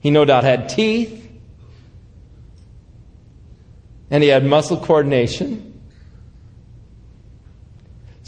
He 0.00 0.10
no 0.10 0.24
doubt 0.24 0.44
had 0.44 0.68
teeth. 0.68 1.26
And 4.10 4.22
he 4.22 4.30
had 4.30 4.44
muscle 4.44 4.78
coordination. 4.78 5.67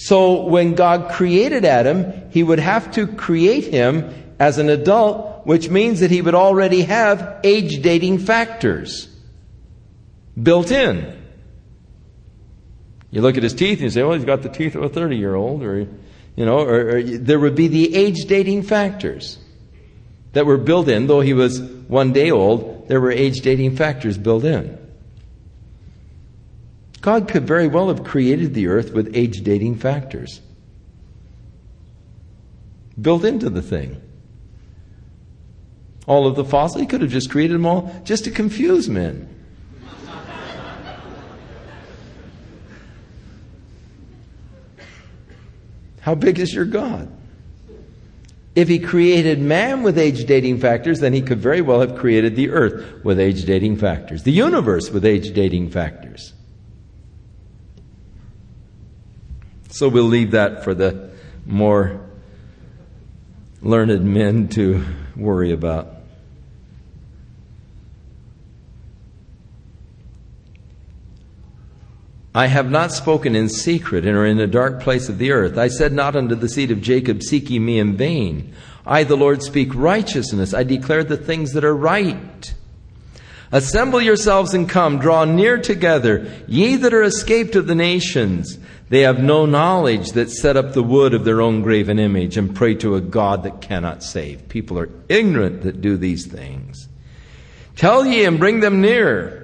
So 0.01 0.45
when 0.45 0.77
God 0.77 1.11
created 1.11 1.67
Adam, 1.67 2.31
he 2.31 2.43
would 2.43 2.59
have 2.59 2.91
to 2.93 3.07
create 3.07 3.65
him 3.65 4.11
as 4.39 4.57
an 4.57 4.71
adult, 4.71 5.47
which 5.47 5.69
means 5.69 6.01
that 6.01 6.11
he 6.11 6.23
would 6.23 6.35
already 6.35 6.81
have 6.85 7.41
age 7.45 7.83
dating 7.83 8.21
factors 8.21 9.15
built 10.43 10.71
in. 10.71 11.23
You 13.11 13.21
look 13.21 13.37
at 13.37 13.43
his 13.43 13.53
teeth 13.53 13.81
and 13.81 13.83
you 13.83 13.91
say, 13.91 14.03
well, 14.03 14.15
he's 14.15 14.25
got 14.25 14.41
the 14.41 14.49
teeth 14.49 14.75
of 14.75 14.85
a 14.85 14.89
30 14.89 15.19
year 15.19 15.35
old, 15.35 15.63
or, 15.63 15.81
you 15.81 16.47
know, 16.47 16.61
or, 16.61 16.97
or 16.97 17.03
there 17.03 17.39
would 17.39 17.55
be 17.55 17.69
the 17.69 17.95
age 17.95 18.25
dating 18.25 18.63
factors 18.63 19.37
that 20.33 20.47
were 20.47 20.57
built 20.57 20.89
in. 20.89 21.09
Though 21.09 21.21
he 21.21 21.35
was 21.35 21.61
one 21.61 22.15
day 22.15 22.31
old, 22.31 22.89
there 22.89 23.03
were 23.03 23.13
age 23.13 23.43
dating 23.43 23.77
factors 23.77 24.17
built 24.17 24.45
in. 24.45 24.80
God 27.01 27.29
could 27.29 27.47
very 27.47 27.67
well 27.67 27.89
have 27.89 28.05
created 28.05 28.55
the 28.55 28.67
earth 28.67 28.93
with 28.93 29.17
age 29.17 29.43
dating 29.43 29.77
factors 29.77 30.41
built 33.01 33.25
into 33.25 33.49
the 33.49 33.63
thing. 33.63 34.01
All 36.07 36.27
of 36.27 36.37
the 36.37 36.45
fossils, 36.45 36.81
he 36.81 36.87
could 36.87 37.01
have 37.03 37.11
just 37.11 37.31
created 37.31 37.55
them 37.55 37.67
all 37.67 37.95
just 38.05 38.25
to 38.25 38.31
confuse 38.31 38.89
men. 38.89 39.29
How 46.01 46.15
big 46.15 46.39
is 46.39 46.53
your 46.53 46.65
God? 46.65 47.11
If 48.57 48.69
he 48.69 48.79
created 48.79 49.39
man 49.39 49.83
with 49.83 49.99
age 49.99 50.27
dating 50.27 50.59
factors, 50.59 51.01
then 51.01 51.13
he 51.13 51.23
could 51.23 51.39
very 51.39 51.61
well 51.61 51.81
have 51.81 51.97
created 51.97 52.35
the 52.35 52.51
earth 52.51 53.05
with 53.05 53.21
age 53.21 53.45
dating 53.45 53.77
factors, 53.77 54.25
the 54.25 54.33
universe 54.33 54.91
with 54.91 55.05
age 55.05 55.33
dating 55.35 55.71
factors. 55.71 56.33
So 59.71 59.89
we'll 59.89 60.05
leave 60.05 60.33
that 60.33 60.65
for 60.65 60.75
the 60.75 61.11
more 61.47 62.01
learned 63.63 64.05
men 64.05 64.49
to 64.49 64.85
worry 65.17 65.53
about. 65.53 65.97
I 72.35 72.47
have 72.47 72.71
not 72.71 72.93
spoken 72.93 73.35
in 73.35 73.49
secret 73.49 74.07
and 74.07 74.17
are 74.17 74.27
in 74.27 74.39
a 74.39 74.47
dark 74.47 74.81
place 74.81 75.09
of 75.09 75.19
the 75.19 75.33
earth. 75.33 75.59
I 75.59 75.69
said 75.69 75.93
not 75.93 76.15
unto 76.15 76.37
the 76.37 76.49
seed 76.49 76.71
of 76.71 76.81
Jacob, 76.81 77.23
Seek 77.23 77.51
ye 77.51 77.59
me 77.59 77.79
in 77.79 77.97
vain. 77.97 78.53
I, 78.87 79.05
the 79.05 79.17
Lord, 79.17 79.43
speak 79.43 79.75
righteousness. 79.75 80.55
I 80.55 80.63
declare 80.63 81.03
the 81.03 81.17
things 81.17 81.53
that 81.53 81.65
are 81.65 81.77
right. 81.77 82.55
Assemble 83.53 84.01
yourselves 84.01 84.55
and 84.55 84.69
come, 84.69 84.99
draw 84.99 85.25
near 85.25 85.59
together, 85.59 86.31
ye 86.47 86.77
that 86.77 86.95
are 86.95 87.03
escaped 87.03 87.57
of 87.57 87.67
the 87.67 87.75
nations. 87.75 88.59
They 88.91 89.03
have 89.03 89.23
no 89.23 89.47
knowledge 89.47 90.13
that 90.13 90.31
set 90.31 90.57
up 90.57 90.73
the 90.73 90.83
wood 90.83 91.15
of 91.15 91.25
their 91.25 91.41
own 91.41 91.63
graven 91.63 92.01
image 92.01 92.37
and 92.37 92.55
pray 92.55 92.75
to 92.75 92.97
a 92.97 93.01
God 93.01 93.45
that 93.45 93.61
cannot 93.61 94.03
save. 94.03 94.49
People 94.49 94.81
are 94.81 94.91
ignorant 95.09 95.63
that 95.63 95.81
do 95.81 95.97
these 95.97 96.27
things. 96.27 96.89
Tell 97.77 98.05
ye 98.05 98.25
and 98.25 98.41
bring 98.41 98.59
them 98.59 98.81
near. 98.81 99.40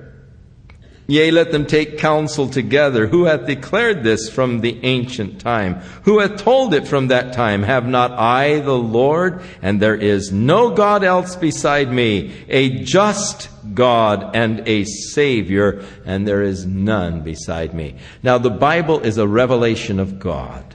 Yea, 1.09 1.30
let 1.30 1.52
them 1.52 1.66
take 1.66 1.98
counsel 1.98 2.48
together. 2.48 3.07
Who 3.07 3.26
hath 3.26 3.46
declared 3.46 4.02
this 4.02 4.28
from 4.28 4.61
the 4.61 4.80
ancient 4.82 5.40
time? 5.40 5.74
Who 6.02 6.18
hath 6.18 6.38
told 6.38 6.74
it 6.74 6.88
from 6.88 7.09
that 7.09 7.32
time? 7.32 7.62
Have 7.62 7.86
not 7.86 8.11
I 8.11 8.59
the 8.59 8.76
Lord? 8.76 9.40
And 9.62 9.80
there 9.80 9.94
is 9.94 10.32
no 10.32 10.74
God 10.74 11.04
else 11.04 11.36
beside 11.36 11.92
me, 11.92 12.34
a 12.48 12.70
just 12.82 13.48
God 13.72 14.34
and 14.34 14.66
a 14.66 14.82
Savior, 14.82 15.84
and 16.04 16.26
there 16.26 16.42
is 16.42 16.66
none 16.66 17.20
beside 17.20 17.72
me. 17.72 17.94
Now, 18.24 18.38
the 18.38 18.50
Bible 18.50 18.98
is 18.98 19.16
a 19.16 19.28
revelation 19.28 20.00
of 20.00 20.18
God. 20.18 20.74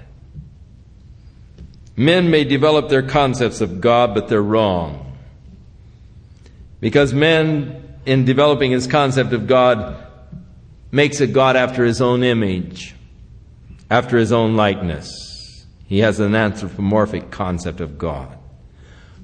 Men 1.98 2.32
may 2.32 2.46
develop 2.46 2.88
their 2.88 3.04
concepts 3.04 3.60
of 3.60 3.82
God, 3.82 4.16
but 4.16 4.30
they're 4.30 4.42
wrong. 4.42 5.18
Because 6.80 7.14
men, 7.14 7.98
in 8.06 8.24
developing 8.24 8.72
his 8.72 8.88
concept 8.88 9.34
of 9.34 9.46
God, 9.46 10.08
makes 10.92 11.22
a 11.22 11.28
God 11.28 11.56
after 11.56 11.86
his 11.86 12.02
own 12.02 12.24
image, 12.24 12.96
after 13.90 14.18
his 14.18 14.32
own 14.32 14.56
likeness. 14.56 15.66
He 15.88 16.00
has 16.00 16.20
an 16.20 16.36
anthropomorphic 16.36 17.32
concept 17.32 17.82
of 17.82 17.98
God. 17.98 18.38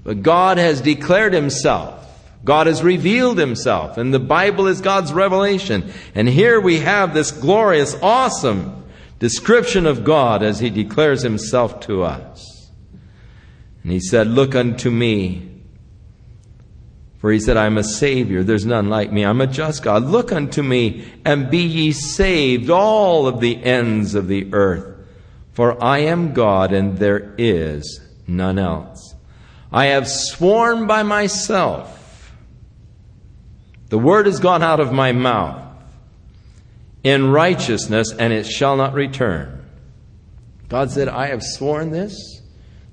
But 0.03 0.23
God 0.23 0.57
has 0.57 0.81
declared 0.81 1.33
himself. 1.33 2.05
God 2.43 2.67
has 2.67 2.83
revealed 2.83 3.37
himself, 3.37 3.97
and 3.97 4.13
the 4.13 4.19
Bible 4.19 4.67
is 4.67 4.79
God's 4.79 5.11
revelation. 5.11 5.91
And 6.15 6.29
here 6.29 6.61
we 6.61 6.79
have 6.79 7.13
this 7.13 7.31
glorious, 7.31 7.97
awesome 8.01 8.85
description 9.19 9.85
of 9.85 10.03
God 10.03 10.43
as 10.43 10.59
he 10.59 10.69
declares 10.69 11.23
himself 11.23 11.79
to 11.81 12.03
us. 12.03 12.69
And 13.83 13.91
he 13.91 13.99
said, 13.99 14.27
Look 14.27 14.55
unto 14.55 14.89
me, 14.91 15.46
for 17.19 17.31
he 17.31 17.39
said, 17.39 17.57
I'm 17.57 17.77
a 17.77 17.83
Savior. 17.83 18.43
There's 18.43 18.65
none 18.65 18.89
like 18.89 19.11
me. 19.11 19.25
I'm 19.25 19.41
a 19.41 19.47
just 19.47 19.83
God. 19.83 20.03
Look 20.03 20.31
unto 20.31 20.61
me 20.61 21.11
and 21.25 21.49
be 21.49 21.63
ye 21.63 21.91
saved, 21.91 22.69
all 22.69 23.27
of 23.27 23.39
the 23.39 23.63
ends 23.63 24.13
of 24.13 24.27
the 24.27 24.53
earth. 24.53 24.95
For 25.53 25.83
I 25.83 25.99
am 25.99 26.33
God 26.33 26.71
and 26.71 26.99
there 26.99 27.33
is 27.39 27.99
none 28.27 28.59
else. 28.59 29.15
I 29.71 29.87
have 29.87 30.07
sworn 30.07 30.85
by 30.85 31.01
myself. 31.03 31.95
The 33.89 33.97
word 33.97 34.27
has 34.27 34.39
gone 34.39 34.61
out 34.61 34.79
of 34.79 34.93
my 34.93 35.13
mouth 35.13 35.63
in 37.03 37.31
righteousness 37.31 38.13
and 38.17 38.31
it 38.31 38.45
shall 38.45 38.75
not 38.75 38.93
return. 38.93 39.65
God 40.69 40.91
said, 40.91 41.07
I 41.07 41.27
have 41.27 41.41
sworn 41.41 41.91
this. 41.91 42.41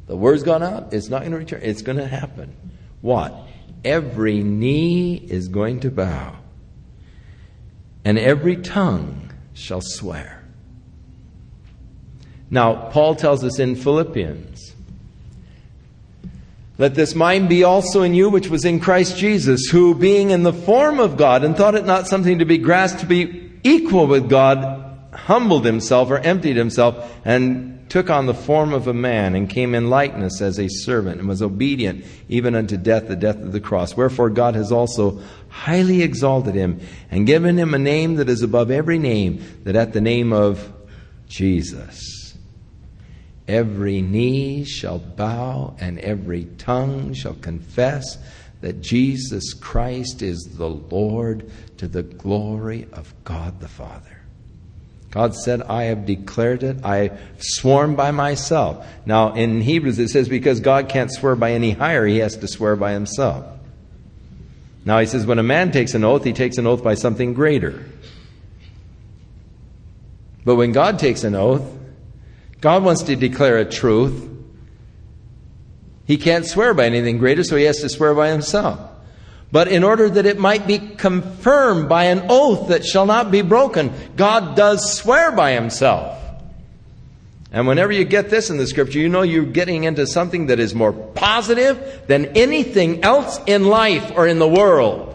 The 0.07 0.17
word's 0.17 0.43
gone 0.43 0.63
out. 0.63 0.95
It's 0.95 1.09
not 1.09 1.21
going 1.21 1.33
to 1.33 1.39
return. 1.39 1.61
It's 1.63 1.83
going 1.83 1.99
to 1.99 2.07
happen. 2.07 2.55
What? 3.01 3.44
Every 3.85 4.43
knee 4.43 5.17
is 5.17 5.49
going 5.49 5.81
to 5.81 5.91
bow, 5.91 6.37
and 8.05 8.19
every 8.19 8.57
tongue 8.57 9.33
shall 9.53 9.81
swear. 9.81 10.43
Now, 12.51 12.91
Paul 12.91 13.15
tells 13.15 13.43
us 13.43 13.59
in 13.59 13.77
Philippians, 13.77 14.75
let 16.77 16.95
this 16.95 17.15
mind 17.15 17.49
be 17.49 17.63
also 17.63 18.03
in 18.03 18.15
you, 18.15 18.31
which 18.31 18.49
was 18.49 18.65
in 18.65 18.81
Christ 18.81 19.17
Jesus, 19.17 19.69
who, 19.71 19.95
being 19.95 20.31
in 20.31 20.43
the 20.43 20.53
form 20.53 20.99
of 20.99 21.17
God, 21.17 21.45
and 21.45 21.57
thought 21.57 21.77
it 21.77 21.87
not 21.87 22.09
something 22.09 22.41
to 22.41 22.45
be 22.45 22.59
grasped 22.59 23.01
to 23.01 23.07
be 23.07 23.53
equal 23.63 24.07
with 24.07 24.29
God, 24.29 24.99
humbled 25.13 25.65
himself 25.65 26.11
or 26.11 26.19
emptied 26.19 26.57
himself 26.57 27.17
and 27.25 27.84
took 27.95 28.11
on 28.11 28.27
the 28.27 28.35
form 28.35 28.75
of 28.75 28.89
a 28.89 28.93
man 28.93 29.37
and 29.37 29.49
came 29.49 29.73
in 29.73 29.89
likeness 29.89 30.41
as 30.41 30.59
a 30.59 30.67
servant 30.69 31.21
and 31.21 31.29
was 31.29 31.41
obedient 31.41 32.05
even 32.29 32.57
unto 32.57 32.77
death, 32.77 33.07
the 33.07 33.15
death 33.15 33.37
of 33.37 33.53
the 33.53 33.61
cross. 33.61 33.97
Wherefore 33.97 34.31
God 34.31 34.57
has 34.57 34.73
also 34.73 35.23
highly 35.49 36.03
exalted 36.03 36.57
him 36.57 36.81
and 37.13 37.25
given 37.25 37.57
him 37.57 37.73
a 37.73 37.79
name 37.79 38.17
that 38.17 38.29
is 38.29 38.43
above 38.43 38.73
every 38.73 38.99
name, 38.99 39.45
that 39.63 39.77
at 39.77 39.93
the 39.93 40.01
name 40.01 40.33
of 40.33 40.73
Jesus 41.29 42.37
every 43.47 44.03
knee 44.03 44.65
shall 44.65 44.99
bow 44.99 45.77
and 45.79 46.01
every 46.01 46.47
tongue 46.59 47.15
shall 47.15 47.35
confess 47.35 48.19
that 48.61 48.81
Jesus 48.81 49.55
Christ 49.55 50.21
is 50.21 50.43
the 50.57 50.69
Lord 50.69 51.49
to 51.77 51.87
the 51.87 52.03
glory 52.03 52.89
of 52.93 53.15
God 53.23 53.61
the 53.61 53.69
Father. 53.69 54.14
God 55.15 55.37
said, 55.37 55.63
I 55.63 55.85
have 55.85 56.07
declared 56.07 56.65
it. 56.65 56.85
I 56.85 57.13
sworn 57.39 57.95
by 57.95 58.11
myself. 58.11 58.85
Now, 59.07 59.33
in 59.35 59.61
Hebrews, 59.61 60.01
it 60.01 60.09
says, 60.09 60.29
because 60.29 60.59
God 60.59 60.89
can't 60.89 61.11
swear 61.11 61.37
by 61.37 61.53
any 61.53 61.71
higher, 61.71 62.05
he 62.05 62.19
has 62.19 62.37
to 62.39 62.49
swear 62.49 62.75
by 62.75 62.95
himself. 62.95 63.47
Now, 64.85 64.99
he 64.99 65.07
says, 65.07 65.25
when 65.25 65.39
a 65.39 65.45
man 65.45 65.71
takes 65.71 65.95
an 65.95 66.03
oath, 66.03 66.25
he 66.25 66.33
takes 66.33 66.59
an 66.59 66.67
oath 66.67 66.83
by 66.83 66.95
something 66.95 67.33
greater. 67.33 67.87
But 70.45 70.57
when 70.57 70.73
God 70.73 70.99
takes 70.99 71.23
an 71.23 71.37
oath, 71.37 71.63
God 72.61 72.83
wants 72.83 73.05
to 73.05 73.15
declare 73.15 73.59
a 73.59 73.65
truth. 73.65 74.29
He 76.07 76.17
can't 76.17 76.45
swear 76.45 76.75
by 76.75 76.87
anything 76.87 77.19
greater, 77.19 77.45
so 77.45 77.55
he 77.55 77.65
has 77.65 77.81
to 77.83 77.89
swear 77.89 78.15
by 78.15 78.31
himself 78.31 78.81
but 79.55 79.69
in 79.69 79.85
order 79.85 80.11
that 80.11 80.27
it 80.27 80.37
might 80.37 80.67
be 80.67 80.81
confirmed 80.81 81.89
by 81.89 82.07
an 82.07 82.27
oath 82.29 82.71
that 82.71 82.85
shall 82.85 83.07
not 83.07 83.31
be 83.31 83.41
broken. 83.41 83.93
God 84.17 84.57
does 84.57 84.99
swear 84.99 85.31
by 85.31 85.53
himself. 85.53 86.21
And 87.53 87.69
whenever 87.69 87.93
you 87.93 88.05
get 88.05 88.31
this 88.31 88.51
in 88.51 88.57
the 88.57 88.67
scripture, 88.67 88.99
you 88.99 89.09
know 89.09 89.23
you're 89.23 89.45
getting 89.45 89.85
into 89.85 90.09
something 90.09 90.47
that 90.47 90.59
is 90.59 90.75
more 90.75 90.93
positive 90.93 92.03
than 92.09 92.37
anything 92.37 93.05
else 93.05 93.39
in 93.47 93.67
life 93.67 94.11
or 94.17 94.27
in 94.27 94.41
the 94.41 94.49
world. 94.49 95.13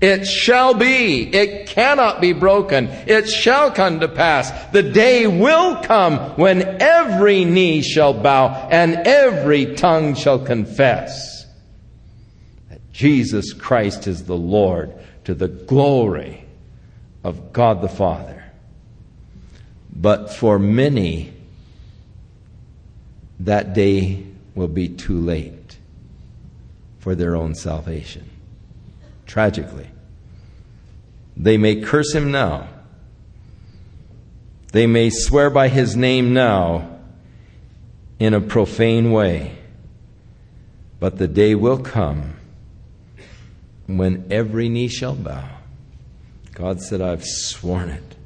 It 0.00 0.26
shall 0.26 0.74
be. 0.74 1.32
It 1.32 1.68
cannot 1.68 2.20
be 2.20 2.32
broken. 2.32 2.88
It 2.88 3.28
shall 3.28 3.70
come 3.70 4.00
to 4.00 4.08
pass. 4.08 4.50
The 4.72 4.82
day 4.82 5.28
will 5.28 5.76
come 5.76 6.16
when 6.30 6.82
every 6.82 7.44
knee 7.44 7.82
shall 7.82 8.12
bow 8.12 8.48
and 8.72 9.06
every 9.06 9.76
tongue 9.76 10.16
shall 10.16 10.40
confess 10.40 11.31
Jesus 12.92 13.52
Christ 13.52 14.06
is 14.06 14.24
the 14.24 14.36
Lord 14.36 14.92
to 15.24 15.34
the 15.34 15.48
glory 15.48 16.44
of 17.24 17.52
God 17.52 17.80
the 17.80 17.88
Father. 17.88 18.44
But 19.94 20.32
for 20.32 20.58
many, 20.58 21.32
that 23.40 23.74
day 23.74 24.24
will 24.54 24.68
be 24.68 24.88
too 24.88 25.18
late 25.18 25.78
for 26.98 27.14
their 27.14 27.34
own 27.34 27.54
salvation. 27.54 28.28
Tragically. 29.26 29.88
They 31.36 31.56
may 31.56 31.80
curse 31.80 32.12
him 32.12 32.30
now. 32.30 32.68
They 34.72 34.86
may 34.86 35.10
swear 35.10 35.50
by 35.50 35.68
his 35.68 35.96
name 35.96 36.34
now 36.34 36.98
in 38.18 38.34
a 38.34 38.40
profane 38.40 39.12
way. 39.12 39.56
But 41.00 41.18
the 41.18 41.28
day 41.28 41.54
will 41.54 41.78
come 41.78 42.36
when 43.86 44.26
every 44.30 44.68
knee 44.68 44.88
shall 44.88 45.14
bow. 45.14 45.48
God 46.54 46.80
said, 46.80 47.00
I've 47.00 47.24
sworn 47.24 47.88
it. 47.88 48.16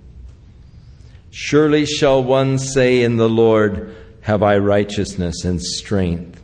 Surely 1.30 1.86
shall 1.86 2.22
one 2.22 2.58
say 2.58 3.02
in 3.02 3.16
the 3.16 3.28
Lord, 3.28 3.94
Have 4.22 4.42
I 4.42 4.58
righteousness 4.58 5.44
and 5.44 5.62
strength? 5.62 6.42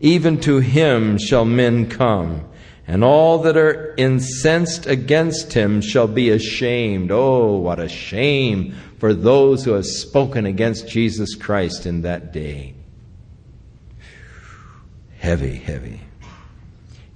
Even 0.00 0.40
to 0.40 0.58
him 0.58 1.18
shall 1.18 1.44
men 1.44 1.88
come, 1.88 2.48
and 2.86 3.04
all 3.04 3.38
that 3.40 3.56
are 3.56 3.94
incensed 3.96 4.86
against 4.86 5.52
him 5.52 5.80
shall 5.80 6.08
be 6.08 6.30
ashamed. 6.30 7.10
Oh, 7.12 7.56
what 7.56 7.78
a 7.78 7.88
shame 7.88 8.74
for 8.98 9.14
those 9.14 9.64
who 9.64 9.72
have 9.72 9.86
spoken 9.86 10.46
against 10.46 10.88
Jesus 10.88 11.34
Christ 11.34 11.86
in 11.86 12.02
that 12.02 12.32
day. 12.32 12.74
Heavy, 15.18 15.56
heavy. 15.56 16.00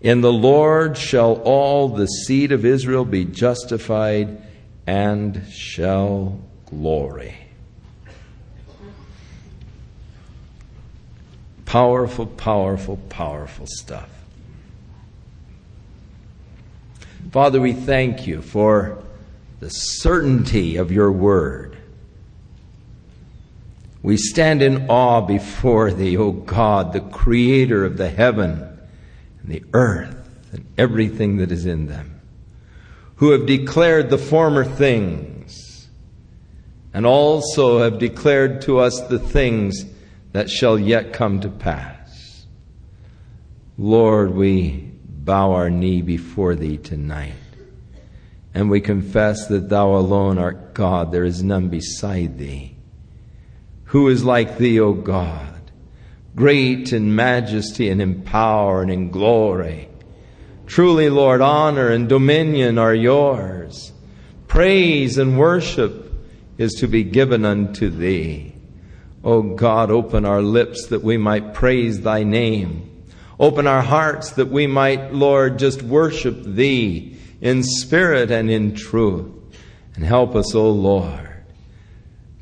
In 0.05 0.20
the 0.20 0.32
Lord 0.32 0.98
shall 0.98 1.40
all 1.44 1.88
the 1.88 2.05
seed 2.05 2.52
of 2.52 2.66
Israel 2.66 3.07
be 3.07 3.24
justified 3.24 4.36
and 4.86 5.42
shall 5.50 6.42
glory. 6.66 7.34
Powerful, 11.64 12.26
powerful, 12.26 12.98
powerful 13.09 13.66
stuff. 13.66 14.11
Father, 17.32 17.59
we 17.59 17.72
thank 17.72 18.26
you 18.26 18.42
for 18.42 19.02
the 19.61 19.70
certainty 19.70 20.76
of 20.76 20.92
your 20.92 21.11
word. 21.11 21.78
We 24.02 24.18
stand 24.18 24.61
in 24.61 24.90
awe 24.90 25.22
before 25.22 25.92
thee, 25.92 26.18
O 26.18 26.30
God, 26.30 26.92
the 26.92 27.00
creator 27.00 27.86
of 27.86 27.96
the 27.96 28.11
heaven 28.11 28.73
and 29.45 29.53
the 29.53 29.62
earth 29.74 30.16
and 30.53 30.66
everything 30.78 31.36
that 31.36 31.53
is 31.53 31.66
in 31.66 31.86
them, 31.86 32.20
who 33.16 33.30
have 33.30 33.47
declared 33.47 34.11
the 34.11 34.18
former 34.18 34.64
things, 34.64 35.88
and 36.92 37.05
also 37.05 37.80
have 37.80 37.99
declared 37.99 38.62
to 38.62 38.78
us 38.78 39.01
the 39.03 39.18
things 39.18 39.84
that 40.32 40.49
shall 40.49 40.78
yet 40.78 41.12
come 41.12 41.40
to 41.40 41.49
pass. 41.49 42.47
Lord, 43.76 44.34
we 44.34 44.92
bow 45.05 45.53
our 45.53 45.70
knee 45.70 46.03
before 46.03 46.55
Thee 46.55 46.76
tonight, 46.76 47.34
and 48.55 48.70
we 48.70 48.80
confess 48.80 49.47
that 49.49 49.68
Thou 49.68 49.95
alone 49.97 50.38
art 50.38 50.74
God, 50.74 51.12
there 51.12 51.24
is 51.24 51.42
none 51.42 51.68
beside 51.68 52.38
Thee. 52.38 52.76
Who 53.86 54.09
is 54.09 54.24
like 54.24 54.59
Thee, 54.59 54.80
O 54.80 54.92
God? 54.92 55.53
Great 56.37 56.93
in 56.93 57.14
majesty 57.14 57.89
and 57.89 58.03
in 58.03 58.22
power 58.22 58.82
and 58.82 58.91
in 58.91 59.11
glory. 59.11 59.89
Truly, 60.66 61.11
Lord, 61.11 61.41
honor 61.41 61.89
and 61.89 62.09
dominion 62.09 62.78
are 62.78 62.95
yours. 62.95 63.93
Praise 64.49 65.18
and 65.18 65.39
worship 65.39 66.12
is 66.59 66.72
to 66.74 66.87
be 66.87 67.05
given 67.05 67.45
unto 67.45 67.91
thee. 67.91 68.55
O 69.22 69.43
God, 69.43 69.91
open 69.91 70.24
our 70.24 70.43
lips 70.43 70.87
that 70.89 71.03
we 71.03 71.16
might 71.16 71.55
praise 71.55 72.01
thy 72.01 72.22
name. 72.24 72.91
Open 73.39 73.66
our 73.66 73.82
hearts 73.82 74.32
that 74.32 74.49
we 74.49 74.66
might, 74.66 75.12
Lord, 75.12 75.59
just 75.59 75.82
worship 75.82 76.43
thee 76.45 77.18
in 77.41 77.62
spirit 77.62 78.30
and 78.30 78.51
in 78.51 78.74
truth. 78.74 79.30
And 79.97 80.05
help 80.05 80.35
us, 80.35 80.55
O 80.55 80.70
Lord 80.70 81.34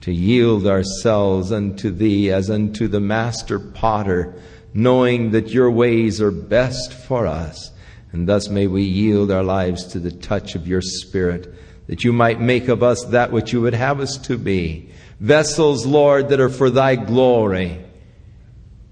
to 0.02 0.12
yield 0.12 0.66
ourselves 0.66 1.52
unto 1.52 1.90
Thee 1.90 2.30
as 2.30 2.50
unto 2.50 2.88
the 2.88 3.00
Master 3.00 3.58
Potter, 3.58 4.34
knowing 4.74 5.30
that 5.30 5.50
Your 5.50 5.70
ways 5.70 6.20
are 6.20 6.32
best 6.32 6.92
for 6.92 7.26
us. 7.26 7.70
And 8.10 8.28
thus 8.28 8.48
may 8.48 8.66
we 8.66 8.82
yield 8.82 9.30
our 9.30 9.44
lives 9.44 9.86
to 9.86 10.00
the 10.00 10.10
touch 10.10 10.54
of 10.54 10.66
Your 10.66 10.82
Spirit, 10.82 11.54
that 11.86 12.02
You 12.02 12.12
might 12.12 12.40
make 12.40 12.68
of 12.68 12.82
us 12.82 13.04
that 13.06 13.30
which 13.30 13.52
You 13.52 13.60
would 13.62 13.74
have 13.74 14.00
us 14.00 14.18
to 14.18 14.36
be. 14.36 14.90
Vessels, 15.20 15.86
Lord, 15.86 16.30
that 16.30 16.40
are 16.40 16.48
for 16.48 16.68
Thy 16.68 16.96
glory, 16.96 17.84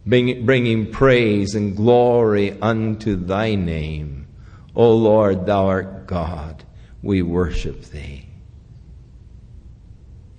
bringing 0.06 0.92
praise 0.92 1.56
and 1.56 1.76
glory 1.76 2.56
unto 2.60 3.16
Thy 3.16 3.56
name. 3.56 4.28
O 4.76 4.94
Lord, 4.94 5.44
Thou 5.44 5.66
art 5.66 6.06
God. 6.06 6.62
We 7.02 7.22
worship 7.22 7.82
Thee 7.86 8.29